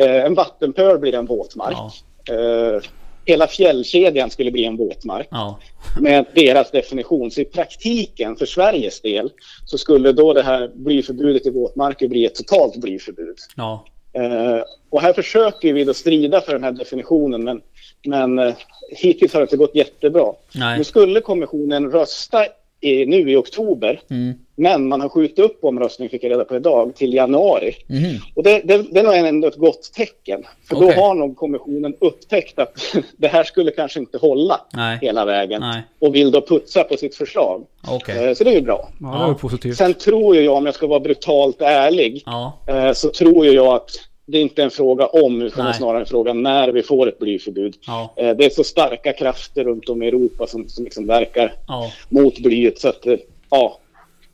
[0.00, 1.76] Eh, en vattenpöl blir en våtmark.
[2.24, 2.34] Ja.
[2.34, 2.80] Eh,
[3.24, 5.28] hela fjällkedjan skulle bli en våtmark.
[5.30, 5.58] Ja.
[6.00, 7.30] med deras definition.
[7.30, 9.30] Så i praktiken för Sveriges del
[9.64, 13.36] så skulle då det här blyförbudet i våtmarker bli ett totalt blyförbud.
[13.56, 13.84] Ja.
[14.18, 17.60] Uh, och här försöker vi då strida för den här definitionen men,
[18.06, 18.54] men uh,
[18.90, 20.32] hittills har det inte gått jättebra.
[20.54, 20.78] Nej.
[20.78, 22.46] Nu skulle kommissionen rösta
[22.80, 24.34] i, nu i oktober mm.
[24.60, 27.76] Men man har skjutit upp omröstningen, fick jag reda på idag, till januari.
[27.88, 28.16] Mm.
[28.34, 30.42] Och det, det, det är nog ändå ett gott tecken.
[30.68, 30.94] För okay.
[30.94, 34.98] då har nog kommissionen upptäckt att det här skulle kanske inte hålla Nej.
[35.02, 35.82] hela vägen Nej.
[35.98, 37.66] och vill då putsa på sitt förslag.
[37.96, 38.28] Okay.
[38.28, 38.88] Uh, så det är ju bra.
[39.00, 39.76] Ja, det är positivt.
[39.76, 42.58] Sen tror jag, om jag ska vara brutalt ärlig, ja.
[42.94, 43.90] så tror jag att
[44.30, 45.74] det är inte en fråga om, utan Nej.
[45.74, 47.74] snarare en fråga när vi får ett blyförbud.
[47.86, 48.14] Ja.
[48.16, 51.92] Eh, det är så starka krafter runt om i Europa som, som liksom verkar ja.
[52.08, 52.78] mot blyet.
[52.78, 53.16] Så att, eh,
[53.50, 53.78] ja,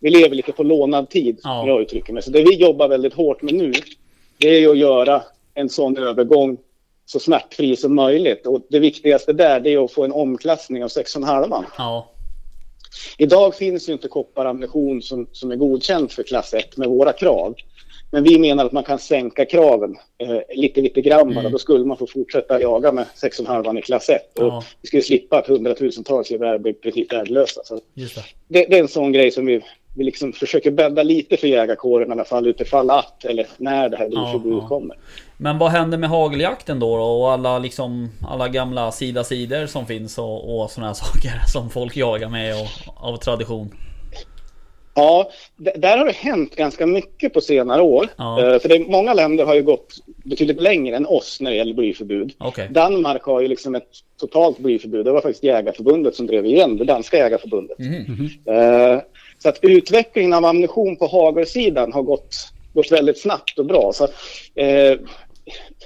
[0.07, 1.67] vi lever lite på lånad tid, ja.
[1.67, 2.23] jag uttrycker mig.
[2.23, 3.73] Så det vi jobbar väldigt hårt med nu,
[4.39, 5.23] det är att göra
[5.55, 6.57] en sån övergång
[7.07, 8.47] så smärtfri som möjligt.
[8.47, 11.65] Och det viktigaste där, det är att få en omklassning av 6,5.
[11.79, 12.11] Ja.
[13.19, 17.55] Idag finns ju inte kopparammunition som, som är godkänd för klass 1 med våra krav.
[18.11, 21.41] Men vi menar att man kan sänka kraven eh, lite, lite grann bara.
[21.41, 21.53] Mm.
[21.53, 24.39] Då skulle man få fortsätta jaga med 6,5 i klass 1.
[24.39, 24.65] Och Ja.
[24.83, 27.61] vi skulle slippa att hundratusentals gevär blir i princip värdelösa.
[27.65, 28.23] Så Just det.
[28.49, 29.61] det, det är en sån grej som vi,
[29.97, 33.97] vi liksom försöker bädda lite för jägarkåren i alla fall utifall att eller när det
[33.97, 34.69] här blyförbudet ja.
[34.69, 34.97] kommer.
[35.37, 37.05] Men vad händer med hageljakten då, då?
[37.05, 41.71] Och alla liksom Alla gamla sida sidor som finns och, och såna här saker som
[41.71, 42.69] folk jagar med och,
[43.09, 43.71] av tradition.
[44.99, 48.09] Ja, där har det hänt ganska mycket på senare år.
[48.17, 48.55] Ja.
[48.55, 49.95] Eh, för det, många länder har ju gått
[50.25, 52.33] betydligt längre än oss när det gäller blyförbud.
[52.39, 52.69] Okej.
[52.71, 53.89] Danmark har ju liksom ett
[54.21, 55.05] totalt blyförbud.
[55.05, 57.79] Det var faktiskt Jägarförbundet som drev igen det danska jägarförbundet.
[57.79, 58.31] Mhm.
[58.45, 59.01] Eh,
[59.39, 62.37] så att utvecklingen av ammunition på hagelsidan har gått,
[62.75, 63.93] gått väldigt snabbt och bra.
[63.93, 64.05] Så,
[64.55, 64.99] eh,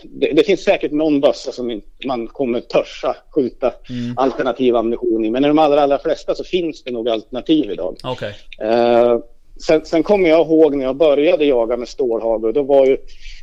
[0.02, 4.18] det, det finns säkert någon bössa som man kommer törsa skjuta Mm.
[4.18, 5.30] alternativ ammunition i.
[5.30, 7.96] Men i de allra, allra flesta så finns det nog alternativ idag.
[8.04, 8.34] Okej.
[8.60, 9.18] Eh,
[9.66, 12.52] sen, sen kommer jag ihåg när jag började jaga med stålhagel.
[12.52, 12.96] Då var ju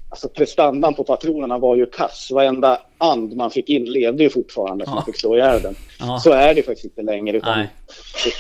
[0.10, 2.30] alltså prestandan på patronerna var ju kass.
[2.32, 4.94] Varenda and man fick in levde ju fortfarande Ja.
[4.96, 5.76] man fick slå ihjäl den.
[6.00, 6.20] Ja.
[6.20, 7.38] Så är det faktiskt inte längre.
[7.38, 7.66] Utan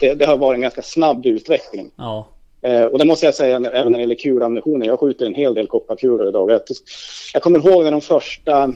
[0.01, 1.91] det, det har varit en ganska snabb utveckling.
[1.95, 2.27] Ja.
[2.61, 4.83] Eh, och det måste jag säga även när det gäller kulammunition.
[4.83, 6.51] Jag skjuter en hel del kopparkulor idag.
[6.51, 6.61] Jag,
[7.33, 8.73] jag kommer ihåg när de första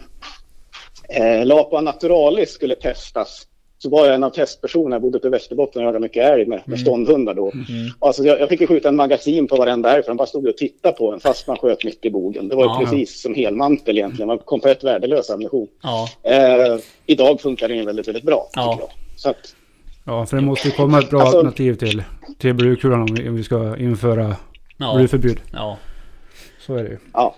[1.10, 3.48] eh, Lapa Naturalis skulle testas.
[3.84, 4.96] Så var jag en av testpersonerna.
[4.96, 7.52] Jag bodde uppe i Västerbotten och jagade mycket älg med, med ståndhundar då.
[7.52, 7.66] Mm.
[8.00, 10.48] Alltså jag, jag fick ju skjuta en magasin på varenda älg för de bara stod
[10.48, 12.48] och tittade på en fast man sköt mitt i bogen.
[12.48, 12.80] Det var ju Ja.
[12.80, 14.28] precis som helmantel egentligen.
[14.28, 15.68] Man kom på ett värdelös ammunition.
[15.84, 16.08] Ja.
[16.24, 18.50] Eh, idag funkar det ju väldigt, väldigt bra.
[18.54, 18.90] Ja.
[19.16, 19.56] Så att,
[20.06, 22.04] Ja, för det måste ju komma ett bra Alltså- alternativ till,
[22.40, 24.36] till blykulan om vi, om vi ska införa
[24.78, 24.94] Ja.
[24.96, 25.40] blyförbud.
[25.54, 25.78] Ja.
[26.66, 26.98] Så är det ju.
[27.14, 27.36] ja.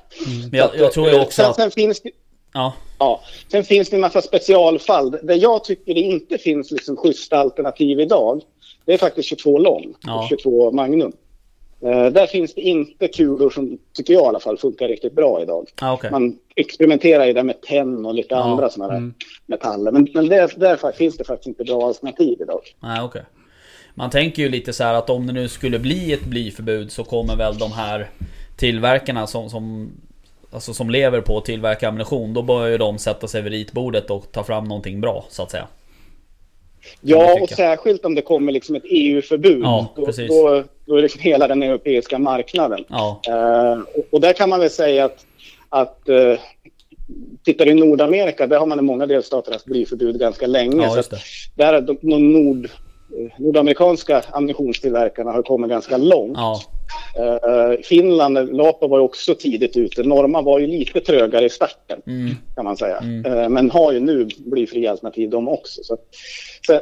[0.51, 1.55] Men jag, jag tror ju också sen, att...
[1.55, 2.09] sen finns det
[2.53, 2.73] Ja.
[2.99, 3.21] Ja,
[3.51, 5.11] sen finns det en massa specialfall.
[5.23, 8.41] Där jag tycker det inte finns liksom schyssta alternativ idag,
[8.85, 10.19] det är faktiskt 22 lång Ja.
[10.23, 11.11] och 22 Magnum.
[11.81, 15.41] Eh, där finns det inte kulor som, tycker jag i alla fall, funkar riktigt bra
[15.41, 15.67] idag.
[15.81, 16.11] Ja, okej.
[16.11, 18.43] Man experimenterar ju där med tenn och lite Ja.
[18.43, 19.13] andra sådana Mm.
[19.45, 19.91] metaller.
[19.91, 22.61] Men, men där, där finns det faktiskt inte bra alternativ idag.
[22.79, 23.21] Nej, okej.
[23.95, 27.03] Man tänker ju lite så här att om det nu skulle bli ett blyförbud så
[27.03, 28.09] kommer väl de här
[28.57, 29.91] tillverkarna som, som
[30.53, 34.09] Alltså som lever på att tillverka ammunition, då börjar ju de sätta sig vid ritbordet
[34.09, 35.67] och ta fram någonting bra, så att säga.
[37.01, 39.63] Ja, och särskilt om det kommer liksom ett EU-förbud.
[39.63, 42.85] Ja, då, då, då är liksom hela den europeiska marknaden.
[42.87, 45.25] Ja, Eh, och, och där kan man väl säga att,
[45.69, 46.39] att uh,
[47.43, 50.83] tittar du i Nordamerika, där har man i många delstater haft blyförbud ganska länge.
[50.83, 51.15] ja så
[51.55, 52.71] där är de, de nord, eh,
[53.37, 56.37] nordamerikanska ammunitionstillverkarna har kommit ganska långt.
[56.37, 56.61] Ja,
[57.15, 60.03] Eh, Finland, Lapa var ju också tidigt ute.
[60.03, 62.97] Norma var ju lite trögare i starten mm, kan man säga.
[62.97, 63.25] Mm.
[63.25, 65.83] Eh, Men har ju nu blyfria alternativ de också.
[65.83, 65.97] Så.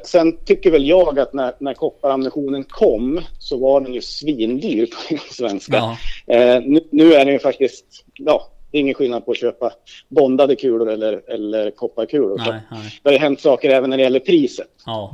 [0.03, 5.17] Sen, tycker väl jag att när, när kopparammunitionen kom så var den ju svindyr på
[5.33, 5.75] svenska.
[5.75, 5.97] ja,
[6.35, 9.71] Eh, nu, nu är den ju faktiskt, ja, det är ingen skillnad på att köpa
[10.09, 12.37] bondade kulor eller, eller kopparkulor.
[12.37, 12.99] Så nej, nej.
[13.03, 14.67] det har hänt saker även när det gäller priset.
[14.85, 15.13] Ja.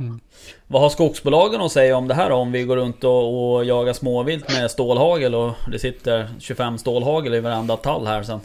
[0.66, 2.36] Vad har skogsbolagen att säga om det här då?
[2.36, 7.34] Om vi går runt och, och jagar småvilt med stålhagel och det sitter 25 stålhagel
[7.34, 8.40] i varenda tall här sen.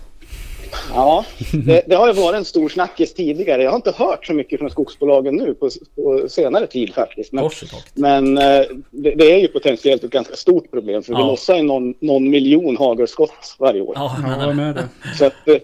[0.94, 1.26] Ja,
[1.66, 3.64] det, det har ju varit en stor snackis tidigare.
[3.64, 7.32] Jag har inte hört så mycket från skogsbolagen nu på, på senare tid faktiskt.
[7.34, 7.50] Men,
[7.94, 11.28] men eh, det, det är ju potentiellt ett ganska stort problem för vi Ja.
[11.28, 13.94] lossar ju någon, någon miljon hagelskott varje år.
[13.96, 14.88] Ja, jag med det?
[15.18, 15.60] Så att det,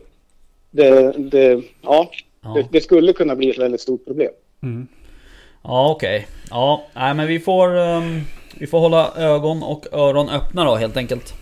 [0.71, 2.09] det, det, ja,
[2.43, 2.53] Ja.
[2.55, 4.31] det, det skulle kunna bli ett väldigt stort problem.
[4.63, 4.87] Mm.
[5.63, 6.27] Ja okej.
[6.49, 7.77] Ja, nej men vi får...
[7.79, 8.21] ehm,
[8.59, 11.33] vi får hålla ögon och öron öppna då helt enkelt.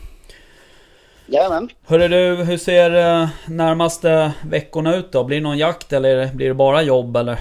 [1.29, 1.69] Jajamän.
[1.87, 5.23] Hörru du, hur ser eh, närmaste veckorna ut då?
[5.23, 7.39] Blir det någon jakt eller blir det bara jobb eller?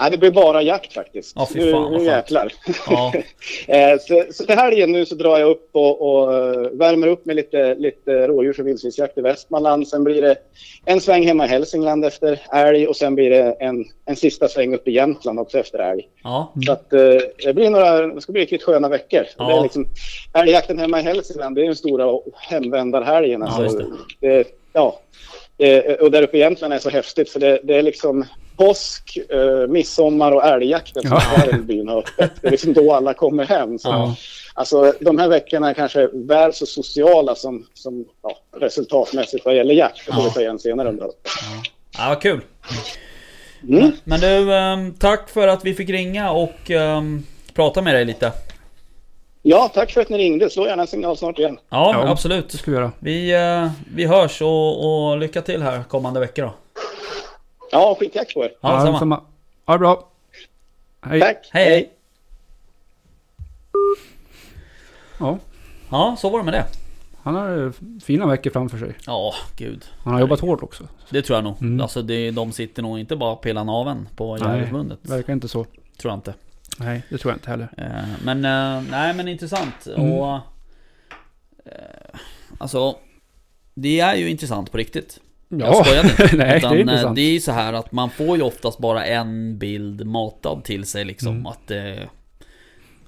[0.00, 1.32] Nej, det blir bara jakt faktiskt.
[1.36, 2.52] Ja, fy nu, fan, nu jäklar.
[2.86, 3.12] Ja,
[3.68, 7.06] Eh, så, så det här igen nu så drar jag upp och, och eh, värmer
[7.06, 9.88] upp med lite, lite rådjurs och vildsvinsjakt i Västmanland.
[9.88, 10.36] Sen blir det
[10.84, 14.74] en sväng hemma i Hälsingland efter älg och sen blir det en, en sista sväng
[14.74, 16.08] upp i Jämtland också efter älg.
[16.22, 17.00] ja, Så att, eh,
[17.44, 19.24] det blir några, det ska bli riktigt sköna veckor.
[19.38, 19.46] Ja.
[19.48, 19.86] Det är liksom,
[20.34, 23.40] älgjakten hemma i Hälsingland, det är den stora hemvändarhelgen.
[23.40, 23.78] Ja, Alltså, just
[24.20, 24.28] det.
[24.38, 25.00] det, ja,
[26.00, 28.24] och där uppe i Jämtland är så häftigt för det, det är liksom
[28.56, 31.42] påsk, eh, midsommar och älgjakten som Ja.
[31.42, 32.30] är i byn har öppet.
[32.40, 33.78] Det är liksom då alla kommer hem.
[33.78, 34.16] Så, Ja.
[34.56, 39.74] Alltså, de här veckorna är kanske väl så sociala som, som ja, resultatmässigt vad gäller
[39.74, 40.06] jakt.
[40.06, 40.28] Det får Ja.
[40.28, 41.16] vi ta igen senare under året.
[41.98, 42.40] ja vad kul.
[43.68, 43.92] Mm.
[44.04, 47.22] Men du, ehm, tack för att vi fick ringa och ehm,
[47.54, 48.32] prata med dig lite.
[49.42, 50.50] Ja, tack för att ni ringde.
[50.50, 51.58] Slå gärna en signal snart igen.
[51.70, 52.08] Ja, Ja.
[52.10, 52.48] absolut.
[52.50, 52.92] Det ska vi göra.
[52.98, 56.54] Vi, eh, vi hörs och, och lycka till här kommande veckor då.
[57.74, 58.52] Ja, skitjakt på er.
[58.60, 58.92] Ja, detsamma.
[58.92, 59.20] detsamma.
[59.66, 60.08] Ha det bra.
[61.02, 61.20] Hej.
[61.20, 61.48] Tack.
[61.52, 61.90] Hej, hej.
[65.20, 65.38] Ja.
[65.90, 66.64] Ja, så var det med det.
[67.22, 67.72] Han har eh,
[68.04, 68.94] fina veckor framför sig.
[69.06, 69.84] Ja, gud.
[70.04, 70.88] Han har jobbat hårt också.
[71.10, 71.62] Det tror jag nog.
[71.62, 71.80] Mm.
[71.80, 74.48] Alltså det, de sitter nog inte bara och pillar naveln på Nej.
[74.48, 74.98] Jägareförbundet.
[75.02, 75.64] Verkar inte så.
[75.64, 76.34] Tror jag inte.
[76.78, 77.68] Nej, det tror jag inte heller.
[77.76, 79.86] Eh, Men, eh, nej men intressant.
[79.86, 80.12] Mm.
[80.12, 80.34] Och...
[81.64, 82.18] eh,
[82.58, 82.96] Alltså...
[83.74, 85.20] Det är ju intressant på riktigt.
[85.48, 86.36] Jag skojar inte.
[86.36, 88.78] Nej, Utan, det är eh, det är ju så här att man får ju oftast
[88.78, 91.32] bara en bild matad till sig liksom.
[91.32, 91.46] Mm.
[91.46, 92.08] Att det...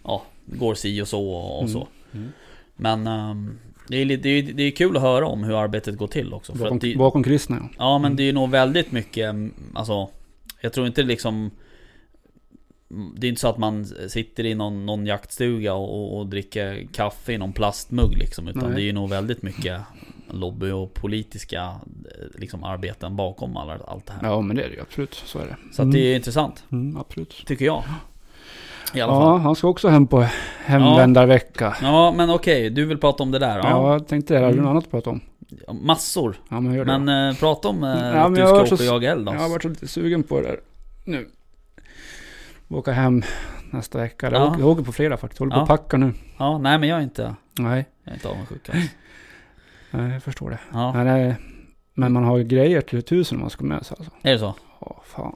[0.04, 1.72] Ja, går si och så och Mm.
[1.72, 1.88] så.
[2.14, 2.28] Mm.
[2.76, 3.06] Men...
[3.06, 3.58] ehm,
[3.88, 6.52] det är, det, är, det är kul att höra om hur arbetet går till också.
[6.52, 7.68] Bakom, det, bakom kristna ja.
[7.78, 8.16] Ja men Mm.
[8.16, 10.08] det är nog väldigt mycket, mm, alltså
[10.60, 11.50] Jag tror inte liksom
[13.16, 16.86] Det är inte så att man sitter i någon, någon jaktstuga och, och, och dricker
[16.92, 18.74] kaffe i någon plastmugg liksom Utan Nej.
[18.74, 19.80] det är ju nog väldigt mycket
[20.30, 24.68] lobby och politiska eh, liksom arbeten bakom alla, allt det här Ja men det är
[24.68, 25.14] det ju absolut.
[25.14, 25.56] Så är det.
[25.72, 27.42] Så att det är intressant, Mm, absolut.
[27.46, 27.82] tycker jag
[28.94, 30.26] I alla Ja, fall han ska också hem på
[30.64, 31.76] hemvändarvecka.
[31.82, 33.58] Ja men okej, du vill prata om det där?
[33.58, 34.40] Ja, Ja, jag tänkte det.
[34.40, 34.64] Har du Mm.
[34.64, 35.20] något annat att prata om?
[35.82, 36.98] Massor Ja men gör det.
[36.98, 39.28] Men eh, prata om eh, Ja, att du ska åka och jaga eld.
[39.28, 40.60] Jag har varit så lite sugen på det där
[41.04, 41.28] nu.
[42.68, 43.22] Åka hem
[43.70, 44.30] nästa vecka.
[44.32, 44.56] Ja.
[44.58, 45.38] Jag, åker, på fredag faktiskt.
[45.38, 45.62] Håller på Ja.
[45.62, 46.12] att packa nu.
[46.38, 48.84] Ja, nej men jag är inte, Nej, jag är inte avundsjuk alls.
[49.96, 50.58] Nej jag förstår det.
[50.72, 51.36] Ja, Men, det-
[51.94, 54.12] men man har ju grejer till tusen om man ska med sig alltså.
[54.22, 54.54] är det så?
[54.80, 55.34] Ja, fan.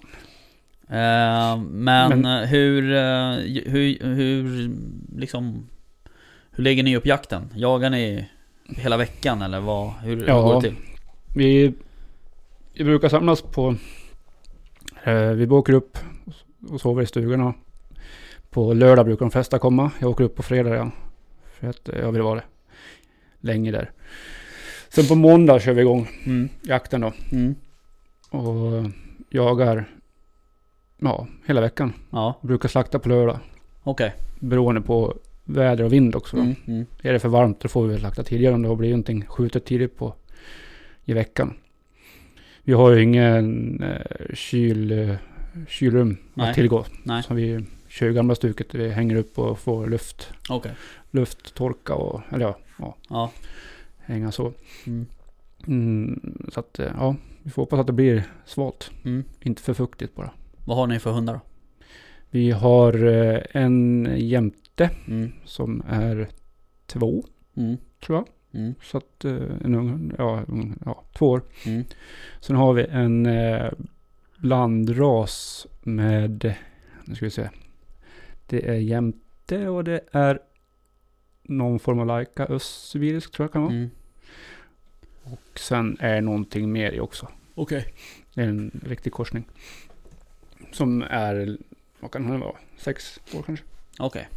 [0.89, 3.32] Eh, men, Men- hur, eh,
[3.73, 4.70] hur, hur,
[5.16, 5.66] liksom,
[6.51, 7.49] hur lägger ni upp jakten?
[7.55, 8.28] Jagar ni
[8.77, 10.37] hela veckan eller vad, hur, Ja.
[10.37, 10.77] hur går det till?
[11.35, 11.74] Vi,
[12.74, 13.74] vi brukar samlas på...
[15.05, 15.99] Eh, vi åker upp
[16.70, 17.55] och sover i stugorna.
[18.51, 19.91] På lördag brukar de flesta komma.
[19.99, 20.91] Jag åker upp på fredag ja.
[21.61, 22.41] För att eh, jag vill vara
[23.41, 23.91] länge där.
[24.91, 26.49] Sen på måndag kör vi igång Mm.
[26.62, 27.12] jakten då.
[27.33, 27.55] Mm.
[28.31, 28.91] Och
[29.31, 29.89] jagar
[30.99, 31.93] ja, hela veckan.
[32.11, 33.39] Ja, Brukar slakta på lördag.
[33.83, 34.15] okej.
[34.39, 35.15] Beroende på
[35.45, 36.37] väder och vind också.
[36.37, 36.55] Mm.
[36.67, 36.87] Mm.
[37.03, 39.97] Är det för varmt då får vi slakta tidigare om det blivit någonting skjutet tidigt
[39.99, 40.15] på
[41.05, 41.55] i veckan.
[42.62, 45.15] Vi har ju ingen eh, kyl, eh,
[45.69, 46.49] kylrum Nej.
[46.49, 46.85] att tillgå.
[47.03, 47.23] Nej.
[47.23, 48.75] Så vi kör gamla stuket.
[48.75, 50.73] Vi hänger upp och får luft, Okej.
[51.11, 53.31] lufttorka och eller ja, ja Ja.
[54.12, 54.53] Hänga så.
[54.87, 55.07] Mm.
[55.66, 58.91] Mm, så att eh, ja, vi får hoppas att det blir svalt.
[59.05, 59.24] Mm.
[59.41, 60.31] Inte för fuktigt bara.
[60.65, 61.41] Vad har ni för hundar då?
[62.31, 65.32] Vi har eh, en jämte Mm.
[65.45, 66.28] som är
[66.87, 67.24] två
[67.57, 67.77] Mm.
[68.07, 68.27] tror jag.
[68.61, 68.74] Mm.
[68.82, 69.32] Så att eh,
[69.65, 71.43] en ung, ja, ung, ja, två år.
[71.66, 71.85] Mm.
[72.41, 73.28] Sen har vi en
[74.39, 76.55] blandras med,
[77.05, 77.49] nu ska vi se.
[78.47, 80.39] Det är jämte och det är
[81.43, 83.73] någon form av lajka östsibirisk tror jag kan vara.
[83.73, 83.91] Mm.
[85.25, 87.29] Och sen är någonting mer i också.
[87.55, 87.95] Okej.
[88.35, 89.45] Det är en riktig korsning.
[90.73, 91.59] Som är,
[92.01, 92.57] vad kan den vara?
[92.79, 93.65] Sex år kanske.
[93.99, 94.29] Okej.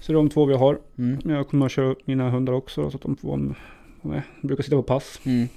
[0.00, 0.78] Så det är de två vi har.
[0.98, 1.20] Mm.
[1.24, 3.54] Jag kommer att köra upp mina hundar också så att de får vara
[4.02, 4.22] med.
[4.40, 5.20] Jag brukar sitta på pass.
[5.24, 5.48] Mm.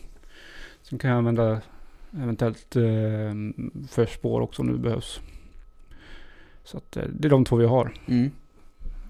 [0.81, 1.61] Sen kan jag använda
[2.13, 2.83] eventuellt eh,
[3.89, 5.19] för spår också om det behövs.
[6.63, 7.93] Så att eh, det är de två vi har.
[8.07, 8.31] Mm.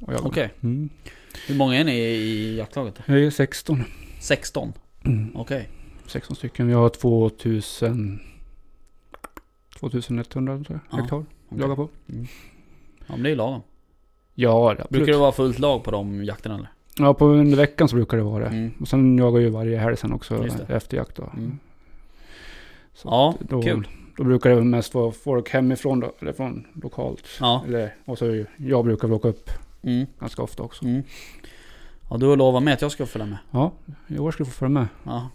[0.07, 0.53] Okej.
[0.61, 0.89] mm.
[1.47, 2.99] Hur många är ni i jaktlaget?
[3.05, 3.83] Jag är 16.
[4.21, 4.73] 16?
[5.13, 5.31] Mm.
[5.35, 5.69] Okej.
[6.07, 6.67] 16 stycken.
[6.67, 8.19] Vi har 2000
[9.79, 10.23] 2100
[10.63, 11.59] tror jag, hektar okej.
[11.61, 11.89] jagar på.
[12.05, 13.61] Ja men det är lagom.
[14.35, 14.89] Ja, absolut.
[14.89, 16.69] Brukar det vara fullt lag på de jakterna eller?
[16.97, 18.49] Ja, på under veckan så brukar det vara det.
[18.55, 18.71] Mm.
[18.81, 21.29] Och sen jagar jag ju varje helg sen också efter jakt då.
[21.37, 21.59] Mm.
[22.93, 23.87] Så Ja, då, kul.
[24.17, 27.23] Då brukar det mest vara folk hemifrån då, eller från lokalt.
[27.39, 27.63] Ja.
[27.67, 29.49] Eller, och så ju- jag brukar väl åka upp
[29.83, 30.05] Mm.
[30.19, 30.85] ganska ofta också.
[32.09, 33.37] Ja du har lovat mig att jag ska följa med.
[33.51, 33.71] Ja,
[34.07, 34.87] i år ska du få följa med.
[35.03, 35.29] Ja.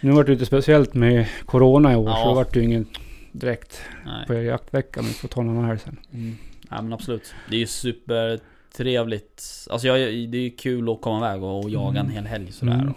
[0.00, 2.16] Nu var det lite speciellt med Corona i år Ja.
[2.22, 2.86] så det vart ju ingen
[3.32, 4.26] direkt Nej.
[4.26, 5.00] på jaktvecka.
[5.02, 5.96] Men vi får ta en annan helg sen.
[6.12, 6.36] Mm.
[6.70, 7.34] Ja men absolut.
[7.50, 9.42] Det är ju supertrevligt.
[9.70, 12.12] Alltså jag, det är ju kul att komma iväg och, och jaga en Mm.
[12.12, 12.72] hel helg sådär.
[12.74, 12.94] Mm.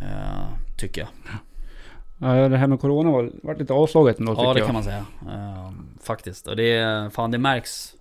[0.00, 0.46] Eh,
[0.78, 1.08] tycker jag.
[2.18, 4.66] Ja, det här med Corona var, vart lite avslaget ändå Ja det jag.
[4.66, 5.04] kan man säga.
[5.32, 5.70] Eh,
[6.02, 6.46] faktiskt.
[6.46, 7.94] Och det, fan det märks.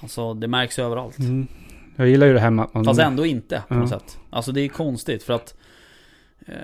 [0.00, 1.18] Alltså det märks överallt.
[1.18, 1.46] Mm.
[2.00, 2.84] Jag gillar ju det här med att man...
[2.84, 4.18] Fast ändå inte på något sätt.
[4.30, 5.54] Alltså det är konstigt för att
[6.46, 6.54] eh,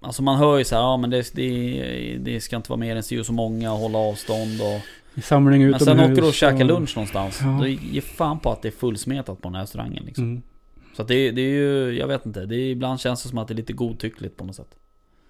[0.00, 2.96] Alltså man hör ju så här, ja men det, det, det ska inte vara mer
[2.96, 4.80] än och så många och hålla avstånd och
[5.24, 5.84] samling Men utomhus.
[5.84, 7.40] sen åker du och käkar lunch någonstans.
[7.42, 7.58] Ja.
[7.60, 10.24] Då ge fan på att det är fullsmetat på den här restaurangen liksom.
[10.24, 10.42] Mm.
[10.96, 12.46] Så att det, det är ju, jag vet inte.
[12.46, 14.74] Det är, ibland känns det som att det är lite godtyckligt på något sätt.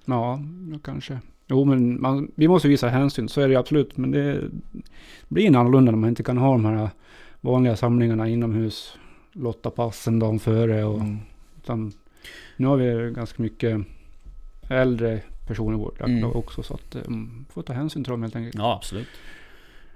[0.05, 0.41] Ja,
[0.85, 1.19] kanske.
[1.47, 3.29] Jo, men man, vi måste visa hänsyn.
[3.29, 3.97] Så är det absolut.
[3.97, 4.41] Men det
[5.29, 6.91] blir en annorlunda när man inte kan ha de här
[7.40, 8.97] vanliga samlingarna inomhus.
[9.32, 10.85] Lotta passen dagen före.
[10.85, 11.19] Och, Mm.
[11.62, 11.93] utan,
[12.56, 13.81] nu har vi ganska mycket
[14.69, 16.24] äldre personer i vårt Mm.
[16.24, 16.62] också.
[16.62, 18.55] Så att um, får ta hänsyn till dem helt enkelt.
[18.55, 19.06] Ja absolut.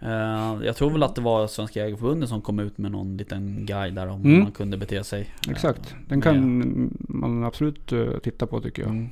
[0.01, 3.67] Eh, jag tror väl att det var Svenska Jägareförbundet som kom ut med någon liten
[3.67, 4.43] guide där om hur Mm.
[4.43, 5.29] man kunde bete sig.
[5.51, 5.95] Exakt.
[6.09, 8.91] Den med- kan man absolut eh, titta på tycker jag.
[8.91, 9.09] Mm.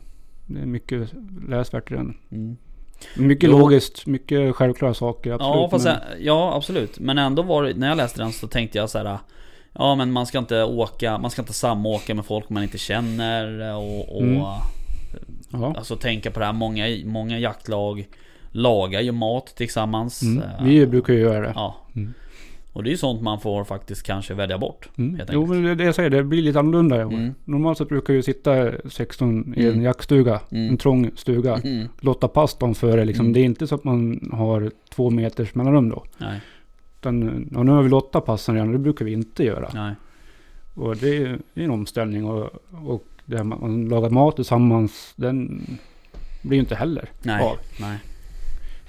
[0.47, 1.13] Det är mycket
[1.49, 2.15] läsvärt i den.
[2.31, 2.57] Mm.
[3.17, 3.59] Mycket Jo.
[3.59, 5.33] logiskt, mycket självklara saker.
[5.33, 5.55] Absolut.
[5.57, 6.99] Ja, fast men, jag, ja absolut.
[6.99, 9.19] Men ändå var det, när jag läste den så tänkte jag så här.
[9.73, 13.75] Ja men man ska inte åka, man ska inte samåka med folk man inte känner
[13.77, 14.37] och, och Mm.
[15.53, 15.75] ja.
[15.77, 18.09] Alltså tänka på det här, många, många jaktlag
[18.51, 20.23] lagar ju mat tillsammans.
[20.23, 20.43] Mm.
[20.43, 21.53] Eh, Vi brukar ju göra det.
[21.55, 21.77] Ja.
[21.97, 22.15] Mm.
[22.73, 24.89] Och det är ju sånt man får faktiskt kanske välja bort.
[24.99, 25.21] Mm.
[25.33, 27.13] Jo men det det jag säger, det blir lite annorlunda i år.
[27.13, 27.35] Mm.
[27.45, 29.83] Normalt sett brukar ju sitta 16 i en Mm.
[29.83, 30.41] jaktstuga.
[30.51, 30.69] Mm.
[30.69, 31.57] En trång stuga.
[31.57, 31.89] Mm.
[32.01, 33.25] Lotta pass dem före liksom.
[33.27, 33.33] Mm.
[33.33, 36.05] Det är inte så att man har två meters mellanrum då.
[36.19, 36.41] Nej,
[37.01, 39.71] Utan, ja, nu har vi lotta passen redan och det brukar vi inte göra.
[39.75, 39.95] nej.
[40.75, 42.51] Och det är, en omställning och,
[42.87, 45.67] och det här man lagar mat tillsammans, den
[46.43, 47.57] blir ju inte heller Nej, av.
[47.81, 47.99] nej.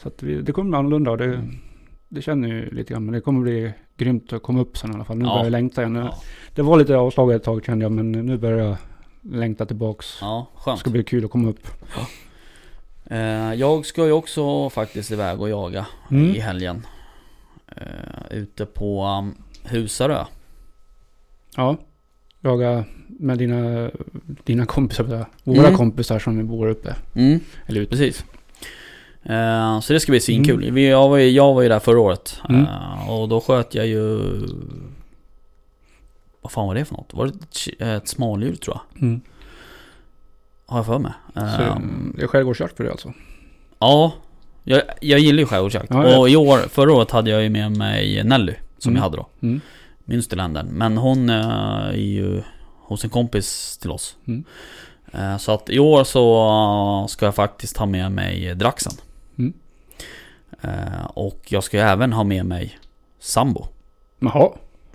[0.02, 1.56] Så att vi, det kommer bli annorlunda och det, Mm.
[2.12, 3.06] Det känner ju lite grann.
[3.06, 5.18] Men det kommer bli grymt att komma upp sen i alla fall.
[5.18, 5.30] Nu Ja.
[5.32, 5.96] börjar jag längta igen.
[5.96, 6.18] Ja,
[6.56, 8.78] Det var lite avslaget ett tag kände jag, men nu börjar jag
[9.22, 10.18] längta tillbaks.
[10.22, 10.80] ja Det skönt.
[10.80, 11.68] ska bli kul att komma upp.
[13.06, 16.30] Eh, jag ska ju också faktiskt iväg och jaga Mm.
[16.36, 16.86] i helgen.
[17.76, 20.26] Eh, ute på um, Husarö.
[21.56, 21.78] Ja,
[22.42, 23.92] jaga med dina,
[24.44, 25.76] dina kompisar, våra Mm.
[25.78, 26.96] kompisar som bor uppe.
[27.16, 27.90] Mm, Eller ute.
[27.90, 28.26] precis.
[29.23, 30.64] Eh, så det ska bli svinkul.
[30.64, 30.84] Mm.
[30.84, 32.41] Jag, var ju, jag var ju där förra året.
[32.49, 32.61] Mm.
[32.65, 34.19] Eh, och då sköt jag ju...
[36.41, 37.14] Vad fan var det för något?
[37.14, 39.02] Var det ett, ett smaldjur tror jag?
[39.03, 39.22] Mm.
[40.65, 41.11] Har jag för mig.
[41.34, 43.14] Så Ehm, det är skärgårdsjakt för det alltså?
[43.80, 44.14] Ja,
[44.64, 45.88] jag, jag gillar ju skärgårdsjakt.
[45.89, 48.95] Ja, och i år, förra året hade jag ju med mig Nelly, som Mm.
[48.98, 49.27] jag hade då.
[49.41, 49.61] Mm.
[50.06, 50.64] Münsterländer.
[50.64, 51.45] Men hon eh,
[51.88, 52.41] är ju
[52.81, 54.15] hos en kompis till oss.
[54.27, 54.43] Mm.
[55.14, 58.93] Eh, så att i år så ska jag faktiskt ha med mig Draxen.
[60.62, 62.78] Eh, och jag ska ju även ha med mig
[63.20, 63.68] Sambo.
[64.20, 64.50] Jaha,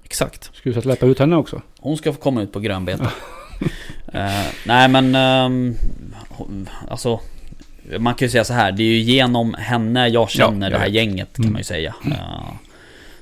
[0.04, 0.50] Exakt.
[0.56, 1.62] ska du släppa ut henne också?
[1.80, 3.04] Hon ska få komma ut på grönbete.
[4.12, 5.14] eh, nej men...
[6.28, 7.20] hon- alltså...
[7.98, 10.78] Man kan ju säga så här, det är ju genom henne jag känner Ja, det
[10.80, 11.52] här gänget kan Mm.
[11.52, 11.94] man ju säga.
[12.06, 12.50] Eh,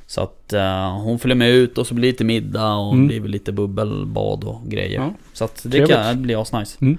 [0.07, 3.07] så att eh, hon följer med ut och så blir det lite middag och Mm.
[3.07, 5.01] blir lite bubbelbad och grejer.
[5.01, 5.15] Ja.
[5.33, 5.91] Så att det Trevligt.
[5.91, 6.79] kan det blir asnice.
[6.81, 6.99] Mm.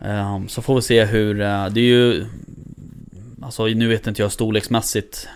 [0.00, 1.34] Ehm, så får vi se hur,
[1.70, 2.26] det är ju...
[3.44, 5.28] Alltså nu vet inte jag storleksmässigt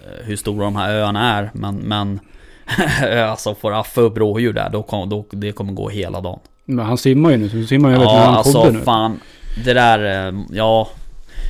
[0.00, 2.20] eh, hur stora de här öarna är men, men
[3.28, 6.38] alltså får Affe upp rådjur där då, kom, då det kommer gå hela dagen.
[6.64, 8.80] Men han simmar ju nu, så simmar ju över till Ja han alltså nu.
[8.80, 9.20] fan
[9.64, 10.88] Det där, eh, ja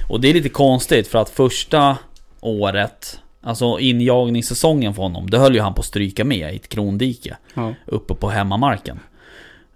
[0.09, 1.97] Och det är lite konstigt för att första
[2.41, 6.69] året Alltså injagningssäsongen för honom Det höll ju han på att stryka med i ett
[6.69, 7.75] krondike Ja.
[7.87, 9.01] Uppe på hemmamarken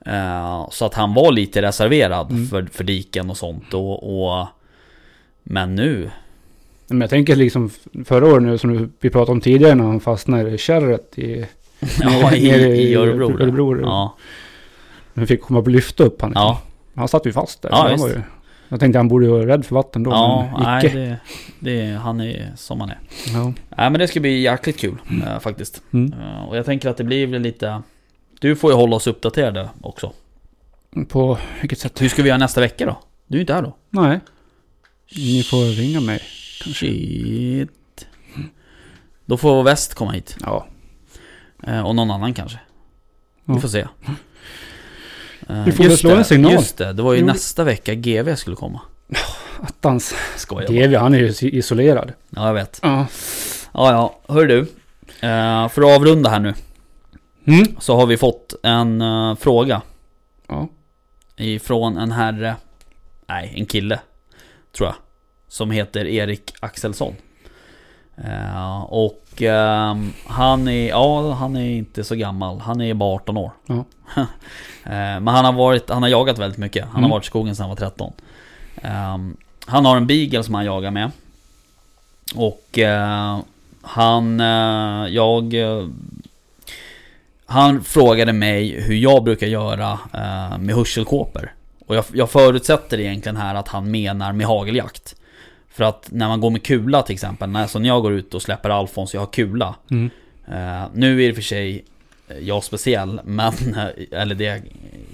[0.07, 2.47] Eh, Så att han var lite reserverad Mm.
[2.47, 4.47] för, för diken och sånt och, och
[5.43, 6.11] Men nu
[6.89, 7.71] Men jag tänker liksom
[8.05, 11.47] förra året nu som vi pratade om tidigare när han fastnade i kärret i,
[12.01, 13.45] Ja i, i Örebro, där.
[13.45, 14.17] Örebro Ja,
[15.15, 16.33] Nu fick komma och lyfta upp han.
[16.35, 16.61] ja,
[16.95, 17.71] Han satt ju fast där.
[17.73, 18.21] Ja, var ju,
[18.69, 20.99] jag tänkte han borde ju vara rädd för vatten då, ja men nej, icke.
[20.99, 21.17] det,
[21.61, 22.99] det, han är som han är
[23.35, 23.45] Ja.
[23.77, 24.97] Nej men det ska bli jäkligt kul
[25.27, 26.13] eh, faktiskt Mm.
[26.13, 27.83] Eh, Och jag tänker att det blir väl lite
[28.41, 30.13] Du får ju hålla oss uppdaterade också
[31.09, 32.03] På vilket sätt?
[32.03, 32.99] Hur ska vi göra nästa vecka då?
[33.27, 33.77] Du är inte här då?
[33.91, 34.21] Nej,
[35.17, 36.21] ni får ringa mig.
[36.75, 38.07] Shit
[39.27, 40.67] Då får väst komma hit Ja.
[41.63, 42.59] Eh, Och någon annan kanske
[43.45, 43.87] Vi får se
[45.49, 46.53] Eh, Vi får väl slå det, en signal.
[46.53, 47.27] Just det, det var ju Jo.
[47.27, 48.81] nästa vecka GV skulle komma
[49.61, 50.15] Attans.
[50.37, 50.69] Skojar.
[50.69, 52.13] GV, han är ju is- isolerad.
[52.31, 53.07] Ja jag vet Ja.
[53.73, 54.59] Ja ja, hör du
[55.21, 56.55] eh, För att avrunda här nu
[57.47, 57.67] Mm.
[57.81, 59.83] Så har vi fått en eh, fråga
[60.49, 60.69] Ja.
[61.37, 62.57] Ifrån en herre
[63.27, 64.01] Nej, en kille
[64.77, 64.97] Tror jag
[65.49, 67.15] Som heter Erik Axelsson.
[68.25, 72.61] Eh, Och ehm, han är, ja han är inte så gammal.
[72.61, 73.51] Han är bara 18 år.
[73.67, 73.85] Ja.
[74.85, 76.85] Eh, Men han har varit, han har jagat väldigt mycket.
[76.85, 77.03] Han Mm.
[77.03, 78.13] har varit i skogen sedan han var 13
[78.83, 79.37] Ehm,
[79.67, 81.11] Han har en beagle som han jagar med.
[82.35, 83.39] Och eh,
[83.83, 84.39] han,
[85.11, 85.55] jag
[87.47, 89.99] Han frågade mig hur jag brukar göra
[90.59, 91.53] med hörselkåpor.
[91.87, 95.17] Och jag, jag förutsätter egentligen här att han menar med hageljakt
[95.77, 98.35] För att när man går med kula till exempel, när, så när jag går ut
[98.35, 100.11] och släpper Alfons jag har kula Mm.
[100.49, 101.85] Eh, nu är det för sig
[102.29, 104.63] eh, jag speciell, men eh, eller det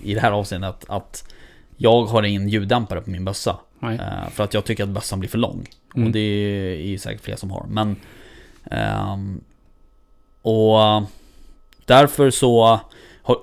[0.02, 1.32] i det här avseendet att
[1.76, 3.56] jag har ingen ljuddämpare på min bössa.
[3.82, 5.66] Eh, för att jag tycker att bössan blir för lång.
[5.94, 6.06] Mm.
[6.06, 7.66] Och det är ju säkert fler som har.
[7.68, 7.97] Men
[8.70, 9.40] ehm,
[10.43, 10.78] Och
[11.84, 12.80] Därför så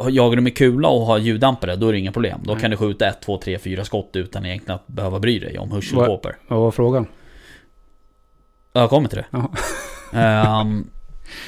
[0.10, 2.40] Jagar du med kula och har ljuddämpare, då är det inga problem.
[2.44, 5.58] Då kan du skjuta ett, två, tre, fyra skott utan egentligen att behöva bry dig
[5.60, 6.38] om hörselkåpor.
[6.48, 7.06] Vad var frågan?
[8.74, 9.48] Jag kommer till det.
[10.18, 10.88] Ehm,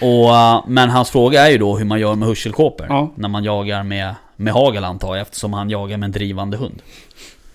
[0.02, 2.86] och, eh, men hans fråga är ju då hur man gör med hörselkåpor.
[2.90, 3.12] Ja.
[3.16, 6.82] När man jagar med, med hagel antar jag, eftersom han jagar med en drivande hund.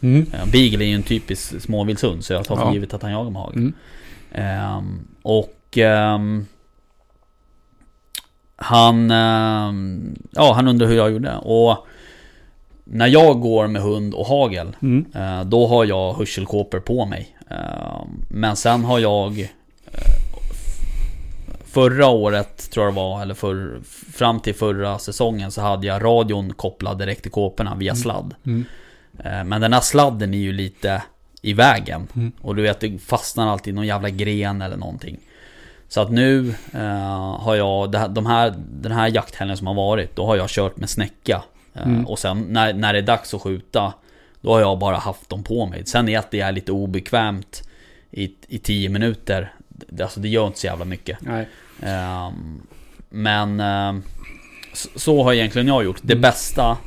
[0.01, 0.27] Mm.
[0.33, 2.73] Eh, Beagle är ju en typisk småviltshund, så jag tar för Ja.
[2.73, 3.59] givet att han jagar med hagel.
[3.59, 3.75] Mm.
[4.33, 5.79] Ehm, och...
[5.79, 6.47] ehm,
[8.57, 9.11] han...
[9.11, 11.37] ehm, ja, han undrar hur jag gjorde.
[11.37, 11.87] Och...
[12.89, 15.07] När jag går med hund och hagel, Mm.
[15.15, 17.37] eh, då har jag hörselkåpor på mig.
[17.51, 19.41] Ehm, men sen har jag...
[19.93, 20.17] eh,
[21.65, 23.79] Förra året tror jag det var, eller för,
[24.13, 28.35] fram till förra säsongen så hade jag radion kopplad direkt till kåporna via sladd.
[28.47, 28.65] Mm.
[29.25, 31.03] Eh, Men den här sladden är ju lite
[31.43, 32.09] i vägen.
[32.17, 32.33] Mm.
[32.41, 35.19] Och du vet, det fastnar alltid någon jävla gren eller någonting.
[35.89, 39.75] Så att nu eh, har jag, det här, de här, den här jakthelgen som har
[39.75, 41.43] varit, då har jag kört med snäcka.
[41.75, 42.07] Eh, Mm.
[42.07, 43.93] Och sen när, när det är dags att skjuta,
[44.41, 45.87] då har jag bara haft dem på mig.
[45.87, 47.69] Sen är att det är lite obekvämt
[48.11, 49.53] i, i 10 minuter.
[49.69, 51.19] Det, alltså det gör inte så jävla mycket.
[51.21, 51.49] Nej.
[51.83, 52.61] Ehm,
[53.09, 54.03] men ehm,
[54.75, 55.99] så, så har egentligen jag gjort.
[56.03, 56.23] Det Mm.
[56.23, 56.79] bästa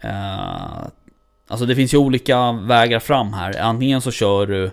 [0.00, 0.84] eh,
[1.48, 3.60] Alltså det finns ju olika vägar fram här.
[3.60, 4.70] Antingen så kör du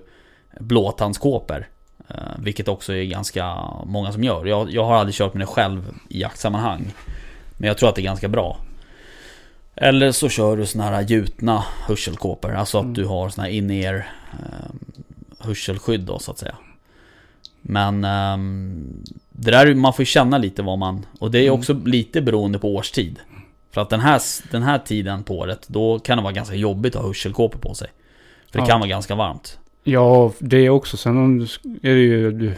[0.60, 1.68] blåtandskåpor.
[2.10, 3.56] Eh, vilket också är ganska
[3.86, 4.46] många som gör.
[4.46, 6.94] Jag, jag har aldrig kört med det själv i jaktsammanhang.
[7.58, 8.58] Men jag tror att det är ganska bra.
[9.76, 12.54] Eller så kör du såna här gjutna hörselkåpor.
[12.56, 12.94] Alltså att Mm.
[12.94, 14.76] du har såna här in-ear eh,
[15.40, 16.56] hörselskydd då så att säga.
[17.62, 21.06] Men ehm, det där, man får ju känna lite vad man...
[21.20, 21.60] Och det är Mm.
[21.60, 23.20] också lite beroende på årstid.
[23.72, 24.22] För att den här,
[24.52, 27.74] den här tiden på året, då kan det vara ganska jobbigt att ha hörselkåpor på
[27.74, 27.88] sig.
[28.52, 28.68] För det Ja.
[28.68, 29.60] kan vara ganska varmt.
[29.92, 30.98] Ja, det är också.
[30.98, 31.42] Sen
[31.82, 32.32] är det ju...
[32.32, 32.54] Du,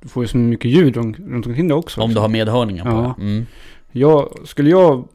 [0.00, 2.00] du får ju så mycket ljud runt omkring det också.
[2.00, 3.14] Om du har medhörningar på Ja.
[3.18, 3.22] det.
[3.22, 3.46] Mm.
[3.92, 5.08] Jag, skulle jag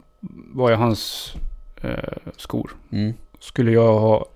[0.54, 1.32] vara i hans
[1.82, 1.90] eh,
[2.36, 2.70] skor.
[2.92, 3.12] Mm.
[3.40, 4.26] Skulle jag ha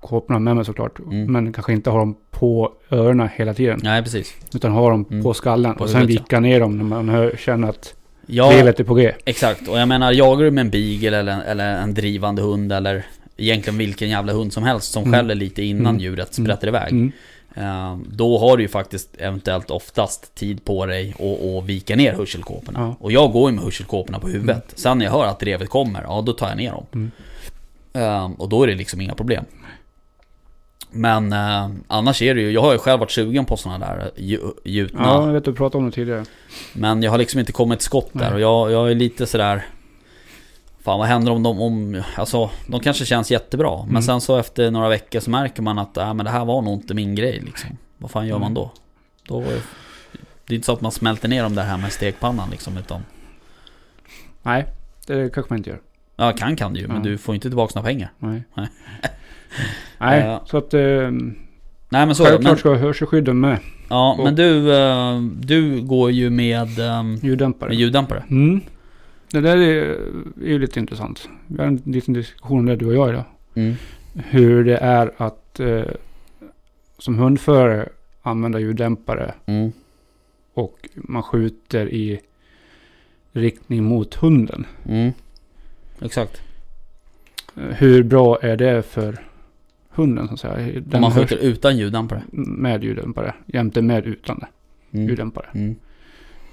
[0.00, 0.98] kåporna med mig såklart.
[0.98, 1.32] Mm.
[1.32, 3.80] Men kanske inte ha dem på öronen hela tiden.
[3.82, 4.34] Nej, precis.
[4.54, 5.22] Utan ha dem Mm.
[5.22, 5.74] på skallen.
[5.74, 7.94] På och sen vika ner dem när man hör, känner att
[8.26, 9.12] Ja, drevet är på G.
[9.24, 9.68] exakt.
[9.68, 13.06] Och jag menar, jagar du med en beagle eller, eller en drivande hund eller
[13.36, 15.12] egentligen vilken jävla hund som helst som Mm.
[15.12, 15.98] skäller lite innan Mm.
[16.00, 16.46] djuret Mm.
[16.46, 16.92] sprätter iväg.
[16.92, 17.12] Mm.
[17.54, 22.12] Eh, Då har du ju faktiskt eventuellt oftast tid på dig att, att vika ner
[22.12, 22.80] hörselkåporna.
[22.80, 22.96] Ja.
[23.00, 24.72] Och jag går ju med hörselkåporna på huvudet.
[24.76, 26.86] Sen när jag hör att drevet kommer, ja då tar jag ner dem.
[26.94, 27.10] Mm.
[27.92, 29.44] Eh, Och då är det liksom inga problem.
[30.90, 34.10] Men eh, annars är det ju, jag har ju själv varit sugen på sådana där
[34.16, 35.00] gju- gjutna.
[35.04, 36.24] Ja, jag vet du pratade om det tidigare.
[36.72, 38.34] Men jag har liksom inte kommit skott där Nej.
[38.34, 39.64] och jag, jag är lite sådär
[40.84, 44.02] Fan vad händer om de, om, alltså de kanske känns jättebra Men Mm.
[44.02, 46.74] sen så efter några veckor så märker man att äh, men det här var nog
[46.74, 48.40] inte min grej liksom Vad fan gör Mm.
[48.40, 48.70] man då?
[49.28, 49.60] då är,
[50.46, 53.00] det är inte så att man smälter ner dem där här med stekpannan liksom utan
[54.42, 54.66] Nej,
[55.06, 55.80] det kanske man inte gör.
[56.16, 57.02] Ja kan kan du ju men Ja.
[57.02, 58.42] du får inte tillbaka några pengar Nej.
[59.98, 60.38] Nej.
[60.46, 60.74] Så att...
[60.74, 64.76] Eh, Nej men så är det, självklart men, ska hörselskydden med Ja och- men du,
[64.76, 67.74] eh, du går ju med, med ljuddämpare.
[67.74, 68.60] ljuddämpare Mm.
[69.32, 69.84] Det där är,
[70.42, 71.28] är ju lite intressant.
[71.46, 73.24] Vi har en liten diskussion om det du och jag idag.
[73.54, 73.74] mm.
[74.14, 75.82] Hur det är att eh,
[76.98, 77.88] som hundförare
[78.22, 79.72] använda ljuddämpare Mm.
[80.54, 82.20] och man skjuter i
[83.32, 84.66] riktning mot hunden.
[84.88, 85.12] Mm.
[86.00, 86.42] Exakt
[87.56, 89.26] Eh, Hur bra är det för
[89.90, 90.54] hunden så att säga?
[90.78, 93.34] Om Den man hörs skjuter utan ljuddämpare med ljuddämpare.
[93.46, 94.46] Jämte med utan det.
[94.98, 95.08] mm.
[95.08, 95.46] ljuddämpare.
[95.54, 95.74] Mm.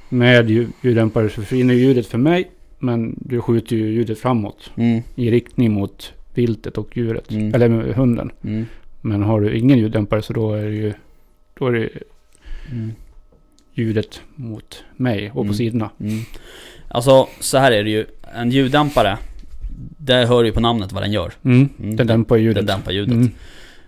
[0.10, 2.52] Med ljud- ljuddämpare så försvinner ljudet för mig.
[2.80, 4.72] Men du skjuter ju ljudet framåt.
[4.76, 5.02] Mm.
[5.16, 7.32] I riktning mot viltet och djuret.
[7.32, 7.54] Mm.
[7.56, 8.32] Eller med hunden.
[8.44, 8.66] Mm.
[9.02, 10.94] Men har du ingen ljuddämpare så då är det ju
[11.60, 11.90] då är det
[12.72, 12.92] Mm.
[13.74, 15.54] ljudet mot mig och på Mm.
[15.54, 15.90] sidorna.
[16.00, 16.20] Mm.
[16.88, 18.06] Alltså så här är det ju.
[18.36, 19.18] En ljuddämpare.
[19.98, 21.34] Där hör ju på namnet vad den gör.
[21.44, 21.70] Mm.
[21.80, 21.96] Mm.
[21.96, 22.68] Den dämpar Den ljudet.
[22.68, 23.14] dämpar ljudet.
[23.14, 23.30] Mm.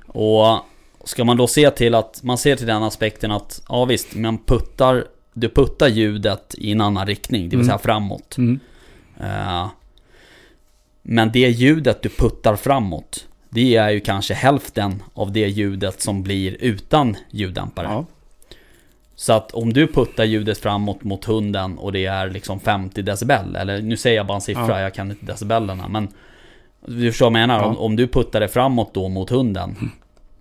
[0.08, 0.60] Och
[1.06, 4.38] ska man då se till att man ser till den aspekten att ja visst, man
[4.38, 7.66] puttar du puttar ljudet i en annan riktning, det vill Mm.
[7.66, 8.38] säga framåt.
[9.22, 9.58] Mm.
[9.58, 9.68] Eh,
[11.02, 16.24] men det ljudet du puttar framåt, det är ju kanske hälften av det ljudet som
[16.24, 17.88] blir utan ljuddämpare.
[17.90, 18.06] Ja.
[19.16, 23.56] Så att om du puttar ljudet framåt mot hunden och det är liksom 50 decibel,
[23.56, 24.80] eller nu säger jag bara en siffra, Ja.
[24.82, 26.08] jag kan inte decibellerna, men
[26.86, 27.60] du förstår vad jag menar?
[27.60, 27.66] Ja.
[27.66, 29.92] Om, om du puttar det framåt då mot hunden,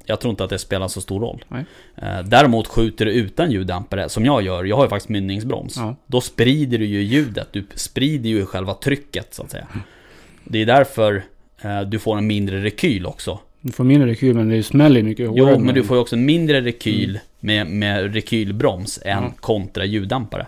[0.04, 1.44] jag tror inte att det spelar så stor roll.
[1.48, 1.64] Nej.
[1.96, 5.76] Eh, däremot skjuter du utan ljuddämpare, som jag gör, jag har ju faktiskt mynningsbroms.
[5.76, 5.96] Ja.
[6.06, 9.66] Då sprider du ju ljudet, du sprider ju själva trycket så att säga.
[10.44, 11.22] Det är därför
[11.62, 13.38] eh, du får en mindre rekyl också.
[13.60, 15.52] Du får mindre rekyl men det smäller mycket hårdare.
[15.52, 19.24] Jo, men du får ju också en mindre rekyl med, med rekylbroms än Mm.
[19.24, 19.32] Ja.
[19.40, 20.46] kontra ljuddämpare.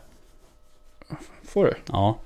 [1.45, 1.73] Får du?
[1.87, 2.19] Ja.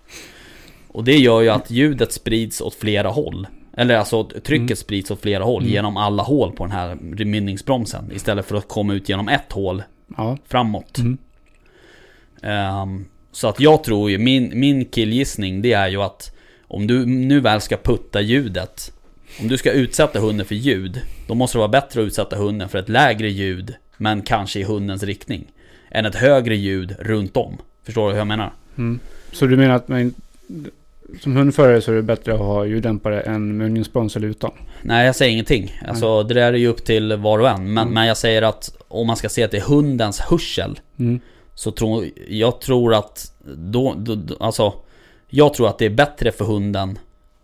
[0.88, 3.46] Och det gör ju att ljudet sprids åt flera håll.
[3.76, 4.76] Eller alltså trycket Mm.
[4.76, 5.72] sprids åt flera håll Mm.
[5.74, 6.94] genom alla hål på den här
[7.24, 8.10] mynningsbromsen.
[8.14, 9.82] Istället för att komma ut genom ett hål
[10.16, 10.38] Ja.
[10.48, 10.98] framåt.
[10.98, 11.18] Mm.
[12.42, 16.36] Ehm, så att jag tror ju, min, min killgissning det är ju att
[16.68, 18.92] om du nu väl ska putta ljudet,
[19.40, 22.68] om du ska utsätta hunden för ljud, då måste det vara bättre att utsätta hunden
[22.68, 25.44] för ett lägre ljud, men kanske i hundens riktning,
[25.90, 27.56] än ett högre ljud runt om.
[27.84, 28.52] Förstår du hur jag menar?
[28.78, 28.98] Mm.
[29.32, 30.14] Så du menar att man,
[31.20, 34.50] som hundförare så är det bättre att ha ljuddämpare än mungingsbromsar utan?
[34.82, 35.80] Nej, jag säger ingenting.
[35.88, 37.72] Alltså, det där är ju upp till var och en.
[37.74, 37.94] Men, Mm.
[37.94, 41.20] men jag säger att om man ska se till hundens hörsel, Mm.
[41.54, 44.72] så tror jag tror att då, då, alltså,
[45.28, 46.98] jag tror att det är bättre för hunden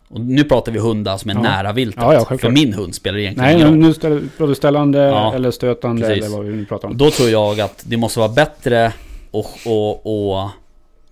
[0.09, 1.41] och nu pratar vi hundar som är Ja.
[1.43, 2.03] nära viltet.
[2.03, 3.77] Ja, ja, för min hund spelar det egentligen Nej, ingen roll.
[4.11, 5.01] men nu pratar du ställande
[5.35, 6.25] eller stötande precis.
[6.25, 6.97] eller vad vi nu pratar om.
[6.97, 8.95] Då tror jag att det måste vara bättre att
[9.67, 10.49] och, och,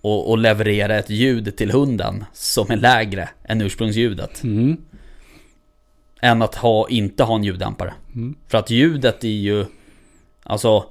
[0.01, 4.43] och, och leverera ett ljud till hunden som är lägre än ursprungsljudet.
[4.43, 4.77] Mm.
[6.23, 7.95] Än att ha, inte ha en ljuddämpare.
[8.15, 8.35] Mm.
[8.49, 9.65] För att ljudet är ju...
[10.43, 10.85] Alltså...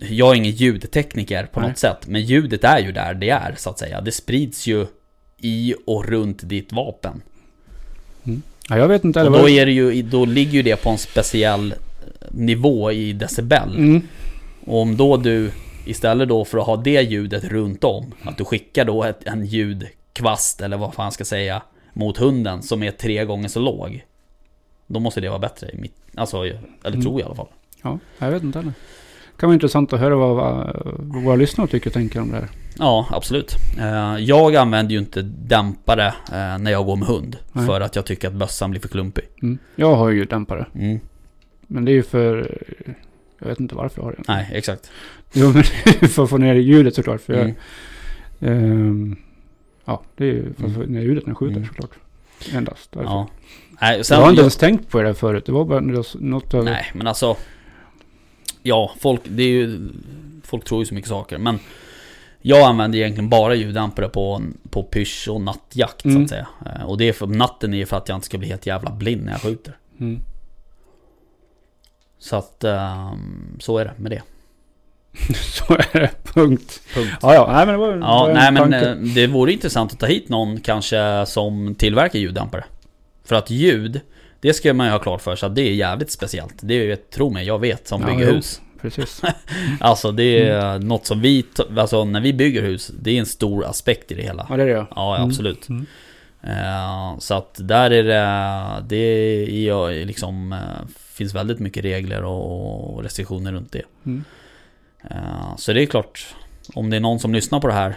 [0.00, 1.68] Jag är ingen ljudtekniker på Nej.
[1.68, 2.06] något sätt.
[2.06, 4.00] Men ljudet är ju där det är så att säga.
[4.00, 4.86] Det sprids ju
[5.38, 7.22] i och runt ditt vapen.
[8.68, 9.22] Ja, jag vet inte.
[9.22, 11.74] Och då, är det ju, då ligger ju det på en speciell
[12.30, 13.76] nivå i decibel.
[13.76, 14.02] Mm.
[14.64, 15.50] Och om då du
[15.90, 19.44] istället då för att ha det ljudet runt om, att du skickar då ett, en
[19.46, 21.62] ljudkvast eller vad fan ska säga
[21.92, 24.04] mot hunden som är tre gånger så låg.
[24.86, 27.00] Då måste det vara bättre i mitt, alltså, eller Mm.
[27.02, 27.48] tror jag i alla fall.
[27.82, 28.72] Ja, jag vet inte heller.
[29.36, 32.30] Det kan vara intressant att höra vad, vad, vad våra lyssnare tycker och tänker om
[32.30, 32.48] det här.
[32.78, 33.54] Ja, absolut.
[33.78, 37.36] Eh, Jag använder ju inte dämpare eh, när jag går med hund.
[37.52, 37.66] Nej.
[37.66, 39.24] För att jag tycker att bössan blir för klumpig.
[39.42, 39.58] Mm.
[39.76, 40.66] Jag har ju dämpare.
[40.74, 41.00] Mm.
[41.66, 42.58] Men det är ju för...
[43.38, 44.22] Jag vet inte varför jag har det.
[44.28, 44.90] Nej, exakt.
[45.32, 45.62] Jo, men
[46.08, 47.20] för att få ner ljudet såklart.
[47.20, 47.54] För Mm.
[48.38, 49.16] jag, ehm,
[49.84, 50.92] ja, det är ju för att få Mm.
[50.92, 51.68] ner ljudet när jag skjuter Mm.
[51.68, 51.90] såklart.
[52.52, 53.04] Endast därför.
[53.08, 53.28] Ja.
[53.80, 55.46] Nej, jag sen, har inte ens tänkt på det där förut.
[55.46, 55.80] Det var bara
[56.20, 56.64] något av...
[56.64, 57.36] Nej, men alltså...
[58.62, 59.88] Ja, folk, det är ju...
[60.44, 61.58] Folk tror ju så mycket saker, men...
[62.40, 66.22] Jag använder egentligen bara ljuddämpare på, på pysch och nattjakt så Mm.
[66.22, 66.46] att säga.
[66.66, 68.66] Eh, Och det är för, natten är ju för att jag inte ska bli helt
[68.66, 69.76] jävla blind när jag skjuter.
[70.00, 70.20] Mm.
[72.18, 72.64] Så att...
[72.64, 74.22] ehm, så är det med det.
[75.34, 76.10] Så är det.
[76.34, 76.80] Punkt.
[76.94, 77.10] Punkt.
[77.22, 77.48] Ja, ja.
[77.52, 78.88] Nej, men det var, Ja, var nej men tanke.
[78.90, 82.64] eh, det vore intressant att ta hit någon kanske som tillverkar ljuddämpare.
[83.24, 84.00] För att ljud,
[84.40, 86.54] det ska man ju ha klart för sig att det är jävligt speciellt.
[86.60, 88.34] Det är ju, tro mig, jag vet som Ja, bygger jo.
[88.34, 88.60] hus.
[88.80, 89.22] Precis.
[89.80, 91.44] Alltså det är något som vi,
[91.76, 94.46] alltså när vi bygger hus, det är en stor aspekt i det hela.
[94.50, 94.86] Ja, det är det ja.
[94.96, 95.28] Ja, Mm.
[95.28, 95.68] absolut.
[95.68, 95.86] Mm.
[96.42, 98.96] Eh, så att där är det, det
[99.68, 100.58] är liksom, eh,
[101.18, 103.82] finns väldigt mycket regler och och restriktioner runt det.
[104.06, 104.24] Mm.
[105.10, 106.34] Eh, Så det är klart,
[106.74, 107.94] om det är någon som lyssnar på det här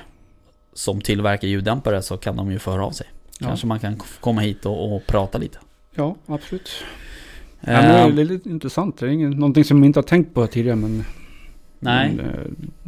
[0.73, 3.07] som tillverkar ljuddämpare så kan de ju föra av sig.
[3.39, 3.47] Ja.
[3.47, 5.57] Kanske man kan komma hit och, och prata lite.
[5.95, 6.69] Ja, absolut.
[7.61, 8.97] Ja, men det är lite intressant.
[8.97, 10.75] Det är ingen, någonting som jag inte har tänkt på tidigare.
[10.75, 11.03] Men,
[11.79, 12.35] nej, men eh,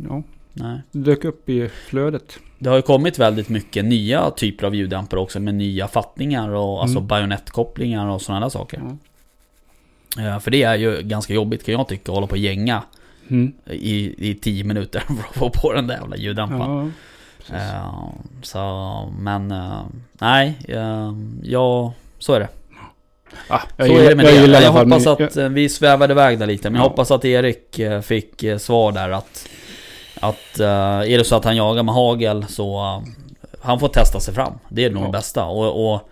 [0.09, 0.23] ja,
[0.53, 0.81] nej.
[0.91, 2.39] det dök upp i flödet.
[2.59, 6.81] Det har ju kommit väldigt mycket nya typer av ljuddämpare också med nya fattningar och
[6.81, 7.07] alltså Mm.
[7.07, 8.81] bajonettkopplingar och sådana där saker.
[8.83, 8.97] Ja.
[10.41, 12.83] För det är ju ganska jobbigt kan jag tycka att hålla på och gänga
[13.29, 13.53] Mm.
[13.65, 16.93] i, i 10 minuter för att få på den där jävla ljuddämparen.
[17.49, 17.55] Ja.
[17.55, 18.09] Eh,
[18.41, 19.81] så, men eh,
[20.13, 21.13] nej, eh,
[21.43, 22.47] ja, så är det.
[23.47, 24.61] Ah, Så jag är gillar, det med jag det.
[24.61, 26.89] Jag, fall hoppas att vi svävade iväg där lite, men jag Ja.
[26.89, 29.47] hoppas att Erik fick svar där att
[30.19, 33.03] att är det så att han jagar med hagel så
[33.61, 34.53] han får testa sig fram.
[34.69, 35.05] Det är nog Ja.
[35.05, 35.45] det bästa.
[35.45, 36.09] Och, och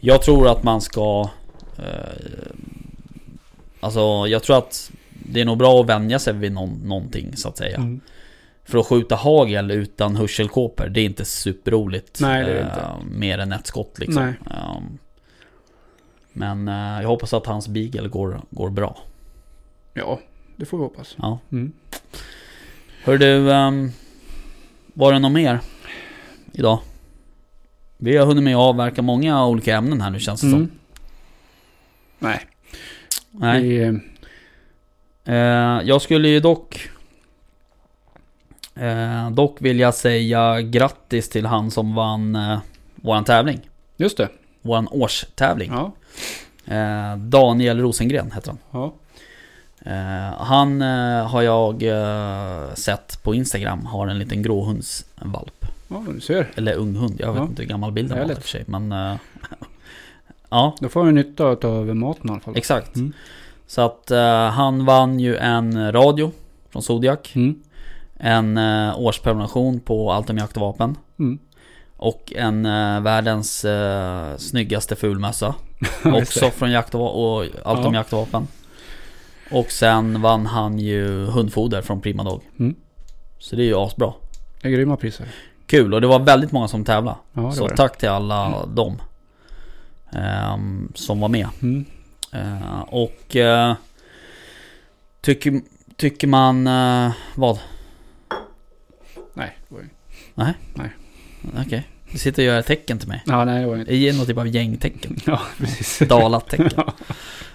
[0.00, 1.28] jag tror att man ska
[3.82, 7.48] Alltså jag tror att det är nog bra att vänja sig vid någon, någonting så
[7.48, 7.76] att säga.
[7.76, 8.00] Mm.
[8.64, 12.20] För att skjuta hagel utan hörselkåpor, det är inte superroligt.
[12.20, 13.16] Nej, det är det inte.
[13.18, 14.22] Mer än ett skott liksom.
[14.24, 14.34] Nej.
[14.50, 14.98] Ehm,
[16.32, 18.98] men eh, jag hoppas att hans beagle går, går bra.
[19.94, 20.20] Ja,
[20.56, 21.16] det får vi hoppas.
[21.18, 21.38] Ja.
[21.52, 21.72] Mm.
[23.04, 23.92] Hör du, um,
[24.94, 25.60] var det något mer
[26.52, 26.78] idag?
[27.96, 30.58] Vi har hunnit med att avverka många olika ämnen här nu känns det Mm.
[30.58, 30.70] som.
[32.18, 32.46] Nej.
[33.32, 33.62] Nej.
[33.62, 34.00] Vi,
[35.24, 35.34] eh,
[35.84, 36.88] jag skulle ju dock...
[38.74, 42.58] Eh, dock vill jag säga grattis till han som vann eh,
[42.94, 43.60] våran tävling.
[43.96, 44.28] just det.
[44.62, 45.72] Våran årstävling.
[45.72, 45.92] Ja.
[46.74, 48.58] Eh, Daniel Rosengren heter han.
[48.70, 48.92] Ja.
[49.90, 55.64] Eh, han eh, har jag eh, sett på Instagram, har en liten gråhundsvalp.
[55.88, 56.50] ja, du ser.
[56.54, 57.44] Eller ung hund, jag vet Ja.
[57.48, 58.64] inte hur gammal bilden var i och för sig.
[58.66, 58.94] Men
[60.52, 62.56] ja, Då får vi nytta av maten i alla fall.
[62.56, 62.96] exakt.
[62.96, 63.12] Mm.
[63.66, 66.32] Så att eh, han vann ju en radio
[66.70, 67.18] från Zodiac.
[67.34, 67.62] Mm.
[68.16, 70.96] En uh, årsprenumeration på Altum Jakt och Vapen.
[71.18, 71.38] Mm.
[71.96, 75.54] Och en eh, världens uh, snyggaste fulmössa.
[76.04, 78.00] Också från Jakt och, och Altum Ja.
[78.00, 78.46] Jakt och Vapen.
[79.50, 82.42] Och sen vann han ju hundfoder från Prima Dog.
[82.58, 82.74] Mm.
[83.38, 84.12] Så det är ju asbra.
[84.62, 85.26] Det är grymma priser.
[85.66, 87.16] Kul och det var väldigt många som tävlade.
[87.32, 89.02] Ja, så tack till alla dem.
[90.16, 91.48] Ehm, som var med.
[91.62, 91.84] Mm.
[92.32, 93.74] Eh, och eh,
[95.20, 95.60] tycker,
[95.96, 96.66] tycker man...
[96.66, 97.58] eh, vad?
[99.34, 99.88] Nej, det var ju...
[101.66, 101.88] Okej.
[102.12, 103.22] Du sitter och gör tecken till mig.
[103.26, 103.76] Ja, nej, det var.
[103.76, 105.16] Det är någon typ av gängtecken.
[105.26, 106.08] Ja, precis.
[106.08, 106.84] Dalat tecken.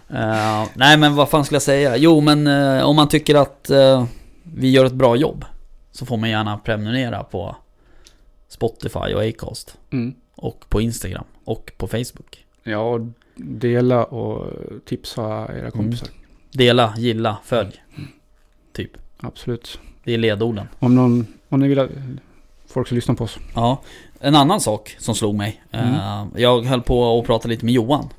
[0.09, 1.97] Eh, nej men vad fan skulle jag säga?
[1.97, 4.05] Jo men eh, om man tycker att eh,
[4.43, 5.45] vi gör ett bra jobb.
[5.91, 7.55] Så får man gärna prenumerera på
[8.49, 9.77] Spotify och Acast.
[9.91, 10.13] Mm.
[10.35, 11.23] Och på Instagram.
[11.43, 12.45] Och på Facebook.
[12.67, 12.99] Ja, och
[13.35, 14.53] dela och
[14.85, 16.07] tipsa era kompisar.
[16.51, 17.83] Dela, gilla, följ.
[18.73, 18.91] Typ.
[19.19, 19.79] Absolut.
[20.03, 20.67] Det är ledorden.
[20.79, 21.89] Om någon, om ni vill att
[22.67, 23.37] folk ska lyssna på oss.
[23.55, 23.81] Ja.
[24.19, 25.63] En annan sak som slog mig.
[25.71, 28.09] Eh, jag höll på att prata lite med Johan.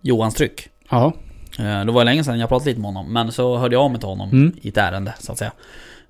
[0.00, 0.68] Johans tryck.
[0.90, 1.12] Ja.
[1.58, 3.90] Eh, Det var länge sedan jag pratade lite med honom, men så hörde jag av
[3.90, 4.52] mig till honom Mm.
[4.62, 5.52] i ett ärende så att säga.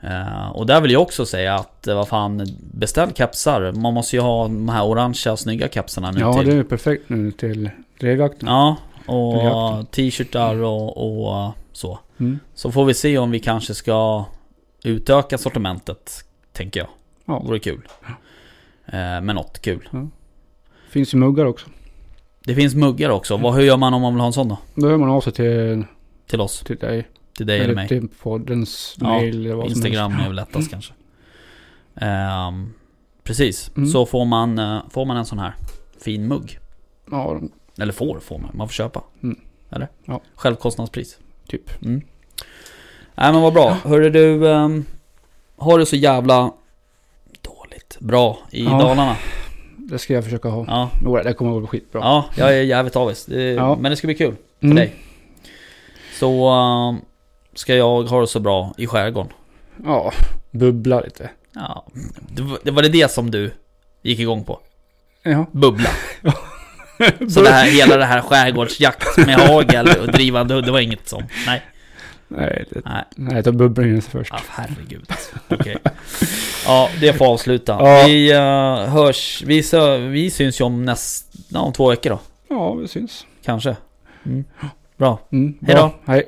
[0.09, 3.73] Eh, Och där vill jag också säga att, eh, vad fan, beställ kepsar.
[3.73, 6.47] Man måste ju ha de här orangea snygga kepsarna nu Ja, till.
[6.47, 7.71] det är perfekt nu till
[8.01, 8.49] drevjakten.
[8.49, 8.77] Ja,
[9.07, 10.97] och t-shirtar och,
[11.47, 11.99] och så.
[12.21, 12.39] Mm.
[12.55, 14.25] Så får vi se om vi kanske ska
[14.85, 16.89] utöka sortimentet, tänker jag.
[17.25, 17.39] Ja.
[17.39, 17.81] Vore kul.
[18.87, 19.89] Eh, Med något kul.
[20.91, 21.67] Finns ju muggar också.
[22.45, 23.37] Det finns muggar också.
[23.37, 24.59] Vad, hur gör man om man vill ha en sån då?
[24.75, 25.85] Då hör man av sig till,
[26.27, 26.61] Till oss?
[26.61, 27.09] till dig.
[27.37, 27.89] Till dig eller mig?
[27.89, 30.93] till poddens Ja, mail eller vad Instagram som är väl lättast kanske.
[31.97, 32.73] Ehm,
[33.23, 33.89] precis, Mm.
[33.89, 35.55] så får man, eh, får man en sån här
[36.05, 36.59] fin mugg.
[37.11, 37.41] Ja,
[37.79, 38.51] Eller får, får man.
[38.55, 39.03] Man får köpa.
[39.23, 39.41] Mm.
[39.71, 39.89] Eller?
[40.05, 40.21] Ja.
[40.35, 41.19] Självkostnadspris.
[41.49, 41.83] typ.
[41.85, 42.01] Mm.
[43.15, 43.77] Nej men vad bra.
[43.85, 44.85] Hörru du, um,
[45.57, 46.53] har du så jävla
[47.43, 48.71] dåligt bra i Ja.
[48.71, 49.17] Dalarna?
[49.77, 50.65] Det ska jag försöka ha.
[50.69, 50.91] Ja.
[51.05, 52.01] Jo, det kommer att bli skitbra.
[52.01, 53.27] Ja, jag är jävligt avis.
[53.27, 53.77] Det, Ja.
[53.81, 54.77] Men det ska bli kul för Mm.
[54.77, 54.95] dig.
[56.19, 57.01] Så um,
[57.55, 59.33] ska jag ha det så bra i skärgården.
[59.85, 60.13] Ja,
[60.51, 61.31] bubbla lite.
[61.55, 61.87] Ja,
[62.29, 63.51] det, var- det var det som du
[64.03, 64.61] gick igång på?
[65.23, 65.47] Ja.
[65.53, 65.91] Bubbla.
[67.29, 71.09] Så det här, hela det här skärgårdsjakt med hagel och drivande hund, det var inget
[71.09, 71.23] som...
[71.47, 71.63] Nej.
[72.29, 73.05] Nej, det, Nej.
[73.17, 74.33] nej ta bubblingen först.
[74.33, 75.11] Ja, herregud.
[75.49, 75.77] Okej.
[76.67, 77.73] Ja, det får avsluta.
[77.73, 78.05] Ja.
[78.07, 78.39] Vi uh,
[78.95, 79.43] hörs...
[79.47, 79.63] Vi,
[80.11, 81.33] vi syns ju om näst...
[81.49, 82.21] Ja, om två veckor då.
[82.49, 83.27] Ja, vi syns.
[83.45, 83.77] Kanske.
[84.27, 84.45] Mm.
[84.97, 85.19] Bra.
[85.33, 85.83] Mm, Hej då.
[85.83, 85.95] bra.
[86.05, 86.25] Hej.